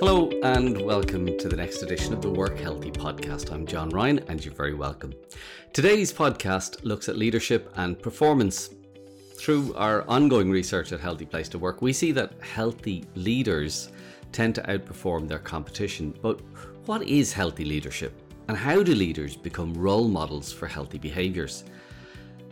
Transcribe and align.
Hello, 0.00 0.30
and 0.42 0.80
welcome 0.80 1.26
to 1.36 1.46
the 1.46 1.56
next 1.56 1.82
edition 1.82 2.14
of 2.14 2.22
the 2.22 2.30
Work 2.30 2.58
Healthy 2.58 2.90
podcast. 2.90 3.52
I'm 3.52 3.66
John 3.66 3.90
Ryan, 3.90 4.20
and 4.28 4.42
you're 4.42 4.54
very 4.54 4.72
welcome. 4.72 5.12
Today's 5.74 6.10
podcast 6.10 6.82
looks 6.84 7.10
at 7.10 7.18
leadership 7.18 7.70
and 7.76 8.00
performance. 8.00 8.70
Through 9.34 9.74
our 9.74 10.08
ongoing 10.08 10.50
research 10.50 10.92
at 10.92 11.00
Healthy 11.00 11.26
Place 11.26 11.50
to 11.50 11.58
Work, 11.58 11.82
we 11.82 11.92
see 11.92 12.12
that 12.12 12.32
healthy 12.40 13.04
leaders 13.14 13.90
tend 14.32 14.54
to 14.54 14.62
outperform 14.62 15.28
their 15.28 15.38
competition. 15.38 16.14
But 16.22 16.40
what 16.86 17.02
is 17.02 17.34
healthy 17.34 17.66
leadership? 17.66 18.14
And 18.48 18.56
how 18.56 18.82
do 18.82 18.94
leaders 18.94 19.36
become 19.36 19.74
role 19.74 20.08
models 20.08 20.50
for 20.50 20.66
healthy 20.66 20.96
behaviours? 20.96 21.64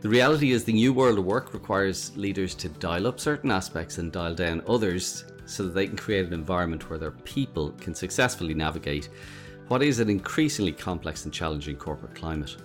The 0.03 0.11
reality 0.11 0.53
is, 0.53 0.65
the 0.65 0.75
new 0.75 0.93
world 0.93 1.19
of 1.19 1.25
work 1.25 1.55
requires 1.55 2.15
leaders 2.15 2.55
to 2.57 2.69
dial 2.69 3.07
up 3.07 3.19
certain 3.19 3.51
aspects 3.51 3.97
and 3.97 4.13
dial 4.13 4.35
down 4.35 4.63
others 4.69 5.25
so 5.49 5.65
that 5.65 5.75
they 5.75 5.87
can 5.87 5.97
create 5.97 6.27
an 6.27 6.33
environment 6.33 6.89
where 6.89 6.99
their 6.99 7.11
people 7.11 7.71
can 7.81 7.95
successfully 7.95 8.55
navigate 8.55 9.09
what 9.69 9.83
is 9.83 9.99
an 9.99 10.09
increasingly 10.09 10.73
complex 10.73 11.25
and 11.25 11.33
challenging 11.33 11.77
corporate 11.77 12.15
climate. 12.15 12.57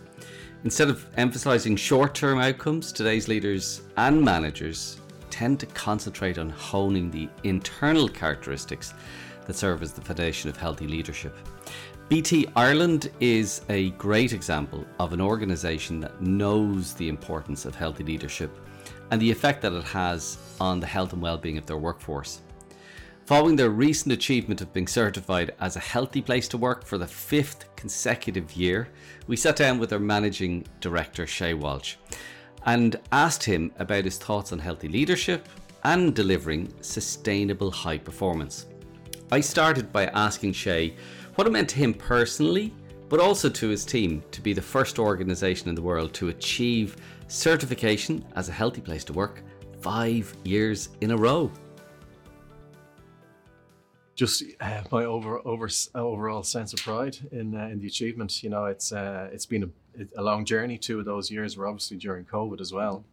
Instead 0.64 0.90
of 0.90 1.06
emphasizing 1.18 1.76
short 1.76 2.16
term 2.16 2.40
outcomes, 2.40 2.92
today's 2.92 3.28
leaders 3.28 3.82
and 3.98 4.22
managers 4.22 5.00
tend 5.30 5.60
to 5.60 5.66
concentrate 5.68 6.38
on 6.38 6.50
honing 6.50 7.12
the 7.12 7.28
internal 7.44 8.08
characteristics 8.08 8.94
that 9.46 9.56
serve 9.56 9.82
as 9.82 9.92
the 9.92 10.02
foundation 10.02 10.50
of 10.50 10.56
healthy 10.56 10.88
leadership. 10.88 11.36
BT 12.08 12.48
Ireland 12.56 13.12
is 13.20 13.62
a 13.70 13.90
great 13.92 14.32
example 14.34 14.86
of 15.00 15.14
an 15.14 15.20
organisation 15.20 16.00
that 16.02 16.22
knows 16.22 16.94
the 16.94 17.10
importance 17.10 17.66
of 17.66 17.76
healthy 17.76 18.04
leadership 18.04 18.52
and 19.12 19.22
the 19.22 19.32
effect 19.32 19.62
that 19.62 19.74
it 19.74 19.84
has 19.84 20.38
on 20.62 20.80
the 20.80 20.88
health 20.88 21.14
and 21.14 21.22
well-being 21.22 21.58
of 21.58 21.66
their 21.66 21.78
workforce. 21.78 22.42
Following 23.26 23.56
their 23.56 23.70
recent 23.70 24.12
achievement 24.12 24.60
of 24.60 24.74
being 24.74 24.86
certified 24.86 25.56
as 25.62 25.78
a 25.78 25.80
healthy 25.80 26.22
place 26.22 26.50
to 26.50 26.58
work 26.58 26.86
for 26.86 26.98
the 26.98 27.08
fifth 27.08 27.74
consecutive 27.78 28.54
year, 28.54 28.90
we 29.28 29.38
sat 29.38 29.56
down 29.56 29.80
with 29.80 29.94
our 29.94 30.00
managing 30.00 30.66
director, 30.82 31.26
Shay 31.26 31.54
Walsh, 31.54 31.96
and 32.66 33.00
asked 33.14 33.46
him 33.46 33.72
about 33.80 34.04
his 34.04 34.18
thoughts 34.18 34.52
on 34.52 34.60
healthy 34.60 34.90
leadership 34.90 35.48
and 35.86 36.14
delivering 36.14 36.74
sustainable 36.82 37.72
high 37.72 37.98
performance. 37.98 38.66
I 39.32 39.40
started 39.40 39.94
by 39.94 40.08
asking 40.08 40.52
Shay 40.52 40.94
what 41.36 41.48
it 41.48 41.52
meant 41.52 41.70
to 41.70 41.78
him 41.78 41.94
personally, 41.94 42.74
but 43.08 43.22
also 43.22 43.48
to 43.48 43.70
his 43.70 43.86
team 43.86 44.22
to 44.32 44.42
be 44.42 44.52
the 44.52 44.62
first 44.62 45.00
organisation 45.00 45.70
in 45.70 45.76
the 45.76 45.82
world 45.82 46.14
to 46.16 46.28
achieve 46.28 46.98
certification 47.30 48.26
as 48.36 48.50
a 48.50 48.54
healthy 48.54 48.82
place 48.82 49.06
to 49.06 49.14
work 49.14 49.44
five 49.80 50.36
years 50.44 50.90
in 51.00 51.12
a 51.12 51.18
row 51.18 51.50
just 54.16 54.44
uh, 54.62 54.84
my 54.92 55.06
over, 55.06 55.40
over 55.46 55.68
overall 55.96 56.44
sense 56.44 56.74
of 56.74 56.80
pride 56.80 57.18
in 57.32 57.56
uh, 57.56 57.68
in 57.68 57.80
the 57.80 57.88
achievement. 57.88 58.44
You 58.44 58.50
know, 58.50 58.66
it's 58.66 58.92
uh, 58.92 59.30
it's 59.32 59.46
been 59.46 59.72
a, 60.00 60.06
a 60.18 60.24
long 60.24 60.46
journey. 60.46 60.78
Two 60.78 61.00
of 61.00 61.06
those 61.06 61.32
years 61.32 61.58
were 61.58 61.68
obviously 61.68 61.98
during 61.98 62.26
COVID 62.26 62.62
as 62.62 62.72
well, 62.72 63.04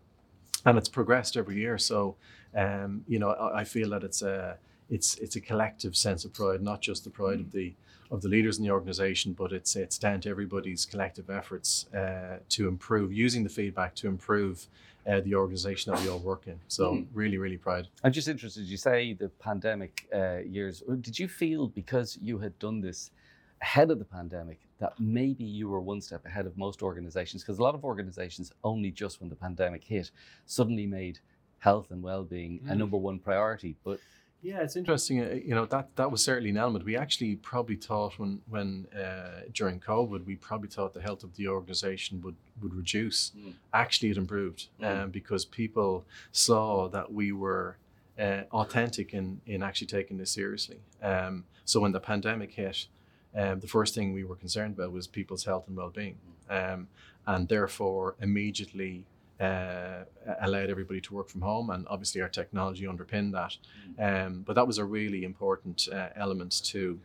and 0.66 0.76
it's 0.76 0.88
progressed 0.88 1.36
every 1.36 1.56
year. 1.56 1.78
So, 1.78 2.16
um, 2.54 3.04
you 3.08 3.18
know, 3.18 3.30
I, 3.30 3.60
I, 3.60 3.64
feel 3.64 3.90
that 3.90 4.04
it's 4.04 4.22
a 4.22 4.58
it's 4.90 5.16
it's 5.16 5.36
a 5.36 5.40
collective 5.40 5.96
sense 5.96 6.24
of 6.24 6.32
pride, 6.32 6.62
not 6.62 6.82
just 6.82 7.04
the 7.04 7.10
pride 7.10 7.38
mm. 7.38 7.46
of 7.46 7.52
the 7.52 7.74
of 8.10 8.22
the 8.22 8.28
leaders 8.28 8.58
in 8.58 8.64
the 8.64 8.70
organization, 8.70 9.32
but 9.32 9.52
it's 9.52 9.76
it's 9.76 9.96
down 9.96 10.20
to 10.22 10.28
everybody's 10.28 10.84
collective 10.84 11.30
efforts 11.30 11.86
uh, 11.94 12.38
to 12.50 12.68
improve, 12.68 13.12
using 13.12 13.42
the 13.44 13.50
feedback 13.50 13.94
to 13.94 14.08
improve 14.08 14.66
uh, 15.10 15.20
the 15.20 15.34
organization 15.34 15.92
that 15.92 16.02
we 16.02 16.08
all 16.08 16.18
work 16.18 16.46
in. 16.46 16.58
So 16.68 16.92
mm. 16.92 17.06
really, 17.12 17.38
really 17.38 17.56
proud. 17.56 17.88
I'm 18.04 18.12
just 18.12 18.28
interested. 18.28 18.64
You 18.64 18.76
say 18.76 19.14
the 19.14 19.28
pandemic 19.28 20.06
uh, 20.14 20.38
years. 20.38 20.82
Did 21.00 21.18
you 21.18 21.28
feel 21.28 21.68
because 21.68 22.18
you 22.20 22.38
had 22.38 22.58
done 22.58 22.80
this 22.80 23.10
ahead 23.62 23.90
of 23.90 23.98
the 23.98 24.04
pandemic 24.04 24.60
that 24.78 24.92
maybe 24.98 25.44
you 25.44 25.68
were 25.68 25.80
one 25.80 26.00
step 26.00 26.24
ahead 26.24 26.46
of 26.46 26.56
most 26.56 26.82
organizations? 26.82 27.42
Because 27.42 27.58
a 27.58 27.62
lot 27.62 27.74
of 27.74 27.84
organizations 27.84 28.52
only 28.62 28.90
just 28.90 29.20
when 29.20 29.28
the 29.28 29.36
pandemic 29.36 29.82
hit 29.84 30.10
suddenly 30.46 30.86
made 30.86 31.18
health 31.58 31.90
and 31.90 32.02
well-being 32.02 32.60
mm. 32.60 32.70
a 32.70 32.74
number 32.74 32.96
one 32.96 33.18
priority, 33.18 33.76
but 33.84 33.98
yeah, 34.42 34.62
it's 34.62 34.76
interesting. 34.76 35.20
Uh, 35.20 35.38
you 35.44 35.54
know 35.54 35.66
that 35.66 35.94
that 35.96 36.10
was 36.10 36.24
certainly 36.24 36.50
an 36.50 36.56
element. 36.56 36.84
We 36.84 36.96
actually 36.96 37.36
probably 37.36 37.76
thought 37.76 38.18
when 38.18 38.40
when 38.48 38.86
uh, 38.96 39.42
during 39.52 39.80
COVID, 39.80 40.24
we 40.24 40.36
probably 40.36 40.68
thought 40.68 40.94
the 40.94 41.02
health 41.02 41.24
of 41.24 41.36
the 41.36 41.48
organisation 41.48 42.22
would 42.22 42.36
would 42.62 42.74
reduce. 42.74 43.32
Mm. 43.36 43.54
Actually, 43.74 44.10
it 44.10 44.16
improved 44.16 44.68
mm. 44.80 45.02
um, 45.02 45.10
because 45.10 45.44
people 45.44 46.06
saw 46.32 46.88
that 46.88 47.12
we 47.12 47.32
were 47.32 47.76
uh, 48.18 48.42
authentic 48.52 49.12
in 49.12 49.42
in 49.46 49.62
actually 49.62 49.88
taking 49.88 50.16
this 50.16 50.30
seriously. 50.30 50.80
Um, 51.02 51.44
so 51.66 51.80
when 51.80 51.92
the 51.92 52.00
pandemic 52.00 52.52
hit, 52.52 52.86
um, 53.36 53.60
the 53.60 53.68
first 53.68 53.94
thing 53.94 54.14
we 54.14 54.24
were 54.24 54.36
concerned 54.36 54.74
about 54.74 54.90
was 54.92 55.06
people's 55.06 55.44
health 55.44 55.68
and 55.68 55.76
well 55.76 55.90
being, 55.90 56.16
mm. 56.48 56.72
um, 56.72 56.88
and 57.26 57.46
therefore 57.48 58.16
immediately 58.20 59.04
uh, 59.40 60.04
allowed 60.40 60.70
everybody 60.70 61.00
to 61.00 61.14
work 61.14 61.28
from 61.28 61.40
home, 61.40 61.70
and 61.70 61.86
obviously 61.88 62.20
our 62.20 62.28
technology 62.28 62.86
underpinned 62.86 63.34
that. 63.34 63.56
Mm. 63.98 64.26
Um, 64.26 64.42
but 64.42 64.54
that 64.54 64.66
was 64.66 64.78
a 64.78 64.84
really 64.84 65.24
important 65.24 65.88
uh, 65.92 66.08
element 66.16 66.62
to 66.66 67.00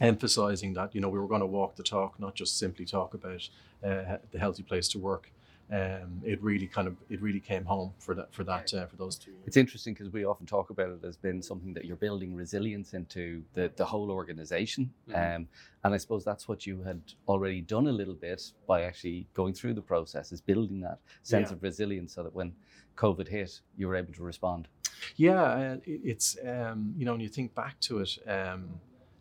emphasizing 0.00 0.74
that 0.74 0.94
you 0.94 1.00
know 1.00 1.08
we 1.08 1.18
were 1.18 1.28
going 1.28 1.40
to 1.40 1.46
walk 1.46 1.76
the 1.76 1.82
talk, 1.82 2.18
not 2.18 2.34
just 2.34 2.58
simply 2.58 2.84
talk 2.84 3.14
about 3.14 3.48
uh, 3.84 4.16
the 4.30 4.38
healthy 4.38 4.62
place 4.62 4.88
to 4.88 4.98
work 4.98 5.30
um, 5.72 6.20
it 6.22 6.42
really 6.42 6.66
kind 6.66 6.86
of 6.86 6.96
it 7.08 7.22
really 7.22 7.40
came 7.40 7.64
home 7.64 7.92
for 7.98 8.14
that 8.14 8.32
for 8.34 8.44
that 8.44 8.72
uh, 8.74 8.86
for 8.86 8.96
those 8.96 9.16
two. 9.16 9.32
It's 9.46 9.56
interesting 9.56 9.94
because 9.94 10.12
we 10.12 10.24
often 10.24 10.44
talk 10.44 10.68
about 10.68 10.90
it 10.90 11.02
as 11.04 11.16
being 11.16 11.40
something 11.40 11.72
that 11.72 11.86
you're 11.86 11.96
building 11.96 12.36
resilience 12.36 12.92
into 12.92 13.42
the 13.54 13.72
the 13.76 13.84
whole 13.84 14.10
organization, 14.10 14.92
mm-hmm. 15.08 15.36
um, 15.36 15.48
and 15.84 15.94
I 15.94 15.96
suppose 15.96 16.24
that's 16.24 16.46
what 16.46 16.66
you 16.66 16.82
had 16.82 17.00
already 17.26 17.62
done 17.62 17.86
a 17.86 17.92
little 17.92 18.14
bit 18.14 18.52
by 18.66 18.82
actually 18.82 19.26
going 19.32 19.54
through 19.54 19.72
the 19.72 19.82
process, 19.82 20.30
is 20.30 20.42
building 20.42 20.80
that 20.82 20.98
sense 21.22 21.48
yeah. 21.48 21.56
of 21.56 21.62
resilience, 21.62 22.14
so 22.14 22.22
that 22.22 22.34
when 22.34 22.52
COVID 22.96 23.28
hit, 23.28 23.60
you 23.78 23.88
were 23.88 23.96
able 23.96 24.12
to 24.12 24.22
respond. 24.22 24.68
Yeah, 25.16 25.42
uh, 25.42 25.76
it's 25.86 26.36
um, 26.46 26.92
you 26.98 27.06
know 27.06 27.12
when 27.12 27.22
you 27.22 27.30
think 27.30 27.54
back 27.54 27.80
to 27.80 28.00
it. 28.00 28.18
Um, 28.28 28.68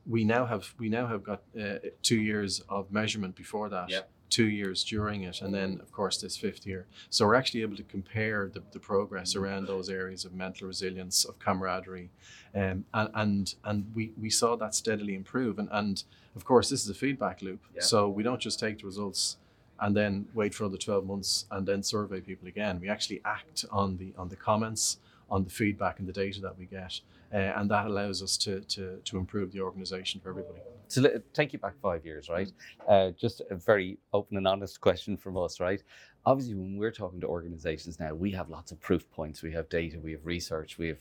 we 0.06 0.24
now 0.26 0.46
have 0.46 0.74
we 0.80 0.90
now 0.90 1.08
have 1.08 1.24
got 1.24 1.44
uh, 1.58 1.76
two 2.02 2.20
years 2.20 2.60
of 2.68 2.92
measurement 2.92 3.36
before 3.36 3.70
that. 3.70 3.90
Yep 3.90 4.10
two 4.32 4.50
years 4.50 4.84
during 4.84 5.24
it, 5.24 5.42
and 5.42 5.54
then 5.54 5.80
of 5.82 5.92
course 5.92 6.18
this 6.20 6.36
fifth 6.38 6.66
year. 6.66 6.88
So 7.12 7.28
we're 7.28 7.36
actually 7.36 7.62
able 7.62 7.76
to 7.76 7.84
compare 7.84 8.50
the, 8.52 8.64
the 8.72 8.80
progress 8.80 9.36
around 9.36 9.68
those 9.68 9.90
areas 9.90 10.26
of 10.26 10.34
mental 10.34 10.68
resilience, 10.68 11.26
of 11.26 11.38
camaraderie, 11.38 12.10
um, 12.56 12.86
and 12.94 13.10
and 13.14 13.56
and 13.64 13.92
we 13.94 14.14
we 14.20 14.30
saw 14.30 14.56
that 14.56 14.74
steadily 14.74 15.14
improve. 15.14 15.60
And 15.60 15.70
and 15.72 16.04
of 16.36 16.46
course 16.46 16.70
this 16.70 16.84
is 16.84 16.90
a 16.90 16.96
feedback 16.96 17.44
loop. 17.44 17.62
Yeah. 17.76 17.82
So 17.82 18.10
we 18.10 18.24
don't 18.24 18.42
just 18.42 18.60
take 18.60 18.80
the 18.80 18.86
results 18.86 19.38
and 19.80 19.96
then 19.96 20.28
wait 20.34 20.54
for 20.54 20.64
another 20.64 20.78
12 20.78 21.06
months 21.06 21.46
and 21.52 21.68
then 21.68 21.84
survey 21.84 22.22
people 22.22 22.48
again. 22.48 22.80
We 22.80 22.90
actually 22.90 23.22
act 23.26 23.66
on 23.70 23.98
the 23.98 24.14
on 24.18 24.30
the 24.30 24.38
comments, 24.38 24.98
on 25.30 25.44
the 25.44 25.52
feedback 25.52 26.00
and 26.00 26.08
the 26.08 26.14
data 26.14 26.42
that 26.42 26.58
we 26.58 26.66
get 26.66 27.02
uh, 27.34 27.38
and 27.38 27.70
that 27.72 27.86
allows 27.86 28.22
us 28.22 28.38
to, 28.38 28.62
to, 28.62 29.00
to 29.06 29.18
improve 29.18 29.52
the 29.52 29.62
organization 29.62 30.20
for 30.20 30.30
everybody. 30.30 30.60
So 30.92 31.22
take 31.34 31.54
you 31.54 31.60
back 31.60 31.80
five 31.82 32.06
years, 32.06 32.28
right? 32.28 32.52
Uh, 32.86 33.12
just 33.12 33.42
a 33.50 33.56
very 33.56 33.98
open 34.12 34.36
and 34.36 34.46
honest 34.46 34.82
question 34.82 35.16
from 35.16 35.38
us, 35.38 35.62
right? 35.62 35.82
Obviously, 36.26 36.54
when 36.54 36.78
we're 36.78 36.92
talking 36.92 37.22
to 37.22 37.28
organizations 37.28 37.98
now, 37.98 38.14
we 38.14 38.30
have 38.32 38.50
lots 38.50 38.74
of 38.74 38.80
proof 38.82 39.10
points, 39.10 39.42
we 39.42 39.54
have 39.54 39.70
data, 39.70 39.98
we 40.04 40.12
have 40.12 40.26
research, 40.26 40.78
we 40.78 40.90
have, 40.90 40.98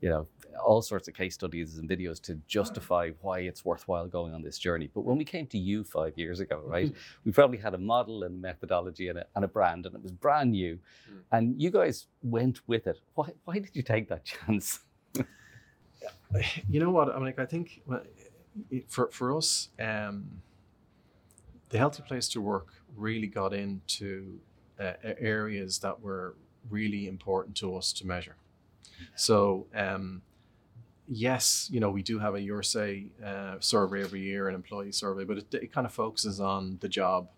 you 0.00 0.08
know, 0.08 0.26
all 0.64 0.80
sorts 0.80 1.08
of 1.08 1.14
case 1.14 1.34
studies 1.34 1.76
and 1.76 1.88
videos 1.88 2.20
to 2.22 2.36
justify 2.46 3.10
why 3.20 3.40
it's 3.40 3.66
worthwhile 3.66 4.08
going 4.08 4.32
on 4.32 4.42
this 4.42 4.58
journey. 4.58 4.88
But 4.92 5.02
when 5.02 5.18
we 5.18 5.24
came 5.26 5.46
to 5.48 5.58
you 5.58 5.84
five 5.84 6.14
years 6.16 6.40
ago, 6.40 6.62
right, 6.66 6.90
we 7.26 7.30
probably 7.30 7.58
had 7.58 7.74
a 7.74 7.78
model 7.78 8.24
and 8.24 8.40
methodology 8.40 9.08
and 9.08 9.18
a, 9.18 9.26
and 9.36 9.44
a 9.44 9.48
brand, 9.48 9.84
and 9.84 9.94
it 9.94 10.02
was 10.02 10.12
brand 10.12 10.52
new, 10.52 10.78
mm. 11.10 11.20
and 11.32 11.60
you 11.60 11.70
guys 11.70 12.06
went 12.22 12.66
with 12.66 12.86
it. 12.86 12.98
Why, 13.14 13.28
why 13.44 13.58
did 13.58 13.70
you 13.74 13.82
take 13.82 14.08
that 14.08 14.24
chance? 14.46 14.80
You 16.68 16.80
know 16.80 16.90
what? 16.90 17.08
I 17.10 17.14
mean, 17.14 17.24
like, 17.24 17.38
I 17.38 17.46
think 17.46 17.82
for 18.88 19.08
for 19.08 19.36
us, 19.36 19.68
um, 19.80 20.42
the 21.70 21.78
healthy 21.78 22.02
place 22.06 22.28
to 22.28 22.40
work 22.40 22.68
really 22.96 23.26
got 23.26 23.52
into 23.52 24.38
uh, 24.78 24.92
areas 25.18 25.78
that 25.80 26.00
were 26.00 26.34
really 26.70 27.08
important 27.08 27.56
to 27.56 27.76
us 27.76 27.92
to 27.92 28.06
measure. 28.06 28.36
So, 29.16 29.66
um, 29.74 30.22
yes, 31.08 31.68
you 31.70 31.80
know, 31.80 31.90
we 31.90 32.02
do 32.02 32.18
have 32.18 32.34
a 32.34 32.40
Your 32.40 32.62
Say 32.62 33.06
uh, 33.24 33.56
survey 33.60 34.02
every 34.02 34.20
year, 34.20 34.48
an 34.48 34.54
employee 34.54 34.92
survey, 34.92 35.24
but 35.24 35.38
it, 35.38 35.54
it 35.54 35.72
kind 35.72 35.86
of 35.86 35.92
focuses 35.92 36.40
on 36.40 36.78
the 36.80 36.88
job, 36.88 37.28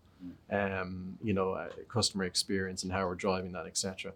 um, 0.51 1.19
you 1.23 1.33
know, 1.33 1.53
uh, 1.53 1.69
customer 1.89 2.25
experience 2.25 2.83
and 2.83 2.93
how 2.93 3.07
we're 3.07 3.15
driving 3.15 3.53
that, 3.53 3.67
etc. 3.67 4.13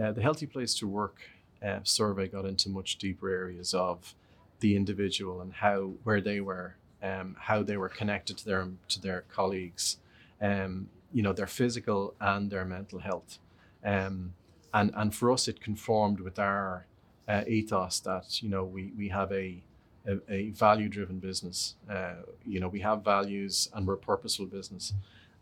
Uh, 0.00 0.12
the 0.12 0.22
Healthy 0.22 0.46
Place 0.46 0.74
to 0.74 0.88
Work 0.88 1.20
uh, 1.64 1.80
survey 1.82 2.28
got 2.28 2.44
into 2.44 2.68
much 2.68 2.96
deeper 2.96 3.28
areas 3.30 3.74
of 3.74 4.14
the 4.60 4.76
individual 4.76 5.40
and 5.40 5.52
how 5.52 5.92
where 6.04 6.20
they 6.20 6.40
were, 6.40 6.76
um, 7.02 7.36
how 7.38 7.62
they 7.62 7.76
were 7.76 7.88
connected 7.88 8.36
to 8.38 8.44
their 8.44 8.68
to 8.88 9.00
their 9.00 9.24
colleagues, 9.32 9.98
um, 10.40 10.88
you 11.12 11.22
know, 11.22 11.32
their 11.32 11.46
physical 11.46 12.14
and 12.20 12.50
their 12.50 12.64
mental 12.64 12.98
health, 12.98 13.38
um, 13.84 14.34
and 14.72 14.90
and 14.94 15.14
for 15.14 15.32
us 15.32 15.48
it 15.48 15.60
conformed 15.60 16.20
with 16.20 16.38
our 16.38 16.86
uh, 17.28 17.42
ethos 17.46 18.00
that 18.00 18.42
you 18.42 18.48
know 18.48 18.64
we 18.64 18.92
we 18.96 19.08
have 19.08 19.32
a 19.32 19.62
a, 20.06 20.32
a 20.32 20.50
value 20.50 20.88
driven 20.88 21.18
business. 21.18 21.76
Uh, 21.90 22.14
you 22.44 22.60
know, 22.60 22.68
we 22.68 22.80
have 22.80 23.04
values 23.04 23.68
and 23.72 23.86
we're 23.86 23.94
a 23.94 23.98
purposeful 23.98 24.46
business. 24.46 24.92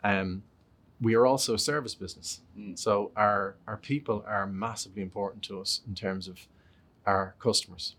Um, 0.04 0.42
we 1.02 1.14
are 1.14 1.26
also 1.26 1.54
a 1.54 1.58
service 1.58 1.94
business. 1.94 2.40
Mm. 2.58 2.78
So 2.78 3.10
our 3.16 3.56
our 3.66 3.76
people 3.76 4.24
are 4.26 4.46
massively 4.46 5.02
important 5.02 5.42
to 5.44 5.60
us 5.60 5.80
in 5.86 5.94
terms 5.94 6.28
of 6.28 6.46
our 7.04 7.34
customers. 7.38 7.96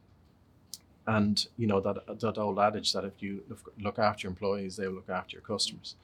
And 1.06 1.46
you 1.58 1.68
know 1.68 1.82
that 1.82 2.20
that 2.20 2.38
old 2.38 2.60
adage 2.60 2.94
that 2.94 3.04
if 3.04 3.22
you 3.22 3.44
look- 3.50 3.74
look 3.78 4.00
after 4.00 4.26
your 4.26 4.32
employees, 4.32 4.78
they 4.78 4.88
will 4.88 4.96
look 4.96 5.10
after 5.10 5.36
your 5.36 5.42
customers. 5.42 5.96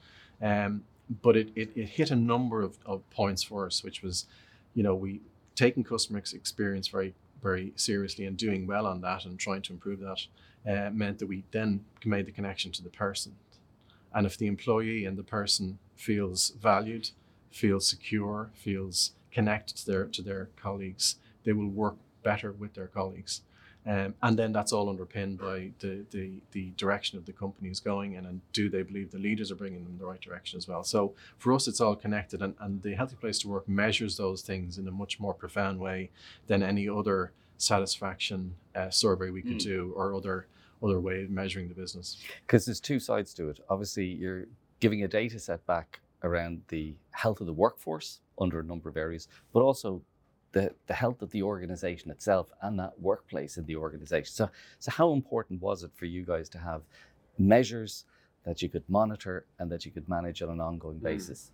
Um, 0.42 0.84
but 1.22 1.36
it, 1.36 1.48
it, 1.56 1.70
it 1.74 1.88
hit 1.88 2.10
a 2.10 2.16
number 2.16 2.62
of, 2.62 2.78
of 2.86 3.08
points 3.10 3.42
for 3.42 3.66
us, 3.66 3.82
which 3.82 4.00
was, 4.02 4.26
you 4.74 4.82
know, 4.82 4.94
we 4.94 5.20
taking 5.56 5.82
customer 5.82 6.18
experience 6.18 6.88
very 6.88 7.14
very 7.42 7.72
seriously 7.76 8.26
and 8.26 8.36
doing 8.36 8.66
well 8.66 8.86
on 8.86 9.00
that 9.00 9.24
and 9.24 9.38
trying 9.38 9.62
to 9.62 9.72
improve 9.72 10.00
that 10.00 10.20
uh, 10.68 10.90
meant 10.90 11.18
that 11.18 11.26
we 11.26 11.42
then 11.52 11.84
made 12.04 12.26
the 12.26 12.32
connection 12.32 12.70
to 12.72 12.82
the 12.82 12.90
person. 12.90 13.34
And 14.14 14.26
if 14.26 14.36
the 14.36 14.46
employee 14.46 15.04
and 15.04 15.16
the 15.16 15.22
person 15.22 15.78
feels 15.96 16.50
valued, 16.50 17.10
feels 17.50 17.86
secure, 17.86 18.50
feels 18.54 19.12
connected 19.32 19.76
to 19.78 19.86
their 19.86 20.04
to 20.06 20.22
their 20.22 20.48
colleagues, 20.56 21.16
they 21.44 21.52
will 21.52 21.68
work 21.68 21.96
better 22.22 22.52
with 22.52 22.74
their 22.74 22.88
colleagues. 22.88 23.42
Um, 23.86 24.14
and 24.22 24.38
then 24.38 24.52
that's 24.52 24.72
all 24.74 24.90
underpinned 24.90 25.38
by 25.38 25.70
the, 25.78 26.04
the 26.10 26.32
the 26.52 26.70
direction 26.76 27.16
of 27.18 27.24
the 27.24 27.32
company 27.32 27.70
is 27.70 27.80
going 27.80 28.12
in, 28.12 28.26
and 28.26 28.40
do 28.52 28.68
they 28.68 28.82
believe 28.82 29.10
the 29.10 29.18
leaders 29.18 29.50
are 29.50 29.54
bringing 29.54 29.82
them 29.84 29.92
in 29.92 29.98
the 29.98 30.04
right 30.04 30.20
direction 30.20 30.58
as 30.58 30.68
well? 30.68 30.84
So 30.84 31.14
for 31.38 31.52
us, 31.54 31.66
it's 31.66 31.80
all 31.80 31.96
connected, 31.96 32.42
and, 32.42 32.54
and 32.60 32.82
the 32.82 32.92
Healthy 32.94 33.16
Place 33.16 33.38
to 33.38 33.48
Work 33.48 33.66
measures 33.68 34.18
those 34.18 34.42
things 34.42 34.76
in 34.76 34.86
a 34.86 34.90
much 34.90 35.18
more 35.18 35.32
profound 35.32 35.80
way 35.80 36.10
than 36.46 36.62
any 36.62 36.88
other 36.90 37.32
satisfaction 37.56 38.54
uh, 38.74 38.90
survey 38.90 39.30
we 39.30 39.42
could 39.42 39.58
Mm. 39.58 39.62
do 39.62 39.92
or 39.96 40.14
other 40.14 40.46
other 40.82 41.00
way 41.00 41.22
of 41.22 41.30
measuring 41.30 41.68
the 41.68 41.74
business. 41.74 42.18
Because 42.46 42.64
there's 42.64 42.80
two 42.80 42.98
sides 42.98 43.34
to 43.34 43.48
it. 43.48 43.60
Obviously, 43.68 44.06
you're 44.06 44.46
giving 44.80 45.04
a 45.04 45.08
data 45.08 45.38
set 45.38 45.64
back 45.66 46.00
around 46.22 46.62
the 46.68 46.94
health 47.12 47.40
of 47.40 47.46
the 47.46 47.52
workforce 47.52 48.20
under 48.40 48.60
a 48.60 48.64
number 48.64 48.88
of 48.88 48.96
areas, 48.96 49.28
but 49.52 49.60
also 49.60 50.02
the, 50.52 50.74
the 50.86 50.94
health 50.94 51.22
of 51.22 51.30
the 51.30 51.42
organization 51.42 52.10
itself 52.10 52.50
and 52.62 52.78
that 52.78 52.98
workplace 53.00 53.56
in 53.56 53.64
the 53.66 53.76
organization. 53.76 54.32
So, 54.32 54.50
so 54.78 54.90
how 54.90 55.12
important 55.12 55.62
was 55.62 55.84
it 55.84 55.90
for 55.94 56.06
you 56.06 56.24
guys 56.24 56.48
to 56.50 56.58
have 56.58 56.82
measures 57.38 58.04
that 58.44 58.62
you 58.62 58.68
could 58.68 58.84
monitor 58.88 59.44
and 59.58 59.70
that 59.70 59.84
you 59.84 59.92
could 59.92 60.08
manage 60.08 60.42
on 60.42 60.50
an 60.50 60.60
ongoing 60.60 60.98
Mm. 60.98 61.50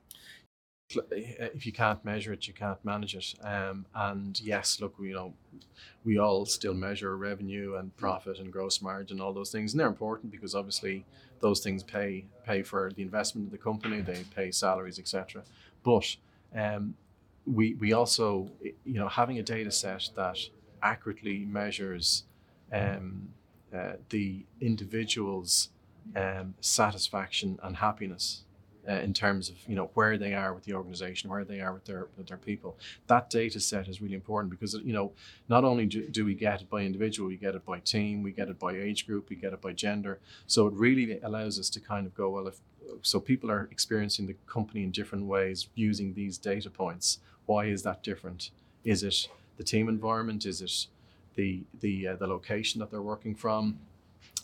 Basis? 0.89 1.05
if 1.11 1.67
you 1.67 1.73
can't 1.73 2.05
measure 2.05 2.33
it, 2.33 2.47
you 2.47 2.55
can't 2.55 2.83
manage 2.85 3.15
it. 3.15 3.35
Um, 3.43 3.87
and 3.95 4.41
yes, 4.41 4.81
look, 4.81 4.95
you 5.01 5.15
know, 5.15 5.35
we 6.05 6.19
all 6.19 6.47
still 6.47 6.75
measure 6.75 7.17
revenue 7.17 7.77
and 7.77 7.97
profit 7.97 8.39
and 8.39 8.53
gross 8.53 8.81
margin, 8.81 9.21
all 9.21 9.33
those 9.33 9.51
things, 9.51 9.73
and 9.73 9.81
they're 9.81 9.89
important 9.89 10.31
because 10.31 10.55
obviously 10.55 11.05
those 11.41 11.61
things 11.61 11.83
pay 11.83 12.25
pay 12.45 12.63
for 12.63 12.91
the 12.95 13.03
investment 13.03 13.49
of 13.49 13.53
the 13.53 13.59
company, 13.59 14.01
they 14.01 14.25
pay 14.35 14.51
salaries, 14.51 14.99
etc. 14.99 15.43
But 15.83 16.17
um, 16.55 16.95
we 17.47 17.75
we 17.75 17.93
also, 17.93 18.51
you 18.63 18.99
know, 18.99 19.09
having 19.09 19.39
a 19.39 19.43
data 19.43 19.71
set 19.71 20.11
that 20.15 20.39
accurately 20.83 21.45
measures 21.45 22.25
um, 22.73 23.29
uh, 23.75 23.95
the 24.11 24.45
individual's 24.61 25.71
um, 26.15 26.55
satisfaction 26.61 27.59
and 27.63 27.77
happiness 27.77 28.45
uh, 28.89 28.95
in 28.95 29.13
terms 29.13 29.49
of 29.49 29.57
you 29.67 29.75
know 29.75 29.91
where 29.95 30.17
they 30.19 30.35
are 30.35 30.55
with 30.55 30.65
the 30.65 30.75
organization, 30.75 31.31
where 31.31 31.45
they 31.45 31.61
are 31.61 31.73
with 31.73 31.85
their 31.85 32.09
with 32.17 32.29
their 32.29 32.37
people. 32.37 32.77
That 33.07 33.31
data 33.31 33.61
set 33.61 33.89
is 33.89 34.01
really 34.01 34.15
important 34.15 34.51
because 34.51 34.75
you 34.75 34.93
know 34.93 35.13
not 35.49 35.65
only 35.65 35.87
do, 35.87 36.09
do 36.09 36.25
we 36.25 36.35
get 36.35 36.63
it 36.63 36.71
by 36.71 36.83
individual, 36.83 37.29
we 37.29 37.37
get 37.37 37.55
it 37.55 37.65
by 37.65 37.81
team, 37.81 38.23
we 38.23 38.33
get 38.33 38.49
it 38.49 38.59
by 38.59 38.73
age 38.77 39.07
group, 39.07 39.29
we 39.29 39.37
get 39.37 39.53
it 39.53 39.61
by 39.61 39.73
gender. 39.73 40.19
So 40.47 40.67
it 40.67 40.75
really 40.75 41.21
allows 41.21 41.59
us 41.59 41.71
to 41.71 41.81
kind 41.81 42.07
of 42.07 42.15
go 42.15 42.31
well 42.31 42.47
if 42.49 42.61
so 43.03 43.21
people 43.21 43.51
are 43.51 43.69
experiencing 43.71 44.27
the 44.27 44.37
company 44.47 44.83
in 44.83 44.91
different 44.91 45.27
ways 45.27 45.69
using 45.75 46.15
these 46.15 46.39
data 46.39 46.71
points. 46.71 47.19
Why 47.47 47.67
is 47.67 47.83
that 47.83 48.03
different? 48.03 48.51
Is 48.85 49.03
it 49.03 49.29
the 49.57 49.65
team 49.65 49.89
environment? 49.89 50.47
Is 50.47 50.63
it 50.63 50.87
the 51.35 51.65
the 51.81 52.09
uh, 52.09 52.17
the 52.17 52.27
location 52.27 52.81
that 52.81 52.91
they're 52.91 53.03
working 53.03 53.35
from? 53.35 53.79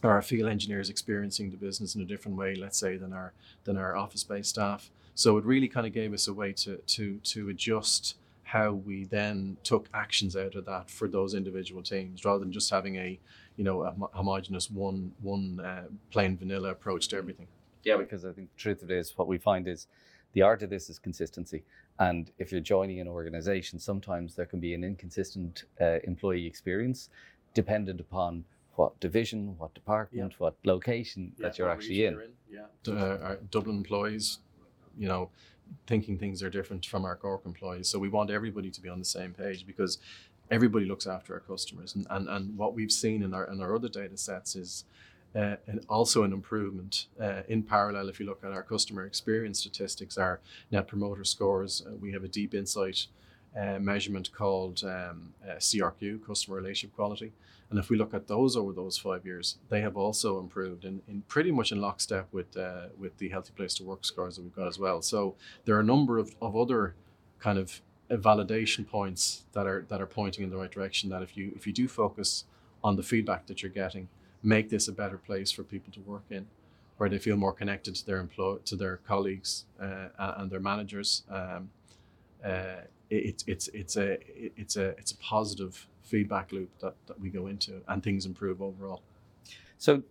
Our 0.02 0.22
field 0.22 0.50
engineers 0.50 0.90
experiencing 0.90 1.50
the 1.50 1.56
business 1.56 1.94
in 1.94 2.02
a 2.02 2.04
different 2.04 2.36
way, 2.36 2.56
let's 2.56 2.78
say, 2.78 2.96
than 2.96 3.12
our 3.12 3.32
than 3.64 3.76
our 3.76 3.96
office-based 3.96 4.50
staff? 4.50 4.90
So 5.14 5.36
it 5.38 5.44
really 5.44 5.68
kind 5.68 5.86
of 5.86 5.92
gave 5.92 6.12
us 6.12 6.26
a 6.28 6.34
way 6.34 6.52
to 6.54 6.76
to 6.76 7.18
to 7.18 7.48
adjust 7.48 8.16
how 8.44 8.72
we 8.72 9.04
then 9.04 9.56
took 9.62 9.88
actions 9.94 10.36
out 10.36 10.54
of 10.54 10.66
that 10.66 10.90
for 10.90 11.08
those 11.08 11.34
individual 11.34 11.82
teams, 11.82 12.24
rather 12.24 12.40
than 12.40 12.52
just 12.52 12.70
having 12.70 12.96
a 12.96 13.18
you 13.56 13.64
know 13.64 13.82
a 13.82 13.94
homogenous 14.12 14.70
one 14.70 15.12
one 15.22 15.60
uh, 15.60 15.84
plain 16.10 16.36
vanilla 16.36 16.70
approach 16.70 17.08
to 17.08 17.16
everything. 17.16 17.46
Yeah, 17.84 17.96
because 17.96 18.24
I 18.24 18.32
think 18.32 18.50
the 18.54 18.60
truth 18.60 18.82
of 18.82 18.90
it 18.90 18.98
is 18.98 19.16
what 19.16 19.28
we 19.28 19.38
find 19.38 19.66
is 19.68 19.86
the 20.32 20.42
art 20.42 20.62
of 20.62 20.70
this 20.70 20.88
is 20.90 20.98
consistency. 20.98 21.62
And 21.98 22.30
if 22.38 22.50
you're 22.50 22.60
joining 22.60 23.00
an 23.00 23.08
organization, 23.08 23.78
sometimes 23.78 24.34
there 24.34 24.46
can 24.46 24.60
be 24.60 24.74
an 24.74 24.82
inconsistent 24.82 25.64
uh, 25.80 25.98
employee 26.04 26.46
experience 26.46 27.10
dependent 27.54 28.00
upon 28.00 28.44
what 28.76 28.98
division, 29.00 29.54
what 29.58 29.74
department, 29.74 30.34
what 30.38 30.54
location 30.64 31.32
that 31.38 31.58
you're 31.58 31.70
actually 31.70 32.04
in. 32.04 32.20
Yeah. 32.50 32.66
Uh, 32.88 33.18
our 33.22 33.36
Dublin 33.50 33.76
employees, 33.76 34.38
you 34.98 35.08
know, 35.08 35.30
thinking 35.86 36.18
things 36.18 36.42
are 36.42 36.50
different 36.50 36.86
from 36.86 37.04
our 37.04 37.16
Cork 37.16 37.42
employees. 37.46 37.88
So 37.88 37.98
we 37.98 38.08
want 38.08 38.30
everybody 38.30 38.70
to 38.70 38.80
be 38.80 38.88
on 38.88 38.98
the 38.98 39.04
same 39.04 39.32
page 39.32 39.66
because 39.66 39.98
everybody 40.50 40.84
looks 40.84 41.06
after 41.06 41.34
our 41.34 41.40
customers. 41.40 41.94
And, 41.94 42.06
and, 42.10 42.28
and 42.28 42.56
what 42.56 42.74
we've 42.74 42.92
seen 42.92 43.22
in 43.22 43.34
our, 43.34 43.44
in 43.44 43.60
our 43.60 43.74
other 43.74 43.88
data 43.88 44.16
sets 44.16 44.54
is 44.56 44.84
uh, 45.34 45.56
and 45.66 45.84
also 45.88 46.24
an 46.24 46.32
improvement 46.32 47.06
uh, 47.20 47.42
in 47.48 47.62
parallel. 47.62 48.08
If 48.08 48.20
you 48.20 48.26
look 48.26 48.44
at 48.44 48.52
our 48.52 48.62
customer 48.62 49.06
experience 49.06 49.60
statistics, 49.60 50.18
our 50.18 50.40
net 50.70 50.86
promoter 50.86 51.24
scores, 51.24 51.82
uh, 51.86 51.92
we 51.96 52.12
have 52.12 52.22
a 52.22 52.28
deep 52.28 52.54
insight 52.54 53.06
uh, 53.58 53.78
measurement 53.78 54.32
called 54.32 54.82
um, 54.84 55.34
uh, 55.44 55.56
CRQ, 55.56 56.26
customer 56.26 56.56
relationship 56.56 56.94
quality. 56.94 57.32
And 57.70 57.78
if 57.78 57.88
we 57.88 57.96
look 57.96 58.12
at 58.12 58.28
those 58.28 58.54
over 58.56 58.72
those 58.72 58.98
five 58.98 59.24
years, 59.24 59.56
they 59.70 59.80
have 59.80 59.96
also 59.96 60.38
improved 60.38 60.84
in, 60.84 61.00
in 61.08 61.22
pretty 61.22 61.50
much 61.50 61.72
in 61.72 61.80
lockstep 61.80 62.28
with 62.30 62.54
uh, 62.56 62.88
with 62.98 63.16
the 63.16 63.30
healthy 63.30 63.52
place 63.56 63.74
to 63.74 63.84
work 63.84 64.04
scores 64.04 64.36
that 64.36 64.42
we've 64.42 64.54
got 64.54 64.68
as 64.68 64.78
well. 64.78 65.00
So 65.00 65.36
there 65.64 65.76
are 65.76 65.80
a 65.80 65.84
number 65.84 66.18
of, 66.18 66.34
of 66.42 66.54
other 66.54 66.94
kind 67.38 67.58
of 67.58 67.80
validation 68.10 68.86
points 68.86 69.44
that 69.52 69.66
are 69.66 69.86
that 69.88 70.02
are 70.02 70.06
pointing 70.06 70.44
in 70.44 70.50
the 70.50 70.56
right 70.56 70.70
direction. 70.70 71.08
That 71.08 71.22
if 71.22 71.36
you 71.36 71.52
if 71.56 71.66
you 71.66 71.72
do 71.72 71.88
focus 71.88 72.44
on 72.84 72.96
the 72.96 73.02
feedback 73.02 73.46
that 73.46 73.62
you're 73.62 73.72
getting, 73.72 74.08
make 74.42 74.68
this 74.68 74.88
a 74.88 74.92
better 74.92 75.16
place 75.16 75.50
for 75.50 75.62
people 75.62 75.92
to 75.94 76.00
work 76.00 76.24
in, 76.30 76.46
where 76.98 77.08
they 77.08 77.18
feel 77.18 77.36
more 77.36 77.52
connected 77.52 77.94
to 77.94 78.06
their 78.06 78.18
employ 78.18 78.56
to 78.56 78.76
their 78.76 78.98
colleagues 78.98 79.64
uh, 79.80 80.08
and 80.18 80.50
their 80.50 80.60
managers. 80.60 81.22
Um, 81.30 81.70
uh, 82.44 82.82
it, 83.12 83.44
it's 83.46 83.68
it's 83.68 83.96
a 83.96 84.18
it's 84.56 84.76
a 84.76 84.88
it's 85.00 85.12
a 85.12 85.16
positive 85.16 85.86
feedback 86.02 86.52
loop 86.52 86.70
that, 86.80 86.94
that 87.06 87.20
we 87.20 87.28
go 87.28 87.46
into, 87.46 87.80
and 87.88 88.02
things 88.02 88.26
improve 88.26 88.60
overall. 88.62 89.02
So, 89.78 90.02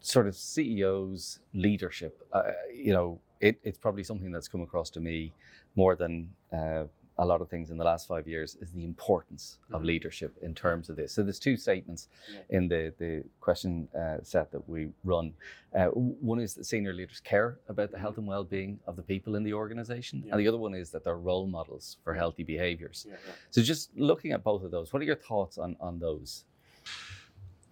sort 0.00 0.26
of 0.26 0.34
CEOs 0.36 1.40
leadership, 1.52 2.22
uh, 2.32 2.42
you 2.72 2.92
know, 2.92 3.20
it, 3.40 3.58
it's 3.62 3.78
probably 3.78 4.02
something 4.04 4.32
that's 4.32 4.48
come 4.48 4.62
across 4.62 4.90
to 4.90 5.00
me 5.00 5.32
more 5.76 5.94
than 5.94 6.30
uh, 6.52 6.84
a 7.20 7.26
lot 7.26 7.40
of 7.40 7.48
things 7.48 7.70
in 7.70 7.76
the 7.76 7.84
last 7.84 8.06
five 8.06 8.28
years 8.28 8.56
is 8.60 8.70
the 8.72 8.84
importance 8.84 9.58
of 9.72 9.82
Mhm. 9.82 9.86
leadership 9.86 10.36
in 10.40 10.54
terms 10.54 10.88
of 10.88 10.94
this. 10.96 11.12
So 11.12 11.22
there's 11.24 11.40
two 11.40 11.56
statements 11.56 12.08
Yeah. 12.32 12.40
in 12.56 12.68
the 12.68 12.94
the 12.98 13.24
question 13.40 13.88
uh, 13.94 14.22
set 14.22 14.50
that 14.52 14.68
we 14.68 14.92
run. 15.04 15.34
Uh, 15.74 15.88
one 15.88 16.38
is 16.40 16.54
that 16.54 16.64
senior 16.64 16.92
leaders 16.92 17.20
care 17.20 17.58
about 17.68 17.90
the 17.90 17.98
health 17.98 18.18
and 18.18 18.26
well-being 18.26 18.78
of 18.86 18.94
the 18.96 19.02
people 19.02 19.34
in 19.34 19.42
the 19.42 19.52
organization, 19.52 20.22
Yeah. 20.24 20.32
and 20.32 20.40
the 20.40 20.48
other 20.48 20.58
one 20.58 20.74
is 20.74 20.90
that 20.92 21.02
they're 21.04 21.18
role 21.18 21.46
models 21.46 21.98
for 22.04 22.14
healthy 22.14 22.44
behaviors. 22.44 23.04
Yeah, 23.08 23.16
So 23.50 23.62
just 23.62 23.94
looking 23.96 24.32
at 24.32 24.44
both 24.44 24.62
of 24.62 24.70
those, 24.70 24.92
what 24.92 25.02
are 25.02 25.06
your 25.06 25.16
thoughts 25.30 25.58
on 25.58 25.76
on 25.80 25.98
those? 25.98 26.44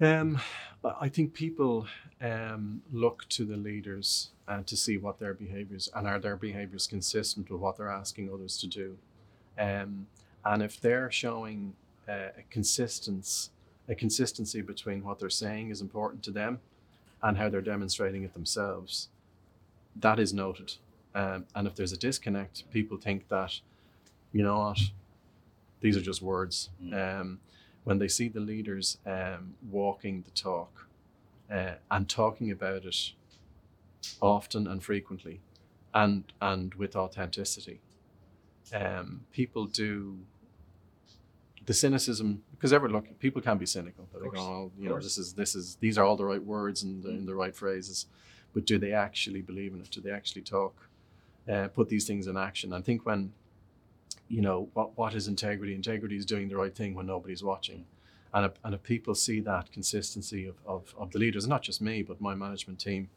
Um, 0.00 0.38
I 0.84 1.08
think 1.08 1.32
people 1.32 1.86
um, 2.20 2.82
look 2.92 3.26
to 3.30 3.44
the 3.44 3.56
leaders 3.56 4.30
uh, 4.48 4.62
to 4.62 4.76
see 4.76 4.96
what 4.98 5.18
their 5.18 5.34
behaviors 5.34 5.88
and 5.94 6.06
are 6.06 6.18
their 6.18 6.36
behaviors 6.36 6.86
consistent 6.86 7.50
with 7.50 7.60
what 7.60 7.76
they're 7.76 7.88
asking 7.90 8.30
others 8.32 8.58
to 8.58 8.66
do. 8.66 8.98
Um, 9.58 10.06
and 10.44 10.62
if 10.62 10.80
they're 10.80 11.10
showing 11.10 11.74
uh, 12.08 12.30
a 12.38 12.42
consistency, 12.50 13.50
a 13.88 13.94
consistency 13.94 14.60
between 14.60 15.04
what 15.04 15.18
they're 15.18 15.30
saying 15.30 15.70
is 15.70 15.80
important 15.80 16.22
to 16.24 16.30
them 16.30 16.60
and 17.22 17.36
how 17.36 17.48
they're 17.48 17.60
demonstrating 17.60 18.22
it 18.22 18.32
themselves, 18.34 19.08
that 19.96 20.18
is 20.18 20.32
noted. 20.32 20.74
Um, 21.14 21.46
and 21.54 21.66
if 21.66 21.74
there's 21.74 21.92
a 21.92 21.96
disconnect, 21.96 22.70
people 22.70 22.98
think 22.98 23.28
that, 23.28 23.60
you 24.32 24.42
know 24.42 24.58
what, 24.58 24.80
these 25.80 25.96
are 25.96 26.02
just 26.02 26.20
words. 26.20 26.70
Um, 26.92 27.40
when 27.84 27.98
they 27.98 28.08
see 28.08 28.28
the 28.28 28.40
leaders 28.40 28.98
um, 29.06 29.54
walking 29.70 30.22
the 30.22 30.30
talk 30.32 30.88
uh, 31.50 31.74
and 31.90 32.08
talking 32.08 32.50
about 32.50 32.84
it 32.84 33.12
often 34.20 34.66
and 34.66 34.82
frequently 34.82 35.40
and 35.94 36.24
and 36.40 36.74
with 36.74 36.96
authenticity 36.96 37.80
um, 38.74 39.22
people 39.32 39.66
do 39.66 40.18
the 41.66 41.74
cynicism 41.74 42.42
because 42.52 42.72
ever 42.72 42.88
look 42.88 43.18
people 43.18 43.42
can 43.42 43.58
be 43.58 43.66
cynical. 43.66 44.08
They 44.14 44.28
go, 44.28 44.40
oh, 44.40 44.72
you 44.78 44.88
know, 44.88 44.98
this 44.98 45.18
is 45.18 45.34
this 45.34 45.54
is 45.54 45.76
these 45.80 45.98
are 45.98 46.04
all 46.04 46.16
the 46.16 46.24
right 46.24 46.42
words 46.42 46.82
and 46.82 47.02
the, 47.02 47.10
and 47.10 47.26
the 47.28 47.34
right 47.34 47.54
phrases, 47.54 48.06
but 48.54 48.64
do 48.64 48.78
they 48.78 48.92
actually 48.92 49.42
believe 49.42 49.74
in 49.74 49.80
it? 49.80 49.90
Do 49.90 50.00
they 50.00 50.10
actually 50.10 50.42
talk, 50.42 50.88
uh, 51.50 51.68
put 51.68 51.88
these 51.88 52.06
things 52.06 52.26
in 52.26 52.36
action? 52.36 52.72
I 52.72 52.80
think 52.80 53.04
when, 53.04 53.32
you 54.28 54.40
know, 54.40 54.68
what 54.74 54.96
what 54.96 55.14
is 55.14 55.28
integrity? 55.28 55.74
Integrity 55.74 56.16
is 56.16 56.24
doing 56.24 56.48
the 56.48 56.56
right 56.56 56.74
thing 56.74 56.94
when 56.94 57.06
nobody's 57.06 57.42
watching, 57.42 57.84
and 58.32 58.46
if, 58.46 58.52
and 58.62 58.74
if 58.74 58.82
people 58.82 59.14
see 59.14 59.40
that 59.40 59.72
consistency 59.72 60.46
of, 60.46 60.56
of, 60.66 60.94
of 60.98 61.10
the 61.10 61.18
leaders, 61.18 61.46
not 61.48 61.62
just 61.62 61.80
me, 61.82 62.02
but 62.02 62.20
my 62.20 62.34
management 62.34 62.78
team, 62.78 63.08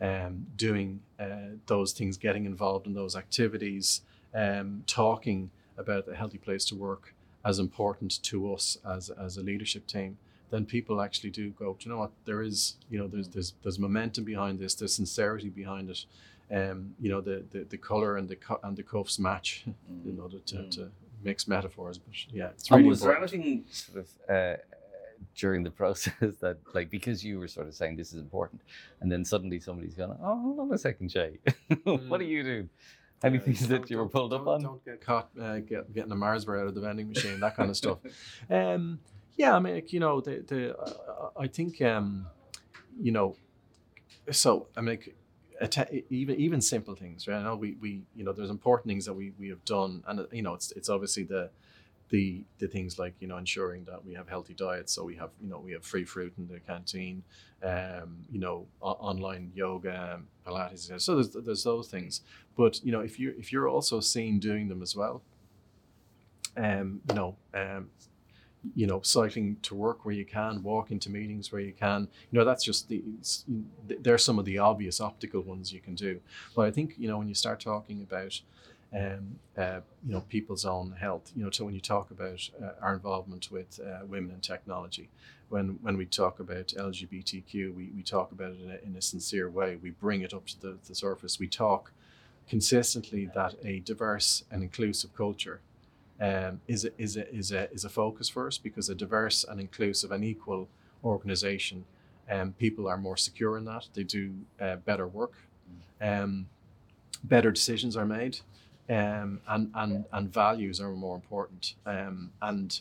um, 0.00 0.46
doing 0.56 1.00
uh, 1.18 1.56
those 1.66 1.92
things, 1.92 2.18
getting 2.18 2.44
involved 2.44 2.86
in 2.86 2.94
those 2.94 3.16
activities, 3.16 4.02
um, 4.34 4.82
talking 4.86 5.50
about 5.78 6.06
a 6.08 6.14
healthy 6.14 6.38
place 6.38 6.64
to 6.66 6.74
work 6.74 7.14
as 7.44 7.58
important 7.58 8.22
to 8.22 8.52
us 8.54 8.78
as, 8.88 9.10
as 9.10 9.36
a 9.36 9.42
leadership 9.42 9.86
team, 9.86 10.16
then 10.50 10.64
people 10.64 11.00
actually 11.00 11.30
do 11.30 11.50
go, 11.50 11.76
do 11.78 11.88
you 11.88 11.94
know 11.94 11.98
what, 12.00 12.12
there 12.24 12.42
is, 12.42 12.76
you 12.90 12.98
know, 12.98 13.06
there's 13.08 13.28
there's 13.28 13.54
there's 13.62 13.78
momentum 13.78 14.24
behind 14.24 14.58
this, 14.58 14.74
there's 14.74 14.94
sincerity 14.94 15.48
behind 15.48 15.90
it. 15.90 16.04
Um, 16.54 16.94
you 17.00 17.10
know, 17.10 17.20
the, 17.20 17.42
the, 17.50 17.64
the 17.64 17.78
color 17.78 18.16
and 18.18 18.28
the 18.28 18.36
cu- 18.36 18.58
and 18.62 18.76
the 18.76 18.82
cuffs 18.82 19.18
match, 19.18 19.64
you 20.04 20.12
know, 20.12 20.28
to, 20.28 20.38
to, 20.40 20.56
Mm. 20.56 20.70
to 20.72 20.90
mix 21.24 21.48
metaphors. 21.48 21.98
But 21.98 22.14
yeah, 22.32 22.48
it's 22.50 22.70
And 22.70 22.78
really 22.78 22.88
was 22.90 23.00
there 23.00 23.16
anything 23.16 23.64
sort 23.70 23.98
of 24.04 24.08
uh, 24.30 24.56
during 25.34 25.62
the 25.64 25.70
process 25.82 26.36
that, 26.40 26.58
like, 26.74 26.90
because 26.90 27.24
you 27.24 27.38
were 27.40 27.48
sort 27.48 27.66
of 27.66 27.74
saying 27.74 27.96
this 27.96 28.12
is 28.12 28.20
important, 28.20 28.60
and 29.00 29.10
then 29.10 29.24
suddenly 29.24 29.58
somebody's 29.58 29.94
going, 29.94 30.16
"Oh, 30.22 30.38
hold 30.40 30.60
on 30.60 30.72
a 30.72 30.78
second, 30.78 31.10
Shay, 31.10 31.38
what 31.84 32.20
are 32.20 32.24
you 32.24 32.42
doing?" 32.42 32.68
Any 33.24 33.38
Uh, 33.38 33.42
things 33.42 33.66
that 33.68 33.90
you 33.90 33.96
were 33.96 34.08
pulled 34.08 34.32
up 34.32 34.46
on? 34.46 34.62
Don't 34.62 34.84
get 34.84 35.00
caught 35.00 35.30
uh, 35.40 35.58
get, 35.60 35.92
getting 35.94 36.12
a 36.12 36.16
Mars 36.16 36.44
bar 36.44 36.60
out 36.60 36.66
of 36.66 36.74
the 36.74 36.80
vending 36.80 37.08
machine, 37.08 37.40
that 37.40 37.56
kind 37.56 37.70
of 37.70 37.76
stuff. 37.76 37.98
Um, 38.50 39.00
yeah, 39.36 39.56
I 39.56 39.58
mean, 39.58 39.74
like, 39.74 39.92
you 39.92 40.00
know, 40.00 40.20
the 40.20 40.44
the 40.46 40.78
uh, 40.78 41.30
I 41.36 41.46
think 41.48 41.80
um, 41.82 42.26
you 43.00 43.10
know, 43.12 43.36
so 44.30 44.68
I 44.76 44.80
mean, 44.80 44.90
like, 44.96 45.16
atta- 45.60 46.02
even 46.10 46.38
even 46.38 46.60
simple 46.60 46.94
things, 46.94 47.26
right? 47.26 47.38
I 47.38 47.42
know 47.42 47.56
we 47.56 47.76
we 47.80 48.02
you 48.14 48.24
know, 48.24 48.32
there's 48.32 48.50
important 48.50 48.88
things 48.88 49.04
that 49.06 49.14
we 49.14 49.32
we 49.38 49.48
have 49.48 49.64
done, 49.64 50.04
and 50.06 50.26
you 50.30 50.42
know, 50.42 50.54
it's 50.54 50.70
it's 50.72 50.88
obviously 50.88 51.24
the 51.24 51.50
the 52.10 52.44
the 52.58 52.68
things 52.68 52.98
like 52.98 53.14
you 53.20 53.26
know 53.26 53.36
ensuring 53.38 53.84
that 53.84 54.04
we 54.04 54.12
have 54.14 54.28
healthy 54.28 54.54
diets 54.54 54.92
so 54.92 55.02
we 55.04 55.16
have 55.16 55.30
you 55.42 55.48
know 55.48 55.58
we 55.58 55.72
have 55.72 55.84
free 55.84 56.04
fruit 56.04 56.32
in 56.36 56.46
the 56.48 56.60
canteen 56.60 57.22
um 57.62 58.16
you 58.30 58.38
know 58.38 58.66
o- 58.82 58.90
online 58.90 59.50
yoga 59.54 60.20
pilates 60.46 61.00
so 61.00 61.14
there's 61.14 61.30
there's 61.30 61.64
those 61.64 61.88
things. 61.88 62.20
But 62.56 62.84
you 62.84 62.92
know 62.92 63.00
if 63.00 63.18
you 63.18 63.34
if 63.38 63.52
you're 63.52 63.68
also 63.68 64.00
seen 64.00 64.38
doing 64.38 64.68
them 64.68 64.82
as 64.82 64.94
well 64.94 65.22
um 66.56 67.00
you 67.08 67.14
know 67.14 67.36
um 67.54 67.90
you 68.74 68.86
know 68.86 69.00
cycling 69.02 69.56
to 69.62 69.74
work 69.74 70.04
where 70.04 70.14
you 70.14 70.24
can 70.24 70.62
walking 70.62 70.98
to 70.98 71.10
meetings 71.10 71.52
where 71.52 71.60
you 71.60 71.72
can 71.72 72.08
you 72.30 72.38
know 72.38 72.44
that's 72.44 72.64
just 72.64 72.88
the 72.88 73.02
they're 74.00 74.18
some 74.18 74.38
of 74.38 74.44
the 74.44 74.58
obvious 74.58 75.00
optical 75.00 75.42
ones 75.42 75.72
you 75.72 75.80
can 75.80 75.94
do. 75.94 76.20
But 76.54 76.66
i 76.66 76.70
think 76.70 76.94
you 76.96 77.08
know 77.08 77.18
when 77.18 77.28
you 77.28 77.34
start 77.34 77.60
talking 77.60 78.02
about 78.02 78.40
um, 78.94 79.38
uh, 79.58 79.80
you 80.06 80.12
know 80.12 80.20
people's 80.28 80.64
own 80.64 80.92
health. 80.92 81.32
You 81.34 81.44
know, 81.44 81.50
so 81.50 81.64
when 81.64 81.74
you 81.74 81.80
talk 81.80 82.10
about 82.10 82.48
uh, 82.62 82.70
our 82.80 82.94
involvement 82.94 83.50
with 83.50 83.80
uh, 83.80 84.04
women 84.06 84.30
in 84.30 84.40
technology, 84.40 85.08
when 85.48 85.78
when 85.82 85.96
we 85.96 86.06
talk 86.06 86.38
about 86.40 86.68
LGBTQ, 86.68 87.74
we, 87.74 87.90
we 87.94 88.02
talk 88.02 88.32
about 88.32 88.52
it 88.52 88.60
in 88.60 88.70
a, 88.70 88.88
in 88.88 88.96
a 88.96 89.02
sincere 89.02 89.50
way. 89.50 89.76
We 89.76 89.90
bring 89.90 90.22
it 90.22 90.32
up 90.32 90.46
to 90.46 90.60
the, 90.60 90.78
the 90.86 90.94
surface. 90.94 91.38
We 91.38 91.48
talk 91.48 91.92
consistently 92.48 93.30
that 93.34 93.54
a 93.64 93.80
diverse 93.80 94.44
and 94.50 94.62
inclusive 94.62 95.14
culture 95.16 95.60
um, 96.20 96.60
is 96.68 96.84
a, 96.84 96.90
is 97.00 97.16
a, 97.16 97.34
is 97.34 97.52
a 97.52 97.72
is 97.72 97.84
a 97.84 97.88
focus 97.88 98.28
for 98.28 98.46
us 98.46 98.58
because 98.58 98.88
a 98.88 98.94
diverse 98.94 99.44
and 99.44 99.60
inclusive 99.60 100.12
and 100.12 100.24
equal 100.24 100.68
organization, 101.04 101.84
um, 102.30 102.52
people 102.52 102.86
are 102.86 102.96
more 102.96 103.16
secure 103.16 103.56
in 103.58 103.64
that. 103.64 103.88
They 103.92 104.04
do 104.04 104.34
uh, 104.60 104.76
better 104.76 105.08
work. 105.08 105.32
Um, 106.00 106.46
better 107.24 107.50
decisions 107.50 107.96
are 107.96 108.06
made 108.06 108.40
um, 108.88 109.40
and, 109.48 109.70
and, 109.74 110.04
and 110.12 110.32
values 110.32 110.80
are 110.80 110.90
more 110.92 111.14
important. 111.14 111.74
Um, 111.86 112.32
and 112.42 112.80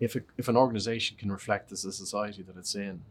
if, 0.00 0.16
a, 0.16 0.20
if 0.36 0.48
an 0.48 0.56
organization 0.56 1.16
can 1.16 1.30
reflect 1.30 1.70
this, 1.70 1.82
the 1.82 1.92
society 1.92 2.42
that 2.42 2.56
it's 2.56 2.74
in, 2.74 3.02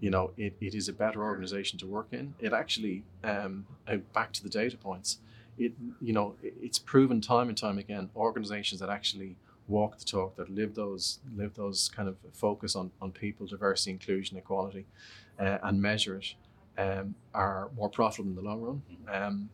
you 0.00 0.10
know, 0.10 0.32
it, 0.36 0.54
it 0.60 0.74
is 0.74 0.88
a 0.88 0.92
better 0.92 1.22
organization 1.22 1.78
to 1.80 1.86
work 1.86 2.08
in. 2.12 2.34
It 2.40 2.52
actually, 2.52 3.04
um, 3.24 3.66
back 4.12 4.32
to 4.34 4.42
the 4.42 4.48
data 4.48 4.76
points, 4.76 5.18
it, 5.58 5.72
you 6.00 6.12
know, 6.12 6.34
it- 6.42 6.54
it's 6.60 6.78
proven 6.78 7.20
time 7.20 7.48
and 7.48 7.58
time 7.58 7.78
again, 7.78 8.10
organizations 8.16 8.80
that 8.80 8.90
actually 8.90 9.36
walk 9.66 9.98
the 9.98 10.04
talk, 10.04 10.36
that 10.36 10.50
live 10.50 10.74
those, 10.74 11.18
live 11.36 11.54
those 11.54 11.90
kind 11.94 12.08
of 12.08 12.16
focus 12.32 12.74
on, 12.74 12.90
on 13.02 13.12
people, 13.12 13.46
diversity, 13.46 13.90
inclusion, 13.90 14.36
equality, 14.38 14.86
uh, 15.38 15.58
and 15.62 15.80
measure 15.82 16.16
it, 16.16 16.34
um, 16.80 17.14
are 17.34 17.68
more 17.76 17.88
profitable 17.88 18.30
in 18.30 18.36
the 18.36 18.42
long 18.42 18.60
run. 18.60 18.82
Um, 19.12 19.50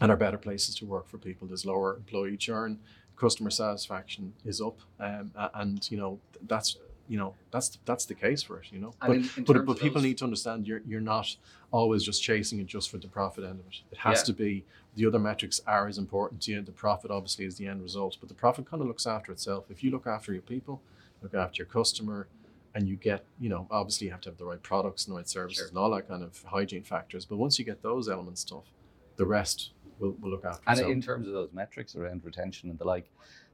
and 0.00 0.10
are 0.10 0.16
better 0.16 0.38
places 0.38 0.74
to 0.76 0.86
work 0.86 1.06
for 1.08 1.18
people. 1.18 1.46
There's 1.46 1.66
lower 1.66 1.96
employee 1.96 2.36
churn, 2.36 2.78
customer 3.16 3.50
satisfaction 3.50 4.32
is 4.44 4.60
up, 4.60 4.78
um, 4.98 5.30
and 5.54 5.86
you 5.90 5.98
know 5.98 6.18
that's 6.46 6.76
you 7.08 7.18
know 7.18 7.34
that's 7.50 7.78
that's 7.84 8.04
the 8.06 8.14
case 8.14 8.42
for 8.42 8.58
it. 8.60 8.66
You 8.72 8.80
know, 8.80 8.94
And 9.02 9.28
but 9.36 9.46
but, 9.46 9.66
but 9.66 9.78
people 9.78 9.94
those- 10.00 10.04
need 10.04 10.18
to 10.18 10.24
understand 10.24 10.66
you're 10.66 10.82
you're 10.86 11.00
not 11.00 11.36
always 11.72 12.02
just 12.02 12.22
chasing 12.22 12.60
it 12.60 12.66
just 12.66 12.90
for 12.90 12.98
the 12.98 13.08
profit 13.08 13.44
end 13.44 13.60
of 13.60 13.66
it. 13.66 13.80
It 13.92 13.98
has 13.98 14.18
Yeah. 14.20 14.24
to 14.24 14.32
be 14.32 14.64
the 14.96 15.06
other 15.06 15.18
metrics 15.20 15.60
are 15.66 15.86
as 15.86 15.98
important 15.98 16.40
to 16.42 16.52
you. 16.52 16.62
The 16.62 16.72
profit 16.72 17.10
obviously 17.10 17.44
is 17.44 17.56
the 17.56 17.66
end 17.66 17.82
result, 17.82 18.16
but 18.20 18.28
the 18.28 18.34
profit 18.34 18.68
kind 18.68 18.80
of 18.80 18.88
looks 18.88 19.06
after 19.06 19.30
itself. 19.32 19.70
If 19.70 19.84
you 19.84 19.90
look 19.92 20.06
after 20.06 20.32
your 20.32 20.42
people, 20.42 20.80
look 21.22 21.34
after 21.34 21.62
your 21.62 21.66
customer. 21.68 22.26
And 22.72 22.88
you 22.88 22.94
get, 22.94 23.24
you 23.40 23.48
know, 23.48 23.66
obviously 23.68 24.06
you 24.06 24.12
have 24.12 24.20
to 24.20 24.28
have 24.28 24.38
the 24.38 24.44
right 24.44 24.62
products 24.62 25.04
and 25.04 25.12
the 25.12 25.16
right 25.18 25.28
services 25.28 25.58
Sure. 25.58 25.66
and 25.70 25.76
all 25.76 25.90
that 25.90 26.06
kind 26.06 26.22
of 26.22 26.40
hygiene 26.44 26.84
factors. 26.84 27.24
But 27.24 27.36
once 27.36 27.58
you 27.58 27.64
get 27.64 27.82
those 27.82 28.08
elements 28.08 28.42
stuff, 28.42 28.62
the 29.16 29.26
rest 29.26 29.72
will, 30.00 30.16
will 30.20 30.30
look 30.30 30.44
after 30.44 30.62
And 30.66 30.78
itself. 30.78 30.92
in 30.92 31.02
terms 31.02 31.26
of 31.28 31.32
those 31.34 31.52
metrics 31.52 31.94
around 31.96 32.24
retention 32.24 32.70
and 32.70 32.78
the 32.78 32.84
like, 32.84 33.08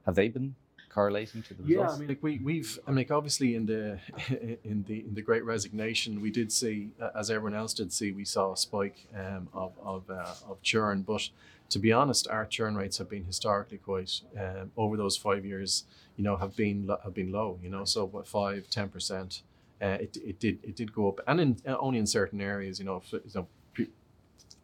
have 0.05 0.15
they 0.15 0.29
been 0.29 0.55
correlating 0.89 1.43
to 1.43 1.53
the 1.53 1.63
results? 1.63 1.91
Yeah. 1.91 1.95
I 1.95 1.99
mean, 1.99 2.07
like 2.07 2.23
we 2.23 2.39
we've, 2.39 2.79
I 2.87 2.91
mean, 2.91 2.97
like 2.97 3.11
obviously 3.11 3.55
in 3.55 3.65
the 3.65 3.99
in 4.63 4.83
the 4.87 4.99
in 5.07 5.13
the 5.13 5.21
Great 5.21 5.43
Resignation, 5.45 6.21
we 6.21 6.31
did 6.31 6.51
see, 6.51 6.91
uh, 7.01 7.09
as 7.15 7.29
everyone 7.29 7.53
else 7.53 7.73
did 7.73 7.91
see, 7.93 8.11
we 8.11 8.25
saw 8.25 8.53
a 8.53 8.57
spike 8.57 9.07
um, 9.15 9.49
of 9.53 9.73
of 9.83 10.09
uh, 10.09 10.33
of 10.49 10.61
churn. 10.61 11.01
But 11.03 11.29
to 11.69 11.79
be 11.79 11.91
honest, 11.91 12.27
our 12.29 12.45
churn 12.45 12.75
rates 12.77 12.97
have 12.97 13.09
been 13.09 13.25
historically 13.25 13.77
quite 13.77 14.21
um, 14.39 14.71
over 14.77 14.95
those 14.97 15.17
five 15.17 15.45
years. 15.45 15.83
You 16.15 16.23
know, 16.23 16.37
have 16.37 16.55
been 16.55 16.89
have 17.03 17.13
been 17.13 17.31
low. 17.31 17.59
You 17.61 17.69
know, 17.69 17.83
so 17.85 18.05
what 18.05 18.27
five, 18.27 18.69
ten 18.69 18.89
percent. 18.89 19.43
Uh, 19.79 19.97
it, 20.01 20.17
it 20.25 20.39
did 20.39 20.57
it 20.63 20.75
did 20.75 20.91
go 20.91 21.07
up, 21.09 21.19
and 21.27 21.39
in 21.39 21.57
uh, 21.67 21.75
only 21.79 21.99
in 21.99 22.07
certain 22.07 22.41
areas. 22.41 22.79
You 22.79 22.85
know, 22.85 22.99
for, 23.01 23.17
you 23.17 23.31
know, 23.35 23.47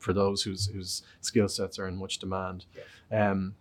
for 0.04 0.14
those 0.14 0.44
whose 0.44 0.68
whose 0.68 1.02
skill 1.22 1.48
sets 1.48 1.80
are 1.80 1.88
in 1.88 1.96
much 1.96 2.20
demand. 2.20 2.66
Um, 3.12 3.56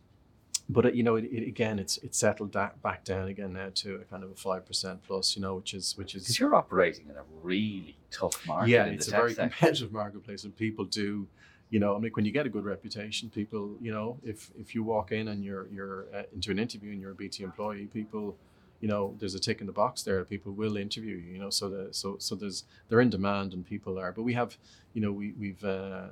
but 0.69 0.87
it, 0.87 0.95
you 0.95 1.03
know, 1.03 1.17
it, 1.17 1.25
it, 1.25 1.47
again, 1.47 1.79
it's 1.79 1.99
it's 1.99 2.19
settled 2.19 2.53
back 2.53 3.05
down 3.05 3.29
again 3.29 3.53
now 3.53 3.71
to 3.75 3.97
a 3.97 4.05
kind 4.05 4.25
of 4.25 4.31
a 4.31 4.35
five 4.35 4.67
percent 4.67 5.03
plus. 5.03 5.37
You 5.37 5.43
know, 5.43 5.57
which 5.57 5.75
is 5.75 5.97
which 5.97 6.15
is. 6.15 6.25
Because 6.25 6.41
you're 6.41 6.55
operating 6.55 7.09
in 7.09 7.17
a 7.17 7.25
really 7.43 7.97
tough 8.11 8.47
market. 8.47 8.71
yeah, 8.71 8.85
it's 8.85 9.09
a 9.09 9.11
very 9.11 9.35
sector. 9.35 9.51
competitive 9.51 9.93
marketplace, 9.93 10.45
and 10.45 10.57
people 10.57 10.85
do, 10.85 11.27
you 11.71 11.81
know, 11.81 11.97
I 11.97 11.99
mean, 11.99 12.13
when 12.13 12.25
you 12.25 12.33
get 12.33 12.47
a 12.47 12.49
good 12.49 12.65
reputation, 12.65 13.31
people, 13.31 13.77
you 13.81 13.93
know, 13.93 14.19
if 14.25 14.51
if 14.59 14.75
you 14.75 14.83
walk 14.83 15.13
in 15.13 15.29
and 15.29 15.45
you're 15.45 15.69
you're 15.69 16.07
uh, 16.15 16.23
into 16.35 16.51
an 16.51 16.59
interview 16.59 16.93
and 16.93 17.01
you're 17.01 17.13
a 17.13 17.15
BT 17.15 17.45
employee, 17.45 17.87
people, 17.87 18.37
you 18.83 18.89
know, 18.89 19.15
there's 19.21 19.37
a 19.37 19.39
tick 19.39 19.61
in 19.61 19.67
the 19.69 19.73
box 19.73 20.03
there. 20.03 20.23
People 20.25 20.53
will 20.53 20.77
interview 20.77 21.15
you, 21.15 21.35
you 21.35 21.39
know, 21.39 21.51
so 21.51 21.71
the 21.71 21.89
so 21.93 22.17
so 22.19 22.35
there's 22.35 22.65
they're 22.89 23.01
in 23.01 23.11
demand 23.11 23.55
and 23.55 23.65
people 23.65 23.97
are, 23.99 24.11
but 24.11 24.25
we 24.25 24.35
have, 24.35 24.59
you 24.93 25.01
know, 25.01 25.13
we 25.13 25.33
we've 25.39 25.65
uh, 25.65 26.09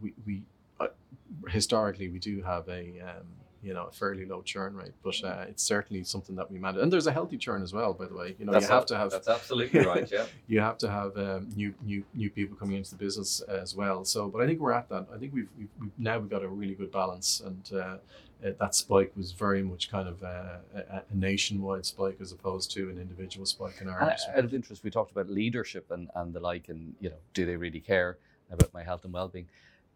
we 0.00 0.14
we 0.24 0.42
uh, 0.78 0.86
historically 1.48 2.08
we 2.08 2.20
do 2.20 2.40
have 2.42 2.68
a 2.68 3.00
um, 3.00 3.26
you 3.62 3.72
know 3.72 3.86
a 3.86 3.92
fairly 3.92 4.26
low 4.26 4.42
churn 4.42 4.74
rate, 4.74 4.92
but 5.02 5.22
uh, 5.24 5.44
it's 5.48 5.62
certainly 5.62 6.02
something 6.04 6.34
that 6.36 6.50
we 6.50 6.58
manage. 6.58 6.82
And 6.82 6.92
there's 6.92 7.06
a 7.06 7.12
healthy 7.12 7.36
churn 7.36 7.62
as 7.62 7.72
well, 7.72 7.92
by 7.92 8.06
the 8.06 8.14
way. 8.14 8.34
You 8.38 8.46
know, 8.46 8.52
That's 8.52 8.66
you 8.66 8.72
have 8.72 8.82
ab- 8.82 8.88
to 8.88 8.96
have 8.96 9.10
That's 9.10 9.28
absolutely 9.28 9.80
right. 9.80 10.10
Yeah. 10.10 10.26
you 10.48 10.60
have 10.60 10.78
to 10.78 10.90
have 10.90 11.16
um, 11.16 11.48
new 11.54 11.74
new 11.82 12.04
new 12.14 12.30
people 12.30 12.56
coming 12.56 12.76
into 12.76 12.90
the 12.90 12.96
business 12.96 13.40
as 13.42 13.74
well. 13.74 14.04
So, 14.04 14.28
but 14.28 14.42
I 14.42 14.46
think 14.46 14.60
we're 14.60 14.72
at 14.72 14.88
that. 14.88 15.06
I 15.14 15.18
think 15.18 15.32
we've, 15.32 15.48
we've, 15.56 15.68
we've 15.80 15.92
now 15.98 16.18
we've 16.18 16.30
got 16.30 16.42
a 16.42 16.48
really 16.48 16.74
good 16.74 16.90
balance, 16.90 17.40
and 17.44 17.70
uh, 17.72 17.96
uh, 18.44 18.50
that 18.58 18.74
spike 18.74 19.12
was 19.16 19.32
very 19.32 19.62
much 19.62 19.90
kind 19.90 20.08
of 20.08 20.22
uh, 20.22 20.58
a, 20.74 21.02
a 21.10 21.14
nationwide 21.14 21.86
spike 21.86 22.16
as 22.20 22.32
opposed 22.32 22.70
to 22.72 22.90
an 22.90 22.98
individual 22.98 23.46
spike 23.46 23.80
in 23.80 23.88
our 23.88 24.00
And 24.00 24.10
out 24.36 24.44
of 24.44 24.54
interest, 24.54 24.82
we 24.82 24.90
talked 24.90 25.12
about 25.12 25.28
leadership 25.28 25.90
and, 25.90 26.10
and 26.14 26.32
the 26.32 26.40
like, 26.40 26.68
and 26.68 26.94
you 27.00 27.10
know, 27.10 27.16
do 27.34 27.46
they 27.46 27.56
really 27.56 27.80
care 27.80 28.18
about 28.50 28.74
my 28.74 28.82
health 28.82 29.04
and 29.04 29.12
well-being? 29.12 29.48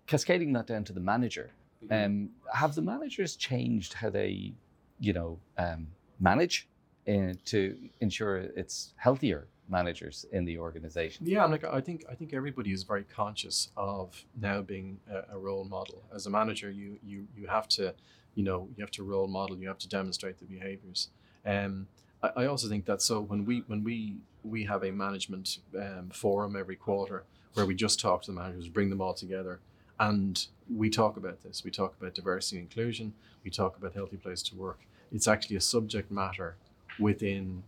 Cascading 0.07 0.53
that 0.53 0.69
down 0.69 0.85
to 0.85 0.93
the 0.93 1.01
manager, 1.01 1.51
um, 1.90 2.30
have 2.52 2.75
the 2.75 2.83
managers 2.83 3.37
changed 3.37 3.95
how 3.95 4.11
they, 4.11 4.52
you 5.00 5.12
know, 5.12 5.38
um, 5.59 5.87
manage 6.21 6.68
uh, 7.09 7.33
to 7.45 7.76
ensure 8.00 8.37
it's 8.37 8.95
healthier 8.97 9.47
managers 9.68 10.26
in 10.33 10.45
the 10.45 10.59
organization? 10.59 11.26
Yeah, 11.26 11.45
like 11.45 11.64
I 11.64 11.80
think 11.80 12.04
I 12.11 12.14
think 12.14 12.33
everybody 12.33 12.73
is 12.73 12.83
very 12.83 13.04
conscious 13.04 13.71
of 13.76 14.25
now 14.40 14.62
being 14.62 14.99
a, 15.11 15.35
a 15.35 15.38
role 15.38 15.64
model. 15.64 16.02
As 16.14 16.26
a 16.26 16.30
manager, 16.30 16.71
you 16.71 16.99
you 17.04 17.26
you 17.37 17.47
have 17.47 17.68
to, 17.68 17.95
you 18.35 18.45
know, 18.45 18.68
you 18.76 18.83
have 18.83 18.90
to 18.92 19.02
role 19.02 19.28
model. 19.28 19.56
You 19.56 19.68
have 19.68 19.78
to 19.78 19.88
demonstrate 19.88 20.38
the 20.38 20.47
behaviors. 20.47 21.09
Um, 21.45 21.88
I, 22.23 22.30
I 22.37 22.47
also 22.47 22.68
think 22.68 22.85
that 22.87 23.02
so 23.02 23.21
when 23.21 23.45
we 23.45 23.62
when 23.66 23.85
we 23.85 24.16
we 24.42 24.64
have 24.64 24.85
a 24.85 24.90
management 24.92 25.59
um, 25.76 26.11
forum 26.12 26.56
every 26.56 26.76
quarter 26.76 27.25
where 27.54 27.66
we 27.66 27.75
just 27.75 27.99
talk 27.99 28.23
to 28.23 28.33
the 28.33 28.38
managers, 28.38 28.68
bring 28.68 28.90
them 28.90 29.00
all 29.00 29.14
together, 29.14 29.61
and 29.99 30.47
we 30.75 30.91
talk 30.91 31.17
about 31.17 31.43
this. 31.43 31.65
We 31.65 31.71
talk 31.71 31.95
about 32.00 32.15
diversity 32.15 32.57
and 32.57 32.65
inclusion. 32.65 33.15
We 33.45 33.50
talk 33.50 33.76
about 33.76 33.95
healthy 33.95 34.17
place 34.17 34.43
to 34.45 34.57
work. 34.57 34.81
It's 35.12 35.29
actually 35.29 35.57
a 35.57 35.61
subject 35.61 36.11
matter 36.11 36.57
within 36.99 37.62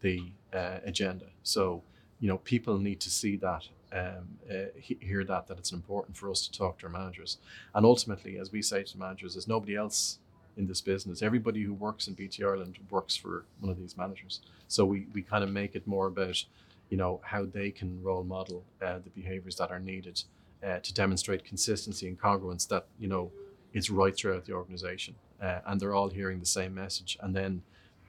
the 0.00 0.32
uh, 0.52 0.78
agenda. 0.84 1.26
So 1.42 1.82
you 2.20 2.28
know 2.28 2.38
people 2.38 2.78
need 2.78 3.00
to 3.00 3.10
see 3.10 3.36
that 3.36 3.68
um, 3.92 4.38
uh, 4.50 4.66
hear 4.78 5.24
that 5.24 5.48
that 5.48 5.58
it's 5.58 5.72
important 5.72 6.16
for 6.16 6.30
us 6.30 6.46
to 6.46 6.58
talk 6.58 6.78
to 6.78 6.86
our 6.86 6.92
managers 6.92 7.36
and 7.74 7.84
ultimately 7.84 8.38
as 8.38 8.50
we 8.50 8.62
say 8.62 8.82
to 8.84 8.96
managers 8.96 9.34
there's 9.34 9.48
nobody 9.48 9.76
else 9.76 10.18
in 10.56 10.66
this 10.66 10.80
business. 10.80 11.22
Everybody 11.22 11.62
who 11.62 11.74
works 11.74 12.08
in 12.08 12.14
BT 12.14 12.44
Ireland 12.44 12.78
works 12.90 13.16
for 13.16 13.44
one 13.60 13.70
of 13.70 13.78
these 13.78 13.96
managers. 13.96 14.40
So 14.68 14.84
we, 14.84 15.06
we 15.12 15.22
kind 15.22 15.44
of 15.44 15.50
make 15.50 15.74
it 15.74 15.86
more 15.86 16.06
about, 16.06 16.44
you 16.90 16.96
know, 16.96 17.20
how 17.24 17.44
they 17.44 17.70
can 17.70 18.02
role 18.02 18.24
model 18.24 18.64
uh, 18.84 18.98
the 18.98 19.10
behaviors 19.10 19.56
that 19.56 19.70
are 19.70 19.80
needed 19.80 20.22
uh, 20.66 20.78
to 20.78 20.94
demonstrate 20.94 21.44
consistency 21.44 22.06
and 22.08 22.20
congruence 22.20 22.66
that, 22.68 22.86
you 22.98 23.08
know, 23.08 23.30
is 23.72 23.90
right 23.90 24.16
throughout 24.16 24.44
the 24.44 24.52
organization. 24.52 25.14
Uh, 25.40 25.60
and 25.66 25.80
they're 25.80 25.94
all 25.94 26.08
hearing 26.08 26.38
the 26.38 26.46
same 26.46 26.74
message 26.74 27.18
and 27.20 27.34
then 27.34 27.62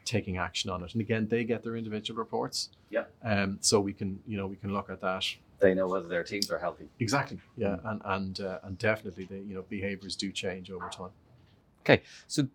taking 0.06 0.38
action 0.38 0.70
on 0.70 0.84
it. 0.84 0.94
And 0.94 1.02
again, 1.02 1.28
they 1.28 1.44
get 1.44 1.64
their 1.64 1.76
individual 1.76 2.18
reports. 2.18 2.70
Yeah. 2.90 3.06
Um, 3.24 3.58
so 3.62 3.80
we 3.80 3.94
can, 3.94 4.20
you 4.28 4.38
know, 4.38 4.48
we 4.48 4.56
can 4.56 4.74
look 4.74 4.90
at 4.90 5.02
that. 5.02 5.26
They 5.60 5.74
know 5.74 5.88
whether 5.88 6.08
their 6.08 6.24
teams 6.24 6.52
are 6.52 6.60
healthy. 6.60 6.90
Exactly. 7.00 7.40
Yeah. 7.56 7.78
And, 7.86 8.02
and, 8.06 8.40
uh, 8.42 8.60
and 8.64 8.78
definitely, 8.78 9.26
the, 9.26 9.38
you 9.38 9.56
know, 9.56 9.64
behaviors 9.70 10.16
do 10.16 10.32
change 10.32 10.70
over 10.70 10.90
time. 10.90 11.12
Okay, 11.82 12.02
so 12.28 12.48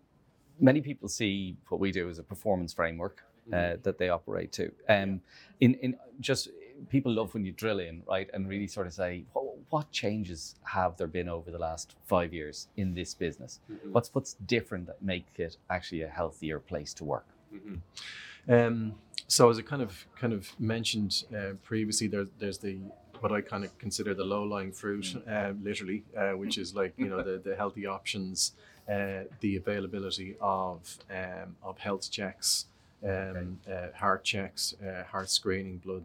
many 0.59 0.81
people 0.81 1.07
see 1.07 1.55
what 1.67 1.79
we 1.79 1.91
do 1.91 2.09
as 2.09 2.19
a 2.19 2.23
performance 2.23 2.73
framework 2.73 3.23
uh, 3.51 3.55
mm-hmm. 3.55 3.81
that 3.83 3.97
they 3.97 4.09
operate 4.09 4.51
to. 4.53 4.71
Um, 4.87 5.21
in 5.59 5.75
in 5.75 5.97
just 6.19 6.49
people 6.89 7.11
love 7.11 7.33
when 7.33 7.45
you 7.45 7.51
drill 7.51 7.79
in, 7.79 8.01
right, 8.07 8.29
and 8.33 8.47
really 8.47 8.67
sort 8.67 8.87
of 8.87 8.93
say 8.93 9.25
what, 9.33 9.48
what 9.69 9.91
changes 9.91 10.55
have 10.63 10.97
there 10.97 11.07
been 11.07 11.29
over 11.29 11.51
the 11.51 11.57
last 11.59 11.95
five 12.05 12.33
years 12.33 12.67
in 12.77 12.93
this 12.93 13.13
business? 13.13 13.59
Mm-hmm. 13.71 13.91
What's 13.91 14.13
what's 14.13 14.33
different 14.45 14.87
that 14.87 15.01
make 15.01 15.25
it 15.37 15.57
actually 15.69 16.01
a 16.01 16.07
healthier 16.07 16.59
place 16.59 16.93
to 16.95 17.03
work? 17.03 17.27
Mm-hmm. 17.53 18.53
Um, 18.53 18.95
so 19.27 19.49
as 19.49 19.59
I 19.59 19.61
kind 19.61 19.81
of 19.81 20.05
kind 20.15 20.33
of 20.33 20.49
mentioned 20.59 21.23
uh, 21.35 21.53
previously, 21.63 22.07
there, 22.07 22.25
there's 22.39 22.57
the 22.57 22.77
what 23.19 23.31
I 23.31 23.41
kind 23.41 23.63
of 23.63 23.77
consider 23.77 24.13
the 24.13 24.23
low 24.23 24.43
lying 24.43 24.71
fruit, 24.71 25.03
mm. 25.03 25.27
uh, 25.27 25.53
literally, 25.61 26.03
uh, 26.17 26.31
which 26.31 26.57
is 26.57 26.73
like 26.73 26.93
you 26.97 27.07
know 27.07 27.21
the, 27.21 27.37
the 27.37 27.55
healthy 27.55 27.85
options, 27.85 28.53
uh, 28.89 29.23
the 29.41 29.57
availability 29.57 30.35
of 30.41 30.97
um, 31.11 31.55
of 31.61 31.77
health 31.77 32.09
checks, 32.09 32.65
um, 33.03 33.09
okay. 33.09 33.47
Uh, 33.71 33.97
heart 33.97 34.23
checks, 34.23 34.73
uh, 34.81 35.03
heart 35.03 35.29
screening, 35.29 35.77
blood 35.77 36.03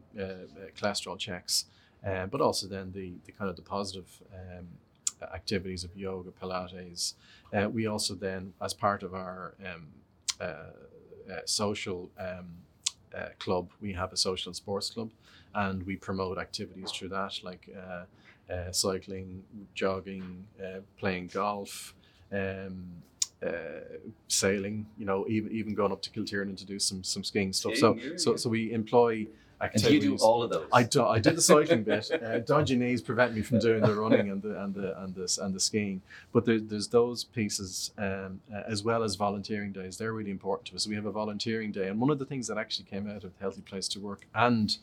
cholesterol 0.77 1.19
checks, 1.19 1.67
but 2.31 2.41
also 2.41 2.67
then 2.67 2.93
the 2.93 3.15
the 3.27 3.33
kind 3.33 3.51
of 3.51 3.57
the 3.57 3.63
positive 3.63 4.09
um, 4.33 4.67
activities 5.33 5.85
of 5.85 5.97
yoga, 5.97 6.31
Pilates. 6.31 7.15
we 7.73 7.87
also 7.87 8.15
then, 8.15 8.53
as 8.61 8.75
part 8.75 9.03
of 9.03 9.15
our 9.15 9.55
um, 9.65 9.87
social 11.47 12.11
um, 12.19 12.49
club, 13.39 13.71
we 13.81 13.93
have 13.93 14.13
a 14.13 14.17
social 14.17 14.51
and 14.51 14.57
sports 14.57 14.91
club 14.91 15.11
and 15.55 15.85
we 15.85 15.97
promote 15.97 16.39
activities 16.39 16.91
through 16.91 17.09
that, 17.09 17.39
like 17.43 17.69
uh, 17.77 18.53
uh, 18.53 18.73
cycling, 18.73 19.43
jogging, 19.75 20.45
uh, 20.63 20.81
playing 20.99 21.29
golf, 21.29 21.95
um, 22.33 22.85
uh, 23.45 23.51
sailing. 24.29 24.87
You 24.99 25.07
know, 25.07 25.27
even 25.29 25.53
even 25.53 25.75
going 25.75 25.93
up 25.93 26.03
to 26.03 26.11
Kiltiernan 26.11 26.57
to 26.57 26.67
do 26.67 26.79
some 26.79 27.05
some 27.05 27.25
skiing 27.25 27.53
stuff. 27.53 27.77
so 27.77 27.99
so 28.17 28.37
so 28.37 28.51
we 28.51 28.73
employ. 28.73 29.27
Activities. 29.65 29.93
And 29.93 30.03
you 30.03 30.19
do 30.19 30.25
all 30.25 30.43
of 30.43 30.51
those? 30.51 30.69
I 30.73 30.83
do. 30.83 31.05
I 31.05 31.19
did 31.19 31.37
the 31.37 31.43
cycling 31.43 31.83
bit. 31.91 32.11
Uh, 32.11 32.39
dodgy 32.41 32.77
knees 32.77 33.03
prevent 33.03 33.35
me 33.35 33.43
from 33.43 33.59
doing 33.59 33.81
the 33.83 33.95
running 33.95 34.31
and 34.31 34.43
the 34.43 34.63
and 34.63 34.75
the 34.75 35.03
and 35.03 35.15
the 35.15 35.39
and 35.43 35.55
the 35.55 35.61
skiing. 35.61 36.03
But 36.33 36.45
there, 36.45 36.61
there's 36.61 36.89
those 36.89 37.25
pieces 37.25 37.93
um, 37.99 38.41
uh, 38.53 38.63
as 38.67 38.83
well 38.83 39.03
as 39.03 39.17
volunteering 39.17 39.73
days. 39.73 39.97
They're 39.97 40.13
really 40.13 40.31
important 40.31 40.69
to 40.69 40.77
us. 40.77 40.87
We 40.87 40.95
have 40.95 41.07
a 41.07 41.13
volunteering 41.13 41.73
day, 41.73 41.89
and 41.89 42.01
one 42.01 42.11
of 42.11 42.19
the 42.19 42.27
things 42.27 42.47
that 42.49 42.59
actually 42.59 42.87
came 42.87 43.09
out 43.09 43.25
of 43.25 43.33
Healthy 43.41 43.63
Place 43.63 43.89
to 43.89 44.01
Work 44.01 44.27
and 44.35 44.77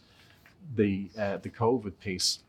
the 0.76 1.10
uh, 1.18 1.38
the 1.38 1.50
COVID 1.50 1.94
piece 2.00 2.40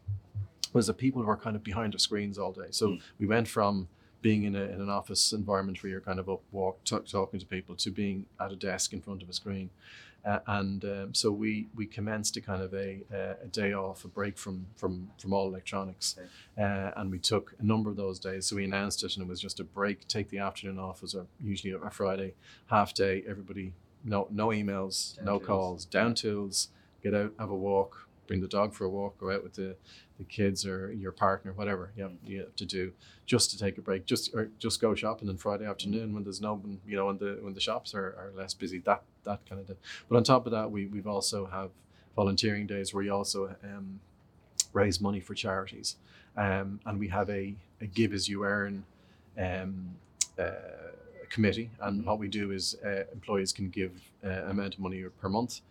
was 0.73 0.87
that 0.87 0.95
people 0.95 1.23
were 1.23 1.37
kind 1.37 1.57
of 1.57 1.63
behind 1.63 1.93
their 1.93 1.99
screens 1.99 2.39
all 2.39 2.53
day. 2.53 2.69
So 2.71 2.89
mm. 2.89 3.01
we 3.19 3.27
went 3.27 3.47
from 3.47 3.89
being 4.23 4.45
in, 4.45 4.55
a, 4.55 4.63
in 4.63 4.81
an 4.81 4.89
office 4.89 5.33
environment 5.33 5.83
where 5.83 5.91
you're 5.91 6.01
kind 6.01 6.19
of 6.19 6.29
up, 6.31 6.41
walk, 6.53 6.83
t- 6.85 6.97
talking 7.01 7.41
to 7.41 7.47
people, 7.47 7.75
to 7.75 7.91
being 7.91 8.25
at 8.41 8.53
a 8.53 8.57
desk 8.57 8.93
in 8.93 9.01
front 9.01 9.23
of 9.23 9.29
a 9.29 9.33
screen. 9.33 9.69
Uh, 10.25 10.39
and 10.47 10.85
um, 10.85 11.15
so 11.15 11.31
we 11.33 11.67
we 11.75 11.85
commenced 11.85 12.37
a 12.37 12.41
kind 12.41 12.63
of 12.63 12.73
a, 12.75 13.01
a 13.43 13.47
day 13.49 13.73
off, 13.73 14.05
a 14.05 14.09
break 14.09 14.39
from 14.39 14.67
from 14.77 15.11
from 15.19 15.33
all 15.33 15.49
electronics, 15.49 16.17
okay. 16.17 16.29
uh, 16.63 16.93
and 17.01 17.11
we 17.11 17.19
took 17.19 17.55
a 17.59 17.65
number 17.65 17.91
of 17.91 17.97
those 17.97 18.21
days. 18.21 18.47
So 18.47 18.57
we 18.57 18.65
announced 18.65 19.03
it, 19.03 19.17
and 19.17 19.25
it 19.25 19.29
was 19.29 19.41
just 19.41 19.59
a 19.59 19.65
break. 19.65 20.07
Take 20.07 20.29
the 20.29 20.39
afternoon 20.39 20.79
off. 20.79 20.99
It 20.99 21.03
was 21.03 21.15
a, 21.15 21.27
usually 21.41 21.75
a 21.75 21.91
Friday 21.91 22.35
half 22.67 22.95
day. 22.95 23.25
Everybody 23.29 23.73
no 24.05 24.29
no 24.31 24.49
emails, 24.49 25.17
down 25.17 25.25
no 25.25 25.39
tools. 25.39 25.47
calls, 25.47 25.85
down 25.87 26.15
tools 26.15 26.69
get 27.03 27.15
out, 27.15 27.33
have 27.39 27.51
a 27.51 27.55
walk, 27.55 28.09
bring 28.27 28.41
the 28.41 28.49
dog 28.49 28.75
for 28.75 28.85
a 28.85 28.89
walk, 28.89 29.19
go 29.19 29.31
out 29.31 29.43
with 29.43 29.55
the, 29.55 29.77
the 30.19 30.25
kids 30.25 30.65
or 30.65 30.93
your 30.93 31.13
partner, 31.13 31.53
whatever 31.53 31.93
you 31.97 32.03
have, 32.05 32.13
you 32.25 32.41
have 32.41 32.57
to 32.57 32.65
do, 32.65 32.93
just 33.27 33.51
to 33.51 33.59
take 33.59 33.77
a 33.79 33.83
break, 33.83 34.07
just 34.07 34.35
or 34.35 34.51
just 34.59 34.81
go 34.81 34.95
shopping 34.95 35.29
on 35.29 35.37
Friday 35.37 35.67
afternoon 35.67 36.15
when 36.15 36.23
there's 36.23 36.41
no, 36.41 36.55
when, 36.55 36.81
you 36.87 36.97
know, 36.97 37.07
when 37.07 37.19
the 37.19 37.39
when 37.43 37.55
the 37.55 37.61
shops 37.61 37.95
are, 37.95 38.17
are 38.19 38.33
less 38.35 38.55
busy. 38.55 38.79
That 38.79 39.03
that 39.25 39.41
kind 39.49 39.61
of 39.61 39.67
thing. 39.67 39.77
But 40.09 40.17
on 40.17 40.25
top 40.25 40.47
of 40.47 40.53
that, 40.53 40.71
we 40.71 40.87
we've 40.87 41.07
also 41.07 41.47
have 41.47 41.71
volunteering 42.15 42.67
days 42.67 42.93
where 42.93 43.05
we 43.05 43.11
also 43.11 43.55
um, 43.65 44.01
raise 44.73 45.01
money 45.01 45.21
for 45.21 45.35
charities, 45.35 45.97
um, 46.37 46.81
and 46.87 46.99
we 46.99 47.09
have 47.09 47.29
a, 47.31 47.55
a 47.81 47.87
give 47.87 48.13
as 48.13 48.29
you 48.29 48.45
earn. 48.45 48.85
Um, 49.39 49.97
uh, 50.39 50.51
committee 51.31 51.71
and 51.81 52.01
mm-hmm. 52.01 52.09
what 52.09 52.19
we 52.19 52.29
do 52.29 52.51
is 52.51 52.77
uh, 52.85 53.05
employees 53.11 53.55
can 53.55 53.71
give 53.71 53.93
uh, 54.23 54.43
amount 54.51 54.75
of 54.75 54.81
money 54.81 55.03
per 55.19 55.31
month 55.31 55.63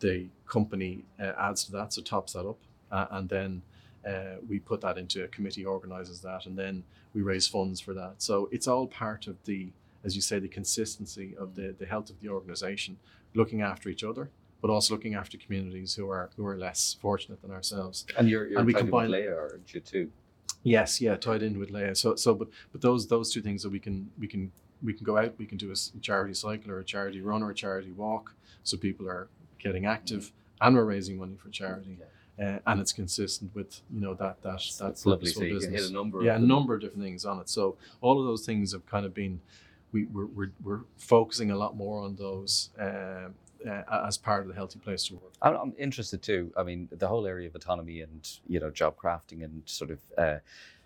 the 0.00 0.26
company 0.46 1.04
uh, 1.20 1.32
adds 1.38 1.64
to 1.64 1.72
that, 1.72 1.92
so 1.92 2.02
tops 2.02 2.34
that 2.34 2.46
up, 2.46 2.58
uh, 2.90 3.06
and 3.12 3.28
then 3.28 3.62
uh, 4.06 4.36
we 4.48 4.58
put 4.58 4.80
that 4.80 4.98
into 4.98 5.24
a 5.24 5.28
committee, 5.28 5.64
organizes 5.64 6.20
that, 6.20 6.46
and 6.46 6.58
then 6.58 6.82
we 7.14 7.22
raise 7.22 7.46
funds 7.46 7.80
for 7.80 7.94
that. 7.94 8.14
So 8.18 8.48
it's 8.52 8.68
all 8.68 8.86
part 8.86 9.26
of 9.26 9.36
the, 9.44 9.68
as 10.04 10.14
you 10.14 10.22
say, 10.22 10.38
the 10.38 10.48
consistency 10.48 11.34
of 11.38 11.54
the, 11.54 11.74
the 11.78 11.86
health 11.86 12.10
of 12.10 12.20
the 12.20 12.28
organization, 12.28 12.98
looking 13.34 13.62
after 13.62 13.88
each 13.88 14.04
other, 14.04 14.30
but 14.60 14.70
also 14.70 14.94
looking 14.94 15.14
after 15.14 15.36
communities 15.36 15.94
who 15.94 16.08
are 16.08 16.30
who 16.36 16.46
are 16.46 16.56
less 16.56 16.96
fortunate 17.00 17.40
than 17.42 17.50
ourselves. 17.50 18.06
And 18.18 18.28
you're, 18.28 18.46
you're 18.46 18.58
and 18.58 18.66
we 18.66 18.74
combine 18.74 19.10
Laya, 19.10 19.34
aren't 19.34 19.74
you 19.74 19.80
too? 19.80 20.10
Yes, 20.62 21.00
yeah, 21.00 21.16
tied 21.16 21.42
in 21.42 21.58
with 21.58 21.70
Laya. 21.70 21.94
So 21.94 22.16
so 22.16 22.34
but 22.34 22.48
but 22.72 22.80
those 22.80 23.06
those 23.08 23.32
two 23.32 23.42
things 23.42 23.62
that 23.62 23.70
we 23.70 23.80
can 23.80 24.10
we 24.18 24.26
can 24.26 24.52
we 24.82 24.92
can 24.92 25.04
go 25.04 25.16
out, 25.16 25.34
we 25.38 25.46
can 25.46 25.58
do 25.58 25.72
a 25.72 26.00
charity 26.00 26.34
cycle 26.34 26.70
or 26.70 26.78
a 26.78 26.84
charity 26.84 27.20
run 27.20 27.42
or 27.42 27.50
a 27.50 27.54
charity 27.54 27.90
walk, 27.92 28.34
so 28.62 28.76
people 28.76 29.08
are 29.08 29.28
getting 29.58 29.86
active, 29.86 30.32
and 30.60 30.76
we're 30.76 30.84
raising 30.84 31.16
money 31.16 31.36
for 31.36 31.48
charity. 31.48 31.98
Uh, 32.42 32.58
and 32.66 32.80
it's 32.80 32.92
consistent 32.92 33.54
with 33.54 33.80
you 33.92 34.00
know 34.00 34.14
that 34.14 34.42
that 34.42 34.52
that's, 34.52 34.78
that 34.78 34.84
that's 34.86 35.06
lovely. 35.06 35.30
So 35.30 35.42
you 35.42 35.54
business. 35.54 35.64
can 35.66 35.82
hit 35.82 35.90
a 35.90 35.92
number. 35.92 36.22
Yeah, 36.22 36.36
a 36.36 36.38
number 36.38 36.74
of 36.74 36.80
different 36.80 37.02
things 37.02 37.24
on 37.24 37.38
it. 37.38 37.48
So 37.48 37.76
all 38.00 38.18
of 38.18 38.26
those 38.26 38.44
things 38.44 38.72
have 38.72 38.84
kind 38.86 39.06
of 39.06 39.14
been 39.14 39.40
we 39.94 40.04
we're 40.06 40.26
we're, 40.26 40.52
we're 40.62 40.80
focusing 40.98 41.50
a 41.50 41.56
lot 41.56 41.74
more 41.76 42.04
on 42.04 42.16
those. 42.16 42.70
Uh, 42.78 43.28
uh, 43.66 44.04
as 44.06 44.18
part 44.18 44.42
of 44.42 44.48
the 44.48 44.52
healthy 44.52 44.78
place 44.78 45.04
to 45.04 45.14
work. 45.14 45.32
I'm 45.40 45.72
interested 45.78 46.20
too. 46.20 46.52
I 46.54 46.62
mean, 46.64 46.86
the 46.92 47.08
whole 47.08 47.26
area 47.26 47.48
of 47.48 47.54
autonomy 47.54 48.02
and 48.02 48.28
you 48.46 48.60
know 48.60 48.70
job 48.70 48.94
crafting 49.02 49.42
and 49.42 49.62
sort 49.64 49.90
of 49.90 50.00
uh, 50.18 50.40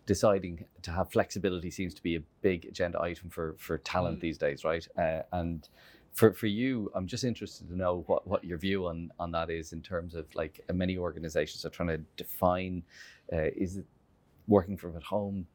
deciding 0.07 0.65
to 0.83 0.93
have 0.93 1.11
flexibility 1.11 1.73
seems 1.73 1.93
to 1.95 2.03
be 2.05 2.15
a 2.15 2.21
big 2.41 2.67
agenda 2.67 3.01
item 3.03 3.31
for 3.31 3.57
for 3.59 3.79
talent 3.79 4.19
mm. 4.19 4.21
these 4.21 4.39
days, 4.39 4.65
right? 4.65 4.87
Uh, 4.97 5.23
and 5.33 5.69
for 6.13 6.33
for 6.33 6.47
you, 6.47 6.89
I'm 6.95 7.09
just 7.09 7.25
interested 7.25 7.69
to 7.69 7.77
know 7.77 8.05
what, 8.07 8.29
what 8.29 8.45
your 8.45 8.59
view 8.59 8.87
on 8.87 9.11
on 9.19 9.33
that 9.33 9.51
is 9.51 9.73
in 9.73 9.83
terms 9.83 10.15
of 10.15 10.33
like 10.37 10.61
many 10.73 10.97
organizations 10.97 11.65
are 11.65 11.71
trying 11.71 11.89
to 11.89 12.01
define 12.17 12.85
uh, 13.33 13.51
is 13.57 13.79
it 13.79 13.87
working 14.47 14.77
from 14.77 14.97
at 14.97 15.03
home 15.03 15.47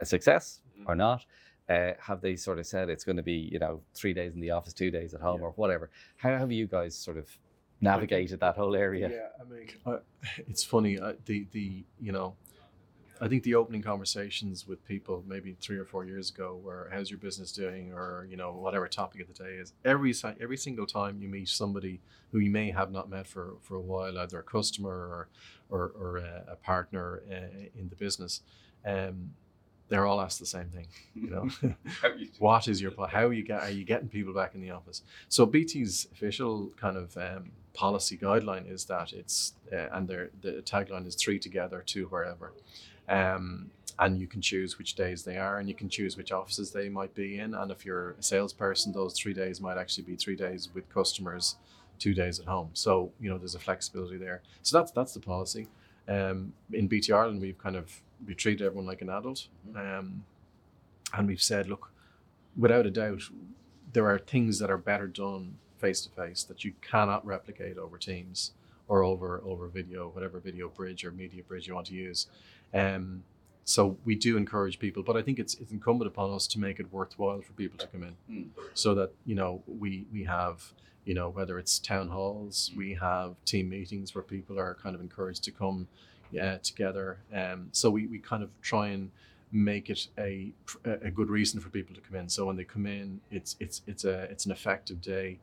a 0.00 0.06
success 0.06 0.60
mm-hmm. 0.76 0.90
or 0.90 0.96
not? 0.96 1.24
Uh, 1.68 1.92
have 1.98 2.20
they 2.20 2.36
sort 2.36 2.58
of 2.58 2.66
said 2.66 2.90
it's 2.90 3.04
going 3.04 3.16
to 3.16 3.22
be 3.22 3.48
you 3.50 3.58
know 3.58 3.80
three 3.94 4.12
days 4.12 4.34
in 4.34 4.40
the 4.40 4.50
office, 4.50 4.72
two 4.72 4.90
days 4.90 5.14
at 5.14 5.20
home, 5.20 5.40
yeah. 5.40 5.46
or 5.46 5.50
whatever? 5.52 5.90
How 6.16 6.36
have 6.36 6.52
you 6.52 6.66
guys 6.66 6.94
sort 6.94 7.16
of 7.16 7.26
navigated 7.80 8.40
that 8.40 8.56
whole 8.56 8.76
area? 8.76 9.08
Yeah, 9.08 9.28
I 9.40 9.50
mean, 9.50 9.68
uh, 9.86 9.98
it's 10.46 10.62
funny. 10.62 10.98
Uh, 10.98 11.14
the 11.24 11.46
the 11.52 11.84
you 12.00 12.12
know 12.12 12.36
I 13.20 13.28
think 13.28 13.44
the 13.44 13.54
opening 13.54 13.82
conversations 13.82 14.66
with 14.66 14.84
people 14.86 15.24
maybe 15.26 15.56
three 15.60 15.78
or 15.78 15.84
four 15.84 16.04
years 16.04 16.30
ago 16.30 16.60
were 16.62 16.90
how's 16.92 17.10
your 17.10 17.18
business 17.18 17.52
doing 17.52 17.92
or 17.92 18.26
you 18.28 18.36
know 18.36 18.52
whatever 18.52 18.88
topic 18.88 19.20
of 19.20 19.28
the 19.28 19.44
day 19.44 19.54
is 19.54 19.72
every 19.84 20.12
every 20.40 20.56
single 20.56 20.86
time 20.86 21.20
you 21.20 21.28
meet 21.28 21.48
somebody 21.48 22.00
who 22.32 22.38
you 22.38 22.50
may 22.50 22.70
have 22.70 22.90
not 22.90 23.08
met 23.08 23.26
for, 23.26 23.54
for 23.62 23.76
a 23.76 23.80
while 23.80 24.18
either 24.18 24.40
a 24.40 24.42
customer 24.42 24.90
or 24.90 25.28
or, 25.70 25.92
or 25.98 26.16
a, 26.18 26.44
a 26.48 26.56
partner 26.56 27.22
uh, 27.30 27.78
in 27.78 27.88
the 27.88 27.96
business 27.96 28.42
um, 28.84 29.30
they're 29.88 30.06
all 30.06 30.20
asked 30.20 30.40
the 30.40 30.46
same 30.46 30.68
thing. 30.68 30.86
You 31.14 31.30
know, 31.30 31.74
what 32.38 32.68
is 32.68 32.80
your 32.80 32.90
pol- 32.90 33.06
how 33.06 33.30
you 33.30 33.42
get 33.42 33.62
are 33.62 33.70
you 33.70 33.84
getting 33.84 34.08
people 34.08 34.34
back 34.34 34.54
in 34.54 34.60
the 34.60 34.70
office? 34.70 35.02
So 35.28 35.46
BT's 35.46 36.08
official 36.12 36.70
kind 36.76 36.96
of 36.96 37.16
um, 37.16 37.50
policy 37.74 38.16
guideline 38.16 38.70
is 38.70 38.84
that 38.86 39.12
it's 39.12 39.54
uh, 39.72 39.88
and 39.92 40.08
their 40.08 40.30
the 40.40 40.62
tagline 40.62 41.06
is 41.06 41.14
three 41.14 41.38
together, 41.38 41.82
two 41.84 42.06
wherever. 42.06 42.52
Um, 43.08 43.70
and 43.98 44.18
you 44.18 44.26
can 44.26 44.40
choose 44.40 44.76
which 44.76 44.94
days 44.94 45.22
they 45.22 45.36
are, 45.36 45.58
and 45.58 45.68
you 45.68 45.74
can 45.74 45.88
choose 45.88 46.16
which 46.16 46.32
offices 46.32 46.72
they 46.72 46.88
might 46.88 47.14
be 47.14 47.38
in. 47.38 47.54
And 47.54 47.70
if 47.70 47.84
you're 47.84 48.16
a 48.18 48.22
salesperson, 48.22 48.92
those 48.92 49.16
three 49.16 49.34
days 49.34 49.60
might 49.60 49.78
actually 49.78 50.04
be 50.04 50.16
three 50.16 50.34
days 50.34 50.68
with 50.74 50.88
customers, 50.92 51.56
two 51.98 52.12
days 52.12 52.40
at 52.40 52.46
home. 52.46 52.70
So 52.72 53.12
you 53.20 53.30
know 53.30 53.38
there's 53.38 53.54
a 53.54 53.60
flexibility 53.60 54.16
there. 54.16 54.42
So 54.62 54.78
that's 54.78 54.90
that's 54.90 55.14
the 55.14 55.20
policy. 55.20 55.68
Um, 56.08 56.52
in 56.72 56.86
BT 56.86 57.12
Ireland, 57.12 57.40
we've 57.40 57.58
kind 57.58 57.76
of 57.76 58.00
we 58.26 58.34
treat 58.34 58.60
everyone 58.60 58.86
like 58.86 59.02
an 59.02 59.10
adult, 59.10 59.48
um, 59.74 60.24
and 61.12 61.26
we've 61.26 61.42
said, 61.42 61.68
look, 61.68 61.90
without 62.56 62.86
a 62.86 62.90
doubt, 62.90 63.22
there 63.92 64.06
are 64.06 64.18
things 64.18 64.58
that 64.58 64.70
are 64.70 64.78
better 64.78 65.06
done 65.06 65.56
face 65.78 66.00
to 66.02 66.10
face 66.10 66.42
that 66.44 66.64
you 66.64 66.72
cannot 66.80 67.24
replicate 67.26 67.76
over 67.78 67.98
Teams 67.98 68.52
or 68.88 69.02
over 69.02 69.42
over 69.46 69.68
video, 69.68 70.08
whatever 70.08 70.38
video 70.38 70.68
bridge 70.68 71.04
or 71.04 71.10
media 71.10 71.42
bridge 71.42 71.66
you 71.66 71.74
want 71.74 71.86
to 71.86 71.94
use. 71.94 72.26
Um, 72.72 73.24
so 73.64 73.96
we 74.04 74.14
do 74.14 74.36
encourage 74.36 74.78
people, 74.78 75.02
but 75.02 75.16
I 75.16 75.22
think 75.22 75.38
it's 75.38 75.54
it's 75.54 75.72
incumbent 75.72 76.08
upon 76.08 76.32
us 76.32 76.46
to 76.48 76.58
make 76.60 76.78
it 76.80 76.92
worthwhile 76.92 77.40
for 77.40 77.52
people 77.52 77.78
to 77.78 77.86
come 77.86 78.02
in, 78.02 78.16
Mm. 78.30 78.48
so 78.74 78.94
that 78.94 79.10
you 79.24 79.34
know 79.34 79.62
we 79.66 80.06
we 80.12 80.24
have 80.24 80.72
you 81.04 81.14
know 81.14 81.28
whether 81.30 81.58
it's 81.58 81.78
town 81.78 82.08
halls, 82.08 82.70
we 82.76 82.94
have 82.94 83.34
team 83.44 83.68
meetings 83.68 84.14
where 84.14 84.22
people 84.22 84.58
are 84.58 84.74
kind 84.82 84.94
of 84.94 85.00
encouraged 85.00 85.44
to 85.44 85.50
come 85.50 85.88
uh, 86.40 86.58
together. 86.62 87.18
Um, 87.32 87.68
so 87.72 87.90
we, 87.90 88.06
we 88.06 88.18
kind 88.18 88.42
of 88.42 88.50
try 88.60 88.88
and 88.88 89.10
make 89.52 89.88
it 89.88 90.08
a 90.18 90.52
a 90.84 91.10
good 91.10 91.30
reason 91.30 91.60
for 91.60 91.68
people 91.70 91.94
to 91.94 92.00
come 92.00 92.16
in. 92.16 92.28
So 92.28 92.44
when 92.46 92.56
they 92.56 92.64
come 92.64 92.86
in, 92.86 93.20
it's 93.30 93.56
it's 93.60 93.82
it's 93.86 94.04
a 94.04 94.22
it's 94.32 94.44
an 94.46 94.52
effective 94.52 95.00
day, 95.00 95.38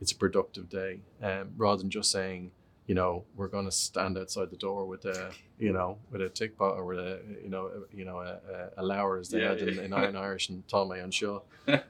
it's 0.00 0.12
a 0.12 0.16
productive 0.16 0.68
day, 0.68 1.00
um, 1.22 1.50
rather 1.56 1.82
than 1.82 1.90
just 1.90 2.10
saying 2.10 2.52
you 2.86 2.94
know, 2.94 3.24
we're 3.36 3.48
going 3.48 3.64
to 3.64 3.72
stand 3.72 4.16
outside 4.16 4.50
the 4.50 4.56
door 4.56 4.86
with 4.86 5.04
a, 5.06 5.30
you 5.58 5.72
know, 5.72 5.98
with 6.10 6.20
a 6.22 6.28
tick 6.28 6.56
pot 6.56 6.74
or 6.76 6.84
with 6.84 6.98
a, 6.98 7.20
you 7.42 7.48
know, 7.48 7.66
a, 7.66 7.96
you 7.96 8.04
know, 8.04 8.18
a, 8.20 8.38
a, 8.78 8.82
a 8.82 8.82
lower 8.84 9.18
as 9.18 9.30
they 9.30 9.40
Yeah, 9.40 9.48
had 9.50 9.58
in, 9.62 9.74
yeah. 9.74 9.82
in 9.82 9.92
Iron 10.02 10.16
Irish 10.16 10.48
and 10.48 10.66
Tommy 10.68 11.00
and 11.00 11.12
Shaw. 11.12 11.40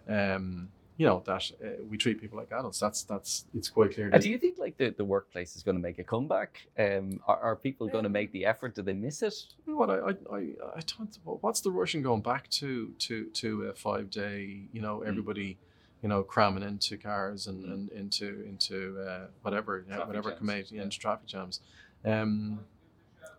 Um, 0.09 0.69
you 0.99 1.05
know 1.07 1.23
that 1.27 1.51
uh, 1.63 1.69
we 1.91 1.99
treat 1.99 2.19
people 2.23 2.39
like 2.39 2.51
adults. 2.53 2.79
That's 2.81 3.03
that's 3.03 3.45
it's 3.55 3.69
quite 3.69 3.95
clear. 3.95 4.09
And 4.11 4.23
do 4.23 4.31
you 4.31 4.39
think 4.39 4.57
like 4.59 4.79
the, 4.79 4.89
the 4.97 5.05
workplace 5.05 5.55
is 5.55 5.63
going 5.63 5.77
to 5.77 5.83
make 5.83 5.99
a 5.99 6.05
comeback? 6.05 6.69
Um, 6.79 7.21
are, 7.27 7.39
are 7.39 7.55
people 7.57 7.87
going 7.87 8.05
to 8.05 8.09
make 8.09 8.33
the 8.33 8.47
effort? 8.47 8.75
Do 8.75 8.81
they 8.81 8.95
miss 8.95 9.21
it? 9.23 9.35
You 9.67 9.75
know 9.75 9.79
what 9.79 9.91
I, 9.91 9.97
I, 9.99 10.11
I, 10.35 10.39
I 10.77 10.81
don't. 10.97 11.19
What's 11.43 11.61
the 11.61 11.71
rush 11.71 11.95
in 11.95 12.01
going 12.01 12.23
back 12.23 12.49
to 12.61 12.93
to 13.01 13.27
to 13.27 13.65
a 13.65 13.75
five 13.75 14.09
day? 14.11 14.69
You 14.73 14.81
know, 14.81 15.01
Mm. 15.05 15.09
everybody, 15.09 15.59
you 16.03 16.09
know, 16.09 16.23
cramming 16.23 16.63
into 16.63 16.97
cars 16.97 17.47
and, 17.47 17.65
and 17.65 17.91
into 17.91 18.45
into 18.47 19.01
uh, 19.01 19.27
whatever 19.43 19.85
yeah, 19.89 20.05
whatever 20.07 20.31
jams, 20.31 20.39
commute 20.39 20.71
yeah. 20.73 20.83
into 20.83 20.99
traffic 20.99 21.27
jams. 21.27 21.61
Um, 22.05 22.61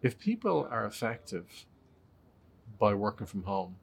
if 0.02 0.18
people 0.20 0.68
are 0.70 0.86
effective 0.86 1.66
by 2.80 2.94
working 2.94 3.26
from 3.28 3.44
home, 3.44 3.76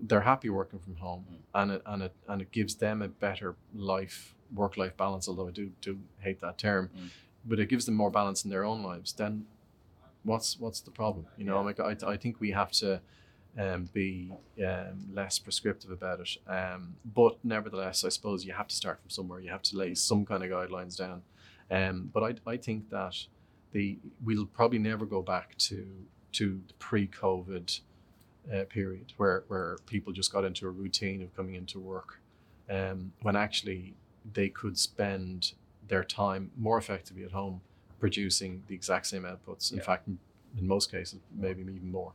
they're 0.00 0.22
happy 0.22 0.48
working 0.50 0.78
from 0.78 0.96
home, 0.96 1.24
Mm. 1.30 1.36
and 1.62 1.70
it 1.72 1.82
and 1.86 2.02
it 2.02 2.14
and 2.28 2.42
it 2.42 2.50
gives 2.52 2.76
them 2.76 3.02
a 3.02 3.08
better 3.08 3.56
life 3.74 4.34
work 4.54 4.76
life 4.76 4.96
balance. 4.96 5.28
Although 5.28 5.48
I 5.48 5.50
do 5.52 5.72
do 5.80 5.98
hate 6.20 6.40
that 6.40 6.58
term, 6.58 6.90
Mm. 6.96 7.08
but 7.44 7.58
it 7.60 7.68
gives 7.68 7.84
them 7.86 7.94
more 7.94 8.10
balance 8.10 8.44
in 8.44 8.50
their 8.50 8.64
own 8.64 8.82
lives. 8.82 9.12
Then 9.12 9.46
what's 10.22 10.58
what's 10.58 10.80
the 10.80 10.90
problem? 10.90 11.26
You 11.36 11.44
know, 11.44 11.56
Yeah. 11.60 11.64
like 11.64 11.80
I, 11.80 12.12
I 12.12 12.16
think 12.16 12.40
we 12.40 12.50
have 12.52 12.70
to 12.72 13.00
um, 13.58 13.88
be 13.92 14.32
um, 14.64 15.08
less 15.12 15.38
prescriptive 15.38 15.90
about 15.90 16.20
it. 16.20 16.36
Um, 16.46 16.96
but 17.04 17.38
nevertheless, 17.44 18.04
I 18.04 18.08
suppose 18.08 18.44
you 18.44 18.52
have 18.52 18.68
to 18.68 18.76
start 18.76 19.00
from 19.00 19.10
somewhere. 19.10 19.40
You 19.40 19.50
have 19.50 19.62
to 19.62 19.76
lay 19.76 19.94
some 19.94 20.24
kind 20.24 20.42
of 20.44 20.50
guidelines 20.50 20.96
down. 20.96 21.22
Um, 21.70 22.10
but 22.12 22.22
I, 22.22 22.50
I 22.50 22.56
think 22.56 22.90
that 22.90 23.16
the 23.72 23.98
we'll 24.24 24.46
probably 24.46 24.78
never 24.78 25.06
go 25.06 25.22
back 25.22 25.56
to 25.58 25.86
to 26.32 26.60
the 26.66 26.74
pre-COVID 26.74 27.80
uh, 28.52 28.64
period 28.68 29.12
where 29.16 29.44
where 29.48 29.76
people 29.86 30.12
just 30.12 30.32
got 30.32 30.44
into 30.44 30.66
a 30.66 30.70
routine 30.70 31.22
of 31.22 31.34
coming 31.36 31.54
into 31.54 31.78
work, 31.78 32.20
um, 32.68 33.12
when 33.22 33.36
actually 33.36 33.94
they 34.32 34.48
could 34.48 34.78
spend 34.78 35.52
their 35.88 36.04
time 36.04 36.50
more 36.56 36.78
effectively 36.78 37.24
at 37.24 37.32
home 37.32 37.60
producing 37.98 38.62
the 38.68 38.74
exact 38.74 39.06
same 39.06 39.22
outputs. 39.22 39.72
In 39.72 39.78
Yeah. 39.78 39.84
fact, 39.84 40.08
in, 40.08 40.18
in 40.58 40.66
most 40.66 40.90
cases, 40.90 41.20
maybe 41.34 41.62
even 41.62 41.90
more. 41.90 42.12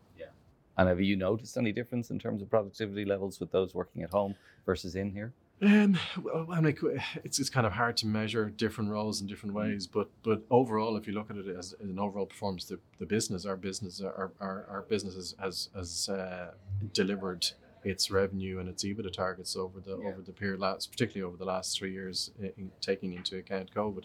And 0.77 0.89
have 0.89 0.99
you 0.99 1.15
noticed 1.15 1.57
any 1.57 1.71
difference 1.71 2.09
in 2.09 2.19
terms 2.19 2.41
of 2.41 2.49
productivity 2.49 3.05
levels 3.05 3.39
with 3.39 3.51
those 3.51 3.73
working 3.73 4.03
at 4.03 4.11
home 4.11 4.35
versus 4.65 4.95
in 4.95 5.11
here? 5.11 5.33
Um, 5.61 5.97
well, 6.21 6.47
I 6.51 6.59
mean, 6.59 6.75
it's 7.23 7.39
it's 7.39 7.49
kind 7.49 7.65
of 7.65 7.71
hard 7.71 7.95
to 7.97 8.07
measure 8.07 8.49
different 8.49 8.89
roles 8.89 9.21
in 9.21 9.27
different 9.27 9.55
ways, 9.55 9.87
but 9.87 10.09
but 10.21 10.41
overall, 10.49 10.97
if 10.97 11.07
you 11.07 11.13
look 11.13 11.29
at 11.31 11.37
it 11.37 11.47
as, 11.47 11.73
as 11.81 11.89
an 11.89 11.97
overall 11.97 12.25
performance, 12.25 12.65
the, 12.65 12.77
the 12.99 13.05
business, 13.05 13.45
our 13.45 13.55
business, 13.55 14.01
our 14.01 14.33
our, 14.41 14.65
our 14.69 14.81
business 14.89 15.15
has 15.15 15.33
has, 15.39 15.69
has 15.73 16.09
uh, 16.09 16.51
delivered 16.91 17.47
its 17.85 18.11
revenue 18.11 18.59
and 18.59 18.67
its 18.67 18.83
EBITDA 18.83 19.13
targets 19.13 19.55
over 19.55 19.79
the 19.79 19.97
Yeah. 19.97 20.09
over 20.09 20.21
the 20.21 20.33
period 20.33 20.59
last, 20.59 20.91
particularly 20.91 21.25
over 21.25 21.37
the 21.37 21.45
last 21.45 21.77
three 21.77 21.93
years, 21.93 22.31
in, 22.37 22.51
in 22.57 22.71
taking 22.81 23.13
into 23.13 23.37
account 23.37 23.73
COVID. 23.73 24.03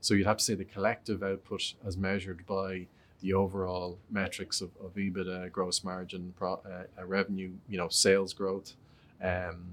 So 0.00 0.14
you'd 0.14 0.26
have 0.28 0.36
to 0.36 0.44
say 0.44 0.54
the 0.54 0.64
collective 0.64 1.20
output, 1.24 1.74
as 1.84 1.96
measured 1.96 2.46
by 2.46 2.86
the 3.22 3.32
overall 3.32 3.98
metrics 4.10 4.60
of, 4.60 4.70
of 4.84 4.94
EBITDA, 4.94 5.50
gross 5.50 5.82
margin, 5.82 6.34
pro, 6.36 6.54
uh, 6.54 6.84
uh, 6.98 7.04
revenue, 7.06 7.52
you 7.68 7.78
know, 7.78 7.88
sales 7.88 8.34
growth, 8.34 8.74
um, 9.22 9.64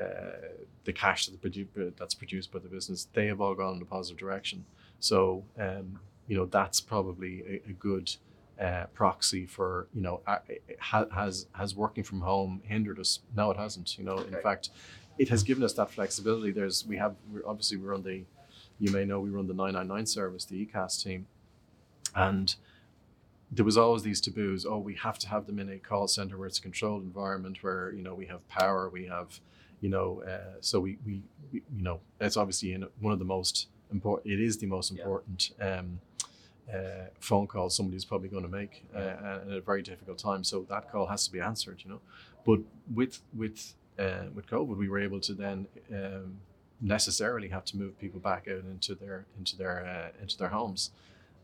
uh, 0.00 0.04
the 0.84 0.92
cash 0.92 1.26
that 1.26 1.40
produ- 1.42 1.92
that's 1.96 2.14
produced 2.14 2.52
by 2.52 2.58
the 2.60 2.68
business, 2.68 3.08
they 3.12 3.26
have 3.26 3.40
all 3.40 3.54
gone 3.54 3.76
in 3.76 3.82
a 3.82 3.84
positive 3.84 4.18
direction. 4.18 4.64
So, 5.00 5.44
um, 5.58 5.98
you 6.28 6.36
know, 6.36 6.46
that's 6.46 6.80
probably 6.80 7.42
a, 7.66 7.70
a 7.70 7.72
good 7.72 8.14
uh, 8.60 8.84
proxy 8.94 9.44
for, 9.46 9.88
you 9.92 10.00
know, 10.00 10.20
uh, 10.26 10.38
ha- 10.78 11.06
has 11.12 11.46
has 11.52 11.74
working 11.74 12.04
from 12.04 12.20
home 12.20 12.62
hindered 12.64 12.98
us? 13.00 13.20
No, 13.36 13.50
it 13.50 13.56
hasn't. 13.56 13.98
You 13.98 14.04
know, 14.04 14.18
in 14.18 14.36
fact, 14.42 14.70
it 15.18 15.28
has 15.28 15.42
given 15.42 15.64
us 15.64 15.72
that 15.74 15.90
flexibility. 15.90 16.52
There's 16.52 16.86
we 16.86 16.96
have 16.96 17.16
we're, 17.32 17.46
obviously 17.46 17.76
we 17.76 17.86
run 17.86 18.02
the, 18.02 18.22
you 18.78 18.92
may 18.92 19.04
know 19.04 19.20
we 19.20 19.30
run 19.30 19.46
the 19.48 19.54
999 19.54 20.06
service, 20.06 20.44
the 20.44 20.64
ECAS 20.64 21.02
team, 21.02 21.26
and 22.14 22.54
there 23.50 23.64
was 23.64 23.76
always 23.76 24.02
these 24.02 24.20
taboos. 24.20 24.64
Oh, 24.64 24.78
we 24.78 24.94
have 24.94 25.18
to 25.20 25.28
have 25.28 25.46
them 25.46 25.58
in 25.58 25.68
a 25.68 25.78
call 25.78 26.08
center 26.08 26.38
where 26.38 26.46
it's 26.46 26.58
a 26.58 26.62
controlled 26.62 27.02
environment, 27.02 27.62
where 27.62 27.92
you 27.92 28.02
know 28.02 28.14
we 28.14 28.26
have 28.26 28.46
power, 28.48 28.88
we 28.88 29.06
have, 29.06 29.40
you 29.80 29.90
know, 29.90 30.22
uh, 30.22 30.56
so 30.60 30.80
we, 30.80 30.98
we, 31.04 31.22
we, 31.52 31.62
you 31.76 31.82
know, 31.82 32.00
that's 32.18 32.36
obviously 32.36 32.72
in 32.72 32.86
one 33.00 33.12
of 33.12 33.18
the 33.18 33.24
most 33.26 33.68
important. 33.92 34.32
It 34.32 34.40
is 34.40 34.56
the 34.58 34.66
most 34.66 34.90
Yeah. 34.90 35.02
important 35.02 35.50
um, 35.60 36.00
uh, 36.72 37.08
phone 37.20 37.46
call 37.46 37.68
somebody's 37.68 38.04
probably 38.04 38.28
going 38.28 38.44
to 38.44 38.48
make 38.48 38.84
uh, 38.94 38.98
at 38.98 39.42
a 39.50 39.60
very 39.60 39.82
difficult 39.82 40.18
time. 40.18 40.44
So 40.44 40.64
that 40.70 40.90
call 40.90 41.06
has 41.06 41.26
to 41.26 41.32
be 41.32 41.40
answered, 41.40 41.82
you 41.84 41.90
know. 41.90 42.00
But 42.46 42.60
with 42.94 43.20
with 43.34 43.74
uh, 43.98 44.26
with 44.34 44.46
COVID, 44.46 44.76
we 44.76 44.88
were 44.88 44.98
able 44.98 45.20
to 45.20 45.34
then 45.34 45.66
um, 45.92 46.38
necessarily 46.80 47.48
have 47.48 47.64
to 47.66 47.76
move 47.76 47.98
people 47.98 48.18
back 48.18 48.48
out 48.48 48.64
into 48.64 48.94
their 48.94 49.26
into 49.38 49.56
their 49.56 49.84
uh, 49.84 50.22
into 50.22 50.38
their 50.38 50.48
homes 50.48 50.90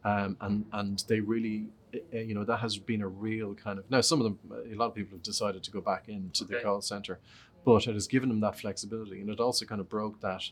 um, 0.04 0.36
and 0.40 0.64
and 0.72 1.04
they 1.08 1.20
really 1.20 1.66
uh, 1.94 2.18
you 2.18 2.34
know 2.34 2.44
that 2.44 2.58
has 2.58 2.76
been 2.78 3.02
a 3.02 3.08
real 3.08 3.54
kind 3.54 3.78
of 3.78 3.90
now 3.90 4.00
some 4.00 4.20
of 4.20 4.24
them 4.24 4.38
a 4.72 4.74
lot 4.74 4.86
of 4.86 4.94
people 4.94 5.16
have 5.16 5.22
decided 5.22 5.62
to 5.62 5.70
go 5.70 5.80
back 5.80 6.08
into 6.08 6.44
the 6.44 6.56
call 6.60 6.80
center 6.80 7.18
but 7.64 7.86
it 7.86 7.94
has 7.94 8.06
given 8.06 8.28
them 8.28 8.40
that 8.40 8.58
flexibility 8.58 9.20
and 9.20 9.30
it 9.30 9.40
also 9.40 9.64
kind 9.64 9.80
of 9.80 9.88
broke 9.88 10.20
that 10.20 10.42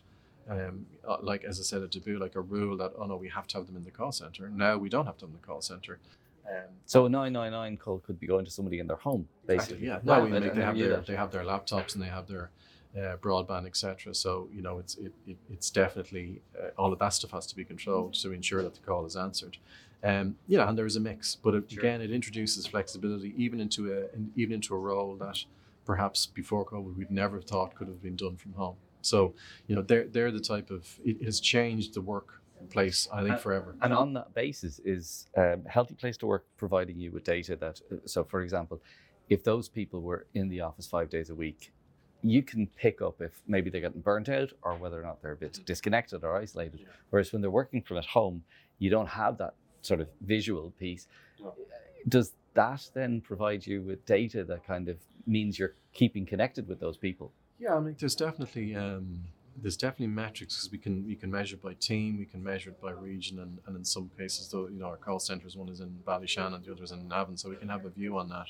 um, 0.48 0.86
uh, 1.06 1.16
like 1.22 1.44
as 1.44 1.58
I 1.58 1.62
said 1.62 1.82
a 1.82 1.88
taboo 1.88 2.18
like 2.18 2.36
a 2.36 2.40
rule 2.40 2.76
that 2.76 2.92
oh 2.98 3.06
no 3.06 3.16
we 3.16 3.28
have 3.28 3.46
to 3.48 3.58
have 3.58 3.66
them 3.66 3.76
in 3.76 3.84
the 3.84 3.90
call 3.90 4.12
center. 4.12 4.48
Now 4.48 4.76
we 4.76 4.88
don't 4.88 5.06
have 5.06 5.16
to 5.18 5.24
have 5.24 5.30
them 5.30 5.36
in 5.36 5.40
the 5.40 5.46
call 5.46 5.60
center. 5.60 5.98
Um, 6.48 6.70
So 6.84 7.06
a 7.06 7.08
999 7.08 7.76
call 7.78 7.98
could 7.98 8.20
be 8.20 8.28
going 8.28 8.44
to 8.44 8.50
somebody 8.52 8.78
in 8.78 8.86
their 8.86 8.96
home, 8.98 9.26
basically. 9.46 9.84
yeah, 9.84 9.98
Wow, 10.04 10.18
no, 10.20 10.26
we 10.26 10.36
I 10.36 10.40
make, 10.40 10.54
they 10.54 10.62
have 10.62 10.78
their 10.78 11.00
they 11.00 11.16
have 11.16 11.32
their 11.32 11.42
laptops 11.42 11.94
and 11.94 12.02
they 12.02 12.08
have 12.08 12.28
their 12.28 12.50
uh, 12.96 13.16
broadband, 13.18 13.66
etc. 13.66 14.14
So 14.14 14.48
you 14.54 14.62
know, 14.62 14.78
it's 14.78 14.96
it, 14.96 15.12
it 15.26 15.36
it's 15.50 15.70
definitely 15.70 16.40
uh, 16.58 16.68
all 16.78 16.92
of 16.92 16.98
that 16.98 17.10
stuff 17.10 17.32
has 17.32 17.46
to 17.48 17.56
be 17.56 17.64
controlled 17.64 18.14
to 18.14 18.32
ensure 18.32 18.62
that 18.62 18.74
the 18.74 18.80
call 18.80 19.04
is 19.06 19.16
answered. 19.16 19.58
Um, 20.04 20.36
you 20.46 20.56
know, 20.58 20.66
and 20.68 20.76
there 20.78 20.86
is 20.86 20.96
a 20.96 21.00
mix, 21.00 21.36
but 21.36 21.54
it, 21.54 21.70
Sure. 21.70 21.80
again, 21.80 22.00
it 22.00 22.10
introduces 22.10 22.66
flexibility 22.66 23.34
even 23.36 23.60
into 23.60 23.92
a 23.92 23.98
in, 24.14 24.30
even 24.36 24.54
into 24.54 24.74
a 24.74 24.78
role 24.78 25.16
that 25.16 25.38
perhaps 25.84 26.26
before 26.26 26.64
COVID 26.64 26.96
we'd 26.96 27.10
never 27.10 27.40
thought 27.40 27.74
could 27.74 27.88
have 27.88 28.02
been 28.02 28.16
done 28.16 28.36
from 28.36 28.52
home. 28.52 28.76
So 29.02 29.34
you 29.66 29.74
know, 29.74 29.82
they're 29.82 30.06
they're 30.06 30.30
the 30.30 30.40
type 30.40 30.70
of 30.70 30.98
it 31.04 31.22
has 31.24 31.40
changed 31.40 31.94
the 31.94 32.00
workplace 32.02 33.08
I 33.12 33.22
think 33.22 33.34
Uh, 33.34 33.38
forever. 33.38 33.76
And 33.80 33.92
on 33.92 34.12
that 34.14 34.34
basis, 34.34 34.80
is 34.84 35.26
um, 35.36 35.64
Healthy 35.66 35.94
Place 35.94 36.16
to 36.18 36.26
Work 36.26 36.44
providing 36.56 36.98
you 36.98 37.10
with 37.12 37.24
data 37.24 37.56
that, 37.56 37.80
uh, 37.90 37.96
so 38.04 38.24
for 38.24 38.40
example, 38.42 38.80
if 39.28 39.42
those 39.44 39.68
people 39.68 40.00
were 40.02 40.26
in 40.34 40.48
the 40.48 40.60
office 40.60 40.86
five 40.86 41.08
days 41.10 41.30
a 41.30 41.34
week, 41.34 41.72
you 42.22 42.42
can 42.42 42.66
pick 42.76 43.02
up 43.02 43.20
if 43.20 43.42
maybe 43.46 43.70
they're 43.70 43.80
getting 43.80 44.00
burnt 44.00 44.28
out 44.28 44.52
or 44.62 44.74
whether 44.76 44.98
or 44.98 45.02
not 45.02 45.22
they're 45.22 45.32
a 45.32 45.36
bit 45.36 45.60
disconnected 45.64 46.24
or 46.24 46.36
isolated. 46.36 46.80
Yeah. 46.80 46.86
Whereas 47.10 47.32
when 47.32 47.42
they're 47.42 47.50
working 47.50 47.82
from 47.82 47.98
at 47.98 48.06
home, 48.06 48.42
you 48.78 48.90
don't 48.90 49.08
have 49.08 49.38
that 49.38 49.54
sort 49.82 50.00
of 50.00 50.08
visual 50.20 50.72
piece. 50.78 51.06
No. 51.40 51.54
Does 52.08 52.32
that 52.54 52.88
then 52.94 53.20
provide 53.20 53.66
you 53.66 53.82
with 53.82 54.04
data 54.06 54.44
that 54.44 54.66
kind 54.66 54.88
of 54.88 54.96
means 55.26 55.58
you're 55.58 55.74
keeping 55.92 56.26
connected 56.26 56.68
with 56.68 56.80
those 56.80 56.96
people? 56.96 57.32
Yeah, 57.58 57.74
I 57.74 57.80
mean, 57.80 57.96
there's 57.98 58.14
definitely 58.14 58.74
um, 58.76 59.20
there's 59.62 59.76
definitely 59.76 60.08
metrics 60.08 60.54
because 60.54 60.72
we 60.72 60.78
can 60.78 61.06
we 61.06 61.14
can 61.14 61.30
measure 61.30 61.56
by 61.56 61.74
team, 61.74 62.18
we 62.18 62.26
can 62.26 62.42
measure 62.42 62.70
it 62.70 62.80
by 62.80 62.90
region, 62.90 63.38
and, 63.38 63.58
and 63.66 63.76
in 63.76 63.84
some 63.84 64.10
cases, 64.18 64.48
though, 64.50 64.68
you 64.68 64.78
know, 64.78 64.86
our 64.86 64.96
call 64.96 65.18
centres 65.18 65.56
one 65.56 65.68
is 65.68 65.80
in 65.80 65.98
Ballyshannon, 66.06 66.64
the 66.64 66.72
other 66.72 66.84
is 66.84 66.92
in 66.92 67.08
Navan, 67.08 67.36
so 67.36 67.48
we 67.48 67.56
can 67.56 67.68
have 67.68 67.84
a 67.84 67.90
view 67.90 68.18
on 68.18 68.28
that. 68.28 68.48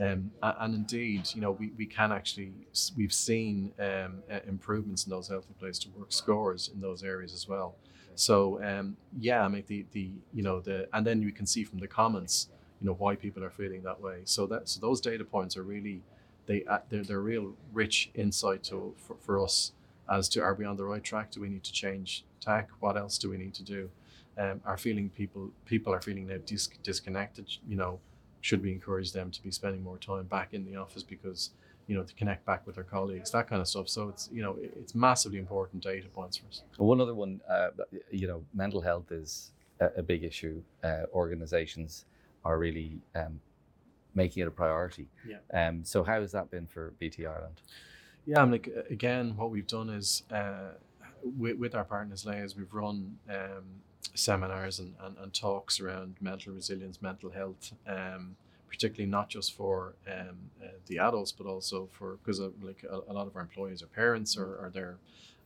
Um, 0.00 0.30
and 0.42 0.74
indeed, 0.74 1.28
you 1.34 1.40
know, 1.40 1.50
we, 1.50 1.72
we 1.76 1.86
can 1.86 2.12
actually 2.12 2.52
we've 2.96 3.12
seen 3.12 3.72
um, 3.80 4.22
improvements 4.46 5.04
in 5.04 5.10
those 5.10 5.28
healthy 5.28 5.54
place 5.58 5.78
to 5.80 5.88
work 5.90 6.12
scores 6.12 6.70
in 6.72 6.80
those 6.80 7.02
areas 7.02 7.34
as 7.34 7.48
well. 7.48 7.74
So 8.14 8.62
um, 8.62 8.96
yeah, 9.18 9.44
I 9.44 9.48
mean 9.48 9.64
the 9.66 9.86
the 9.92 10.10
you 10.32 10.42
know 10.42 10.60
the 10.60 10.88
and 10.92 11.06
then 11.06 11.22
you 11.22 11.32
can 11.32 11.46
see 11.46 11.64
from 11.64 11.78
the 11.78 11.88
comments, 11.88 12.48
you 12.80 12.86
know, 12.86 12.94
why 12.94 13.16
people 13.16 13.42
are 13.44 13.50
feeling 13.50 13.82
that 13.82 14.00
way. 14.00 14.20
So 14.24 14.46
that 14.46 14.68
so 14.68 14.80
those 14.80 15.00
data 15.00 15.24
points 15.24 15.56
are 15.56 15.62
really 15.62 16.02
they 16.46 16.64
uh, 16.64 16.78
they're, 16.88 17.02
they're 17.04 17.20
real 17.20 17.54
rich 17.72 18.10
insight 18.14 18.62
to 18.64 18.94
for, 18.98 19.16
for 19.20 19.42
us 19.42 19.72
as 20.08 20.28
to 20.30 20.42
are 20.42 20.54
we 20.54 20.64
on 20.64 20.76
the 20.76 20.84
right 20.84 21.02
track? 21.02 21.30
Do 21.30 21.40
we 21.40 21.48
need 21.48 21.64
to 21.64 21.72
change 21.72 22.24
tack? 22.40 22.68
What 22.80 22.96
else 22.96 23.18
do 23.18 23.30
we 23.30 23.36
need 23.36 23.54
to 23.54 23.62
do? 23.62 23.90
Um, 24.36 24.60
are 24.64 24.76
feeling 24.76 25.10
people 25.10 25.50
people 25.64 25.92
are 25.92 26.00
feeling 26.00 26.26
now 26.28 26.38
dis- 26.44 26.70
disconnected. 26.82 27.46
You 27.68 27.76
know, 27.76 28.00
should 28.40 28.62
we 28.62 28.72
encourage 28.72 29.12
them 29.12 29.30
to 29.30 29.42
be 29.42 29.50
spending 29.50 29.82
more 29.82 29.98
time 29.98 30.24
back 30.24 30.54
in 30.54 30.64
the 30.64 30.76
office 30.76 31.02
because 31.02 31.50
you 31.86 31.96
know 31.96 32.02
to 32.04 32.14
connect 32.14 32.44
back 32.44 32.66
with 32.66 32.76
their 32.76 32.84
colleagues, 32.84 33.30
that 33.32 33.48
kind 33.48 33.60
of 33.60 33.68
stuff. 33.68 33.88
So 33.88 34.08
it's 34.08 34.28
you 34.32 34.42
know 34.42 34.56
it's 34.60 34.94
massively 34.94 35.38
important 35.38 35.82
data 35.82 36.08
points 36.08 36.36
for 36.36 36.46
us. 36.46 36.62
One 36.76 37.00
other 37.00 37.14
one, 37.14 37.40
uh, 37.50 37.68
you 38.10 38.28
know, 38.28 38.44
mental 38.54 38.80
health 38.80 39.10
is 39.10 39.52
a, 39.80 40.02
big 40.02 40.24
issue. 40.24 40.62
Uh, 40.82 41.02
organizations 41.12 42.04
are 42.44 42.58
really 42.58 43.00
um, 43.14 43.40
making 44.14 44.42
it 44.42 44.48
a 44.48 44.50
priority. 44.50 45.08
Yeah. 45.26 45.38
Um, 45.52 45.84
so 45.84 46.02
how 46.02 46.20
has 46.20 46.32
that 46.32 46.50
been 46.50 46.66
for 46.66 46.92
BT 46.98 47.26
Ireland? 47.26 47.60
Yeah, 48.26 48.42
I'm 48.42 48.50
like 48.50 48.68
again, 48.90 49.34
what 49.36 49.50
we've 49.50 49.66
done 49.66 49.88
is 49.88 50.24
uh, 50.30 50.72
with, 51.22 51.56
with 51.56 51.74
our 51.74 51.84
partners, 51.84 52.26
Layers, 52.26 52.56
we've 52.56 52.72
run 52.72 53.16
um, 53.30 53.64
seminars 54.14 54.78
and, 54.78 54.94
and, 55.00 55.16
and, 55.18 55.32
talks 55.34 55.80
around 55.80 56.16
mental 56.20 56.52
resilience, 56.52 57.00
mental 57.00 57.30
health, 57.30 57.72
um, 57.86 58.36
particularly 58.68 59.10
not 59.10 59.28
just 59.28 59.54
for 59.54 59.94
um, 60.10 60.36
uh, 60.62 60.68
the 60.86 60.98
adults, 60.98 61.32
but 61.32 61.46
also 61.46 61.88
for 61.92 62.16
because 62.16 62.40
like 62.62 62.84
a, 62.88 63.00
a, 63.10 63.12
lot 63.12 63.26
of 63.26 63.36
our 63.36 63.42
employees 63.42 63.82
are 63.82 63.86
parents 63.86 64.36
or, 64.36 64.56
or 64.56 64.70
their 64.72 64.96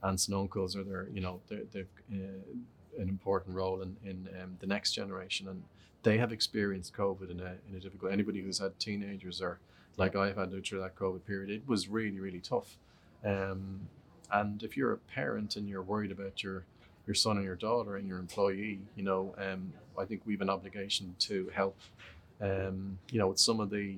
aunts 0.02 0.28
and 0.28 0.36
uncles, 0.36 0.76
or 0.76 0.82
they're 0.84 1.08
you 1.12 1.20
know 1.20 1.40
they've 1.48 1.86
uh, 2.12 3.00
an 3.00 3.08
important 3.08 3.54
role 3.54 3.82
in 3.82 3.96
in 4.04 4.28
um, 4.42 4.56
the 4.60 4.66
next 4.66 4.92
generation, 4.92 5.48
and 5.48 5.62
they 6.02 6.18
have 6.18 6.32
experienced 6.32 6.94
COVID 6.94 7.30
in 7.30 7.40
a 7.40 7.54
in 7.68 7.76
a 7.76 7.80
difficult. 7.80 8.12
Anybody 8.12 8.40
who's 8.42 8.58
had 8.58 8.78
teenagers 8.78 9.40
or 9.40 9.60
like 9.96 10.16
I've 10.16 10.36
had 10.36 10.50
through 10.64 10.80
that 10.80 10.96
COVID 10.96 11.24
period, 11.26 11.50
it 11.50 11.66
was 11.66 11.88
really 11.88 12.20
really 12.20 12.40
tough. 12.40 12.76
Um, 13.24 13.88
and 14.32 14.62
if 14.62 14.76
you're 14.76 14.92
a 14.92 14.98
parent 14.98 15.56
and 15.56 15.68
you're 15.68 15.82
worried 15.82 16.10
about 16.10 16.42
your 16.42 16.64
your 17.06 17.14
son 17.14 17.36
and 17.36 17.44
your 17.44 17.56
daughter 17.56 17.96
and 17.96 18.06
your 18.06 18.18
employee, 18.18 18.80
you 18.96 19.02
know, 19.02 19.34
um, 19.38 19.72
I 19.98 20.04
think 20.04 20.22
we 20.24 20.34
have 20.34 20.40
an 20.40 20.50
obligation 20.50 21.14
to 21.20 21.50
help, 21.54 21.78
um, 22.40 22.98
you 23.10 23.18
know, 23.18 23.28
with 23.28 23.38
some 23.38 23.60
of 23.60 23.70
the 23.70 23.96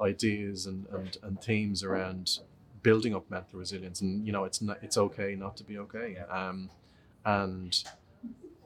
ideas 0.00 0.66
and, 0.66 0.86
and, 0.92 1.16
and 1.22 1.40
themes 1.40 1.82
around 1.82 2.38
building 2.82 3.14
up 3.14 3.28
mental 3.30 3.58
resilience. 3.58 4.00
And, 4.00 4.26
you 4.26 4.32
know, 4.32 4.44
it's 4.44 4.60
not, 4.62 4.78
it's 4.82 4.96
okay 4.96 5.34
not 5.34 5.56
to 5.58 5.64
be 5.64 5.78
okay. 5.78 6.18
Um, 6.30 6.70
and, 7.24 7.82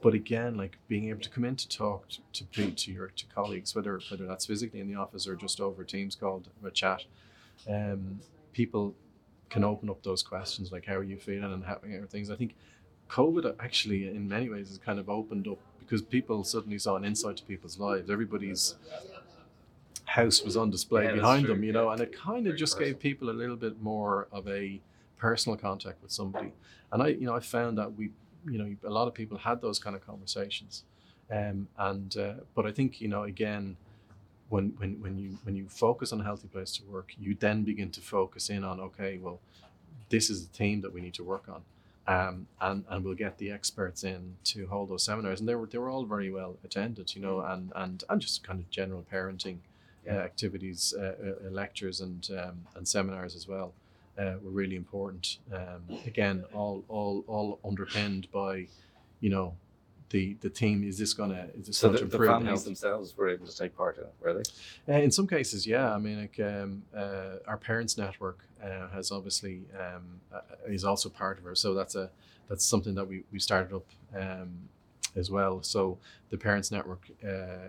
but 0.00 0.14
again, 0.14 0.56
like 0.56 0.78
being 0.86 1.08
able 1.08 1.20
to 1.20 1.30
come 1.30 1.44
in 1.44 1.56
to 1.56 1.68
talk 1.68 2.08
to, 2.32 2.44
to, 2.44 2.70
to 2.70 2.92
your 2.92 3.08
to 3.08 3.26
colleagues, 3.26 3.74
whether 3.74 4.00
whether 4.10 4.26
that's 4.26 4.46
physically 4.46 4.80
in 4.80 4.88
the 4.88 4.94
office 4.94 5.26
or 5.26 5.34
just 5.34 5.60
over 5.60 5.82
Teams 5.82 6.14
called 6.14 6.48
a 6.64 6.70
chat, 6.70 7.04
um, 7.68 8.20
people 8.52 8.94
can 9.50 9.64
open 9.64 9.88
up 9.88 10.02
those 10.02 10.22
questions 10.22 10.70
like 10.70 10.84
how 10.84 10.94
are 10.94 11.02
you 11.02 11.16
feeling 11.16 11.52
and 11.52 11.64
how 11.64 11.80
are 11.82 12.06
things. 12.06 12.30
I 12.30 12.36
think 12.36 12.54
COVID 13.08 13.56
actually, 13.60 14.08
in 14.08 14.28
many 14.28 14.48
ways, 14.48 14.68
has 14.68 14.78
kind 14.78 14.98
of 14.98 15.08
opened 15.08 15.48
up 15.48 15.58
because 15.80 16.02
people 16.02 16.44
suddenly 16.44 16.78
saw 16.78 16.96
an 16.96 17.04
insight 17.04 17.36
to 17.38 17.44
people's 17.44 17.78
lives. 17.78 18.10
Everybody's 18.10 18.76
house 20.04 20.42
was 20.42 20.56
on 20.56 20.70
display 20.70 21.04
yeah, 21.04 21.12
behind 21.12 21.46
them, 21.46 21.62
you 21.62 21.72
know, 21.72 21.90
and 21.90 22.00
it 22.00 22.12
kind 22.12 22.46
of 22.46 22.56
just 22.56 22.74
personal. 22.74 22.92
gave 22.92 23.00
people 23.00 23.30
a 23.30 23.32
little 23.32 23.56
bit 23.56 23.80
more 23.80 24.28
of 24.32 24.46
a 24.48 24.80
personal 25.16 25.56
contact 25.56 26.02
with 26.02 26.10
somebody. 26.10 26.52
And 26.92 27.02
I, 27.02 27.08
you 27.08 27.26
know, 27.26 27.34
I 27.34 27.40
found 27.40 27.78
that 27.78 27.94
we, 27.94 28.10
you 28.46 28.58
know, 28.58 28.74
a 28.84 28.90
lot 28.90 29.08
of 29.08 29.14
people 29.14 29.38
had 29.38 29.60
those 29.60 29.78
kind 29.78 29.96
of 29.96 30.06
conversations. 30.06 30.84
Um, 31.30 31.68
and 31.78 32.16
uh, 32.16 32.34
but 32.54 32.64
I 32.66 32.72
think 32.72 33.02
you 33.02 33.08
know 33.08 33.24
again, 33.24 33.76
when 34.48 34.72
when 34.78 35.00
when 35.00 35.18
you 35.18 35.38
when 35.42 35.56
you 35.56 35.68
focus 35.68 36.12
on 36.12 36.20
a 36.20 36.24
healthy 36.24 36.48
place 36.48 36.72
to 36.78 36.84
work, 36.84 37.12
you 37.18 37.34
then 37.38 37.64
begin 37.64 37.90
to 37.90 38.00
focus 38.00 38.48
in 38.48 38.64
on 38.64 38.80
okay, 38.80 39.18
well, 39.18 39.40
this 40.08 40.30
is 40.30 40.46
the 40.46 40.56
team 40.56 40.80
that 40.80 40.92
we 40.92 41.02
need 41.02 41.14
to 41.14 41.24
work 41.24 41.48
on 41.48 41.62
um, 42.08 42.46
and 42.62 42.84
and 42.88 43.04
we'll 43.04 43.14
get 43.14 43.36
the 43.36 43.52
experts 43.52 44.02
in 44.02 44.34
to 44.44 44.66
hold 44.66 44.88
those 44.88 45.04
seminars, 45.04 45.40
and 45.40 45.48
they 45.48 45.54
were 45.54 45.66
they 45.66 45.78
were 45.78 45.90
all 45.90 46.06
very 46.06 46.30
well 46.32 46.56
attended, 46.64 47.14
you 47.14 47.20
know, 47.20 47.36
mm. 47.36 47.52
and 47.52 47.72
and 47.76 48.04
and 48.08 48.20
just 48.20 48.42
kind 48.42 48.58
of 48.58 48.70
general 48.70 49.04
parenting 49.12 49.58
uh, 50.08 50.14
activities, 50.14 50.94
uh, 50.98 51.14
uh, 51.22 51.50
lectures, 51.50 52.00
and 52.00 52.30
um, 52.30 52.62
and 52.74 52.88
seminars 52.88 53.36
as 53.36 53.46
well 53.46 53.74
uh, 54.18 54.34
were 54.42 54.50
really 54.50 54.76
important. 54.76 55.36
Um, 55.52 55.98
again, 56.06 56.44
all 56.54 56.82
all 56.88 57.24
all 57.26 57.58
underpinned 57.62 58.28
by, 58.32 58.68
you 59.20 59.28
know, 59.28 59.54
the 60.08 60.34
the 60.40 60.48
team. 60.48 60.88
Is 60.88 60.96
this 60.96 61.12
gonna 61.12 61.48
is 61.58 61.66
this 61.66 61.76
so 61.76 61.88
going 61.88 62.04
the, 62.04 62.10
to 62.10 62.18
the 62.18 62.26
families 62.26 62.64
themselves 62.64 63.14
were 63.18 63.28
able 63.28 63.46
to 63.46 63.54
take 63.54 63.76
part 63.76 63.98
in 63.98 64.04
it 64.04 64.14
were 64.22 64.32
they? 64.32 64.92
Uh, 64.92 64.98
in 65.02 65.10
some 65.10 65.26
cases 65.26 65.66
yeah. 65.66 65.94
I 65.94 65.98
mean 65.98 66.20
like 66.20 66.40
um, 66.40 66.82
uh, 66.96 67.36
our 67.46 67.58
parents 67.58 67.98
network 67.98 68.38
uh, 68.62 68.88
has 68.88 69.10
obviously 69.10 69.62
um, 69.78 70.20
uh, 70.32 70.40
is 70.66 70.84
also 70.84 71.08
part 71.08 71.38
of 71.38 71.44
her. 71.44 71.54
so 71.54 71.74
that's 71.74 71.94
a 71.94 72.10
that's 72.48 72.64
something 72.64 72.94
that 72.94 73.06
we, 73.06 73.24
we 73.32 73.38
started 73.38 73.74
up 73.74 73.86
um, 74.16 74.50
as 75.16 75.30
well 75.30 75.62
so 75.62 75.98
the 76.30 76.36
parents 76.36 76.70
network 76.70 77.08
uh, 77.24 77.68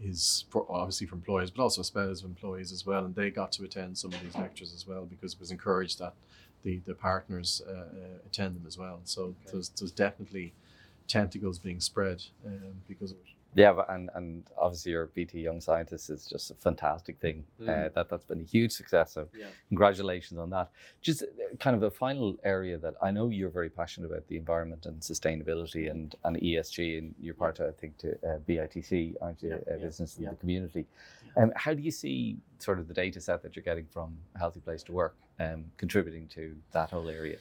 is 0.00 0.44
obviously 0.68 1.06
for 1.06 1.14
employees 1.16 1.50
but 1.50 1.62
also 1.62 1.82
spouses 1.82 2.22
of 2.22 2.28
employees 2.28 2.72
as 2.72 2.86
well 2.86 3.04
and 3.04 3.14
they 3.14 3.30
got 3.30 3.52
to 3.52 3.64
attend 3.64 3.96
some 3.96 4.12
of 4.12 4.20
these 4.22 4.36
lectures 4.36 4.72
as 4.74 4.86
well 4.86 5.04
because 5.04 5.34
it 5.34 5.40
was 5.40 5.50
encouraged 5.50 5.98
that 5.98 6.14
the 6.62 6.80
the 6.86 6.94
partners 6.94 7.62
uh, 7.68 7.84
attend 8.26 8.54
them 8.54 8.64
as 8.66 8.76
well 8.76 9.00
so 9.04 9.22
okay. 9.22 9.34
there's, 9.52 9.68
there's 9.70 9.92
definitely 9.92 10.52
tentacles 11.10 11.58
being 11.58 11.80
spread 11.80 12.22
um, 12.46 12.74
because 12.88 13.10
of 13.10 13.16
it. 13.18 13.34
Yeah, 13.54 13.74
and, 13.88 14.10
and 14.14 14.44
obviously 14.56 14.92
your 14.92 15.06
BT 15.06 15.40
Young 15.40 15.60
Scientist 15.60 16.08
is 16.08 16.26
just 16.26 16.50
a 16.50 16.54
fantastic 16.54 17.18
thing. 17.18 17.44
Mm. 17.60 17.68
Uh, 17.68 17.88
that 17.94 18.08
that's 18.08 18.24
been 18.24 18.40
a 18.40 18.44
huge 18.44 18.72
success. 18.72 19.12
So 19.12 19.28
yeah. 19.36 19.46
congratulations 19.68 20.38
on 20.38 20.50
that. 20.50 20.70
Just 21.02 21.22
uh, 21.22 21.56
kind 21.58 21.74
of 21.74 21.82
a 21.82 21.90
final 21.90 22.36
area 22.44 22.78
that 22.78 22.94
I 23.02 23.10
know 23.10 23.28
you're 23.28 23.50
very 23.50 23.68
passionate 23.68 24.06
about 24.06 24.26
the 24.28 24.36
environment 24.36 24.86
and 24.86 25.00
sustainability 25.00 25.90
and, 25.90 26.14
and 26.24 26.36
ESG, 26.36 26.98
and 26.98 27.14
you're 27.20 27.34
part 27.34 27.58
of 27.58 27.68
I 27.68 27.72
think 27.72 27.98
to 27.98 28.12
uh, 28.12 28.38
BITC, 28.48 29.14
aren't 29.20 29.42
you? 29.42 29.50
Yeah, 29.50 29.56
uh, 29.56 29.76
yeah, 29.76 29.84
business 29.84 30.16
in 30.18 30.26
the 30.26 30.34
community. 30.36 30.86
Um, 31.36 31.52
how 31.56 31.74
do 31.74 31.82
you 31.82 31.90
see 31.90 32.38
sort 32.58 32.78
of 32.78 32.88
the 32.88 32.94
data 32.94 33.20
set 33.20 33.42
that 33.42 33.56
you're 33.56 33.62
getting 33.62 33.86
from 33.86 34.16
a 34.34 34.38
Healthy 34.38 34.60
Place 34.60 34.82
to 34.84 34.92
Work 34.92 35.16
um, 35.38 35.64
contributing 35.76 36.28
to 36.28 36.54
that 36.72 36.90
whole 36.90 37.08
area? 37.08 37.38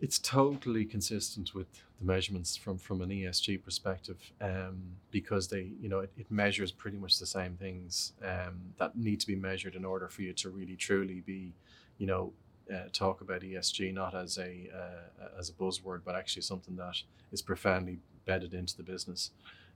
It's 0.00 0.18
totally 0.18 0.84
consistent 0.84 1.54
with 1.54 1.66
the 1.98 2.04
measurements 2.04 2.56
from 2.56 2.78
from 2.78 3.00
an 3.02 3.10
ESG 3.10 3.62
perspective 3.62 4.18
um, 4.40 4.82
because 5.10 5.48
they 5.48 5.70
you 5.80 5.88
know 5.88 6.00
it, 6.00 6.10
it, 6.16 6.30
measures 6.30 6.70
pretty 6.70 6.96
much 6.96 7.18
the 7.18 7.26
same 7.26 7.56
things 7.56 8.12
um, 8.22 8.60
that 8.78 8.96
need 8.96 9.20
to 9.20 9.26
be 9.26 9.36
measured 9.36 9.74
in 9.74 9.84
order 9.84 10.08
for 10.08 10.22
you 10.22 10.32
to 10.32 10.50
really 10.50 10.76
truly 10.76 11.20
be 11.20 11.52
you 11.98 12.06
know 12.06 12.32
uh, 12.72 12.88
talk 12.92 13.20
about 13.20 13.42
ESG 13.42 13.92
not 13.92 14.14
as 14.14 14.38
a 14.38 14.68
uh, 14.74 15.38
as 15.38 15.48
a 15.48 15.52
buzzword 15.52 16.00
but 16.04 16.14
actually 16.14 16.42
something 16.42 16.76
that 16.76 16.96
is 17.32 17.42
profoundly 17.42 17.98
bedded 18.24 18.54
into 18.54 18.76
the 18.76 18.82
business. 18.82 19.30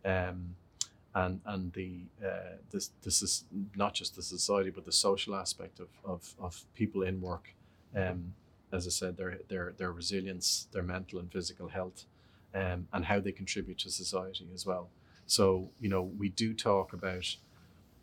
Um, 0.05 0.57
and 1.15 1.41
and 1.47 1.73
the 1.73 2.03
uh, 2.25 2.57
this 2.71 2.91
this 3.03 3.23
is 3.23 3.45
not 3.75 3.95
just 3.95 4.15
the 4.15 4.23
society 4.23 4.71
but 4.71 4.85
the 4.85 4.93
social 4.93 5.35
aspect 5.35 5.81
of 5.81 5.89
of, 6.05 6.35
of 6.39 6.65
people 6.75 7.03
in 7.03 7.21
work 7.21 7.55
um, 7.97 8.35
as 8.73 8.87
I 8.87 8.91
said, 8.91 9.17
their 9.17 9.39
their 9.49 9.75
their 9.77 9.93
resilience, 9.93 10.69
their 10.73 10.83
mental 10.83 11.19
and 11.19 11.31
physical 11.31 11.69
health, 11.69 12.05
um, 12.55 12.89
and 12.93 13.05
how 13.05 13.21
they 13.21 13.33
contribute 13.33 13.79
to 13.79 13.91
society 13.91 14.47
as 14.55 14.67
well. 14.67 14.89
So 15.27 15.71
you 15.81 15.89
know, 15.89 16.03
we 16.03 16.29
do 16.31 16.55
talk 16.55 16.93
about, 16.93 17.37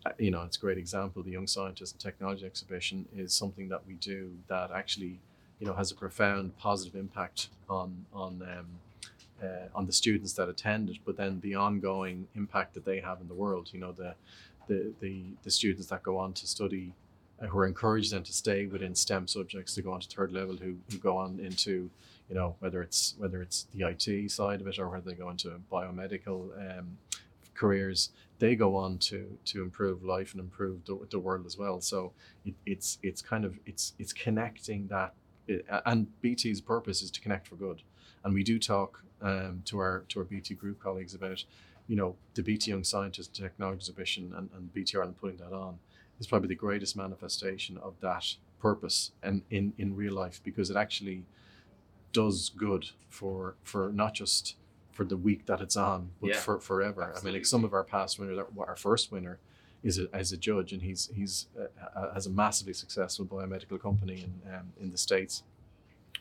uh, 0.05 0.11
you 0.17 0.31
know, 0.31 0.43
it's 0.43 0.57
a 0.57 0.59
great 0.59 0.77
example. 0.77 1.23
The 1.23 1.31
Young 1.31 1.47
Scientist 1.47 1.93
and 1.93 2.01
Technology 2.01 2.45
Exhibition 2.45 3.05
is 3.15 3.33
something 3.33 3.69
that 3.69 3.85
we 3.87 3.95
do 3.95 4.31
that 4.47 4.71
actually, 4.71 5.19
you 5.59 5.67
know, 5.67 5.73
has 5.73 5.91
a 5.91 5.95
profound 5.95 6.57
positive 6.57 6.95
impact 6.95 7.49
on 7.69 8.05
on. 8.13 8.41
Um, 8.41 8.67
uh, 9.43 9.67
on 9.75 9.85
the 9.85 9.91
students 9.91 10.31
that 10.31 10.47
attend 10.47 10.89
it, 10.89 10.95
but 11.05 11.17
then 11.17 11.41
the 11.41 11.55
ongoing 11.55 12.25
impact 12.35 12.73
that 12.73 12.85
they 12.85 13.01
have 13.01 13.19
in 13.19 13.27
the 13.27 13.33
world. 13.33 13.69
You 13.73 13.81
know, 13.81 13.91
the 13.91 14.15
the 14.67 14.93
the, 15.01 15.23
the 15.43 15.51
students 15.51 15.87
that 15.87 16.03
go 16.03 16.17
on 16.17 16.31
to 16.33 16.47
study 16.47 16.93
uh, 17.41 17.47
who 17.47 17.57
are 17.57 17.67
encouraged 17.67 18.13
then 18.13 18.23
to 18.23 18.33
stay 18.33 18.65
within 18.65 18.95
STEM 18.95 19.27
subjects 19.27 19.75
to 19.75 19.81
go 19.81 19.91
on 19.91 19.99
to 19.99 20.07
third 20.07 20.31
level, 20.31 20.55
who, 20.55 20.75
who 20.89 20.97
go 20.97 21.17
on 21.17 21.39
into, 21.39 21.89
you 22.29 22.35
know, 22.35 22.55
whether 22.59 22.81
it's 22.81 23.15
whether 23.17 23.41
it's 23.41 23.67
the 23.73 23.87
IT 23.87 24.31
side 24.31 24.61
of 24.61 24.67
it 24.67 24.79
or 24.79 24.89
whether 24.89 25.09
they 25.09 25.15
go 25.15 25.29
into 25.29 25.59
biomedical 25.71 26.79
um, 26.79 26.97
careers, 27.53 28.09
they 28.39 28.55
go 28.55 28.75
on 28.75 28.97
to 28.99 29.37
to 29.45 29.63
improve 29.63 30.03
life 30.03 30.33
and 30.33 30.41
improve 30.41 30.85
the, 30.85 30.99
the 31.09 31.19
world 31.19 31.45
as 31.45 31.57
well. 31.57 31.81
So 31.81 32.13
it, 32.45 32.53
it's 32.65 32.99
it's 33.03 33.21
kind 33.21 33.45
of 33.45 33.57
it's 33.65 33.93
it's 33.99 34.13
connecting 34.13 34.87
that, 34.87 35.13
it, 35.47 35.65
and 35.85 36.07
BT's 36.21 36.61
purpose 36.61 37.01
is 37.01 37.11
to 37.11 37.21
connect 37.21 37.47
for 37.47 37.55
good, 37.55 37.81
and 38.23 38.33
we 38.33 38.43
do 38.43 38.59
talk 38.59 39.03
um, 39.21 39.61
to 39.65 39.79
our 39.79 40.05
to 40.09 40.19
our 40.19 40.25
BT 40.25 40.53
group 40.55 40.79
colleagues 40.81 41.13
about, 41.13 41.43
you 41.87 41.95
know, 41.95 42.15
the 42.33 42.43
BT 42.43 42.71
Young 42.71 42.83
Scientist 42.83 43.35
Technology 43.35 43.77
Exhibition 43.77 44.33
and, 44.35 44.49
and 44.55 44.73
BT 44.73 44.97
Ireland 44.97 45.17
putting 45.19 45.37
that 45.37 45.53
on 45.53 45.79
is 46.19 46.27
probably 46.27 46.47
the 46.47 46.55
greatest 46.55 46.95
manifestation 46.95 47.77
of 47.77 47.99
that 48.01 48.35
purpose 48.59 49.11
and 49.21 49.41
in 49.49 49.73
in 49.77 49.95
real 49.95 50.13
life 50.13 50.41
because 50.43 50.69
it 50.69 50.75
actually 50.77 51.23
does 52.13 52.49
good 52.55 52.89
for 53.09 53.55
for 53.63 53.91
not 53.91 54.13
just 54.13 54.55
for 54.91 55.03
the 55.03 55.17
week 55.17 55.45
that 55.45 55.59
it's 55.59 55.75
on, 55.75 56.11
but 56.21 56.29
Yeah, 56.29 56.37
for 56.39 56.59
forever. 56.59 57.13
I 57.15 57.21
mean, 57.23 57.33
like 57.33 57.45
some 57.45 57.65
of 57.65 57.73
our 57.73 57.83
past 57.83 58.17
winners, 58.17 58.39
our- 58.57 58.75
first 58.77 59.11
winner 59.11 59.39
is 59.83 59.99
a, 59.99 60.07
as 60.13 60.31
a 60.31 60.37
judge, 60.37 60.71
and 60.71 60.81
he's 60.81 61.09
he's 61.13 61.47
uh, 61.59 61.65
uh, 61.99 62.13
has 62.13 62.25
a 62.25 62.29
massively 62.29 62.73
successful 62.73 63.25
biomedical 63.25 63.79
company 63.79 64.23
in 64.25 64.53
um, 64.53 64.71
in 64.79 64.91
the 64.91 64.97
states. 64.97 65.43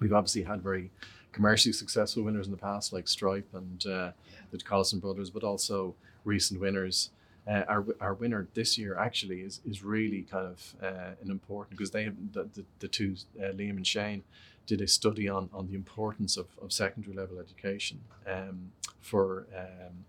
We've 0.00 0.12
obviously 0.12 0.42
had 0.42 0.60
very 0.60 0.90
commercially 1.30 1.72
successful 1.72 2.24
winners 2.24 2.46
in 2.46 2.52
the 2.52 2.58
past, 2.58 2.92
like 2.92 3.06
Stripe 3.06 3.48
and 3.54 3.86
uh, 3.86 4.10
the 4.50 4.58
Collison 4.58 5.00
brothers, 5.00 5.30
but 5.30 5.44
also 5.44 5.94
recent 6.24 6.60
winners. 6.60 7.10
Uh, 7.46 7.62
our, 7.68 7.84
our 8.00 8.14
winner 8.14 8.48
this 8.54 8.78
year 8.78 8.96
actually 8.98 9.40
is, 9.40 9.60
is 9.66 9.82
really 9.82 10.22
kind 10.22 10.46
of 10.46 10.74
uh, 10.82 11.12
an 11.22 11.30
important 11.30 11.76
because 11.76 11.90
they 11.90 12.04
have 12.04 12.14
the, 12.32 12.44
the, 12.54 12.64
the 12.78 12.88
two 12.88 13.14
uh, 13.38 13.48
Liam 13.52 13.76
and 13.76 13.86
Shane 13.86 14.22
did 14.66 14.80
a 14.80 14.88
study 14.88 15.28
on, 15.28 15.50
on 15.52 15.66
the 15.66 15.74
importance 15.74 16.38
of, 16.38 16.46
of 16.62 16.72
secondary 16.72 17.14
level 17.14 17.38
education 17.38 18.00
um, 18.26 18.72
for 19.02 19.46
um, 19.54 20.04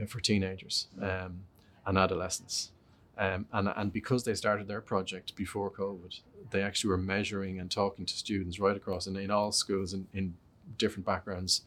uh, 0.00 0.06
for 0.06 0.20
teenagers 0.20 0.86
um, 1.00 1.40
and 1.86 1.98
adolescents. 1.98 2.70
Um, 3.18 3.46
and, 3.52 3.68
and 3.74 3.92
because 3.92 4.24
they 4.24 4.34
started 4.34 4.68
their 4.68 4.80
project 4.80 5.34
before 5.34 5.70
COVID, 5.70 6.20
they 6.50 6.62
actually 6.62 6.90
were 6.90 6.96
measuring 6.96 7.58
and 7.58 7.70
talking 7.70 8.06
to 8.06 8.16
students 8.16 8.60
right 8.60 8.76
across 8.76 9.06
in, 9.06 9.16
in 9.16 9.30
all 9.30 9.52
schools 9.52 9.92
in, 9.92 10.06
in 10.14 10.34
different 10.78 11.04
backgrounds, 11.04 11.62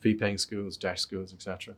fee 0.00 0.14
paying 0.14 0.38
schools, 0.38 0.76
DEIS 0.76 1.00
schools, 1.00 1.32
etc. 1.32 1.74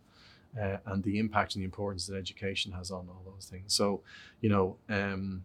Uh, 0.58 0.78
and 0.86 1.02
the 1.04 1.18
impact 1.18 1.54
and 1.54 1.62
the 1.62 1.64
importance 1.64 2.06
that 2.06 2.16
education 2.16 2.72
has 2.72 2.90
on 2.90 3.06
all 3.08 3.22
those 3.24 3.46
things. 3.46 3.72
So, 3.72 4.00
you 4.40 4.48
know, 4.48 4.76
um, 4.88 5.44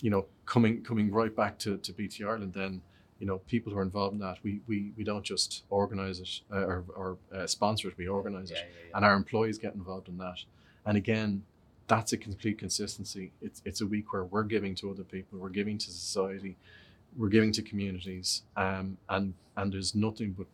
you 0.00 0.10
know, 0.10 0.24
coming 0.46 0.82
coming 0.82 1.10
right 1.10 1.34
back 1.34 1.58
to, 1.58 1.76
to 1.76 1.92
BT 1.92 2.24
Ireland, 2.24 2.54
then, 2.54 2.80
you 3.18 3.26
know, 3.26 3.38
people 3.46 3.72
who 3.72 3.78
are 3.78 3.82
involved 3.82 4.14
in 4.14 4.20
that, 4.20 4.38
we 4.42 4.60
we, 4.66 4.92
we 4.96 5.04
don't 5.04 5.24
just 5.24 5.64
organise 5.68 6.18
it 6.20 6.40
uh, 6.50 6.64
or, 6.64 6.84
or 6.94 7.18
uh, 7.34 7.46
sponsor 7.46 7.88
it, 7.88 7.98
we 7.98 8.08
organise 8.08 8.50
Yeah, 8.50 8.58
it, 8.58 8.72
yeah, 8.72 8.88
yeah. 8.88 8.96
and 8.96 9.04
our 9.04 9.14
employees 9.14 9.58
get 9.58 9.74
involved 9.74 10.08
in 10.08 10.16
that. 10.18 10.38
And 10.86 10.96
again, 10.96 11.42
that's 11.86 12.12
a 12.14 12.16
complete 12.16 12.58
consistency. 12.58 13.32
It's 13.42 13.60
it's 13.64 13.80
a 13.82 13.86
week 13.86 14.12
where 14.12 14.24
we're 14.24 14.44
giving 14.44 14.74
to 14.76 14.90
other 14.90 15.04
people, 15.04 15.38
we're 15.38 15.50
giving 15.50 15.76
to 15.78 15.90
society, 15.90 16.56
we're 17.16 17.28
giving 17.28 17.52
to 17.52 17.62
communities, 17.62 18.42
um, 18.56 18.96
and 19.08 19.34
and 19.56 19.72
there's 19.72 19.94
nothing 19.94 20.32
but 20.32 20.46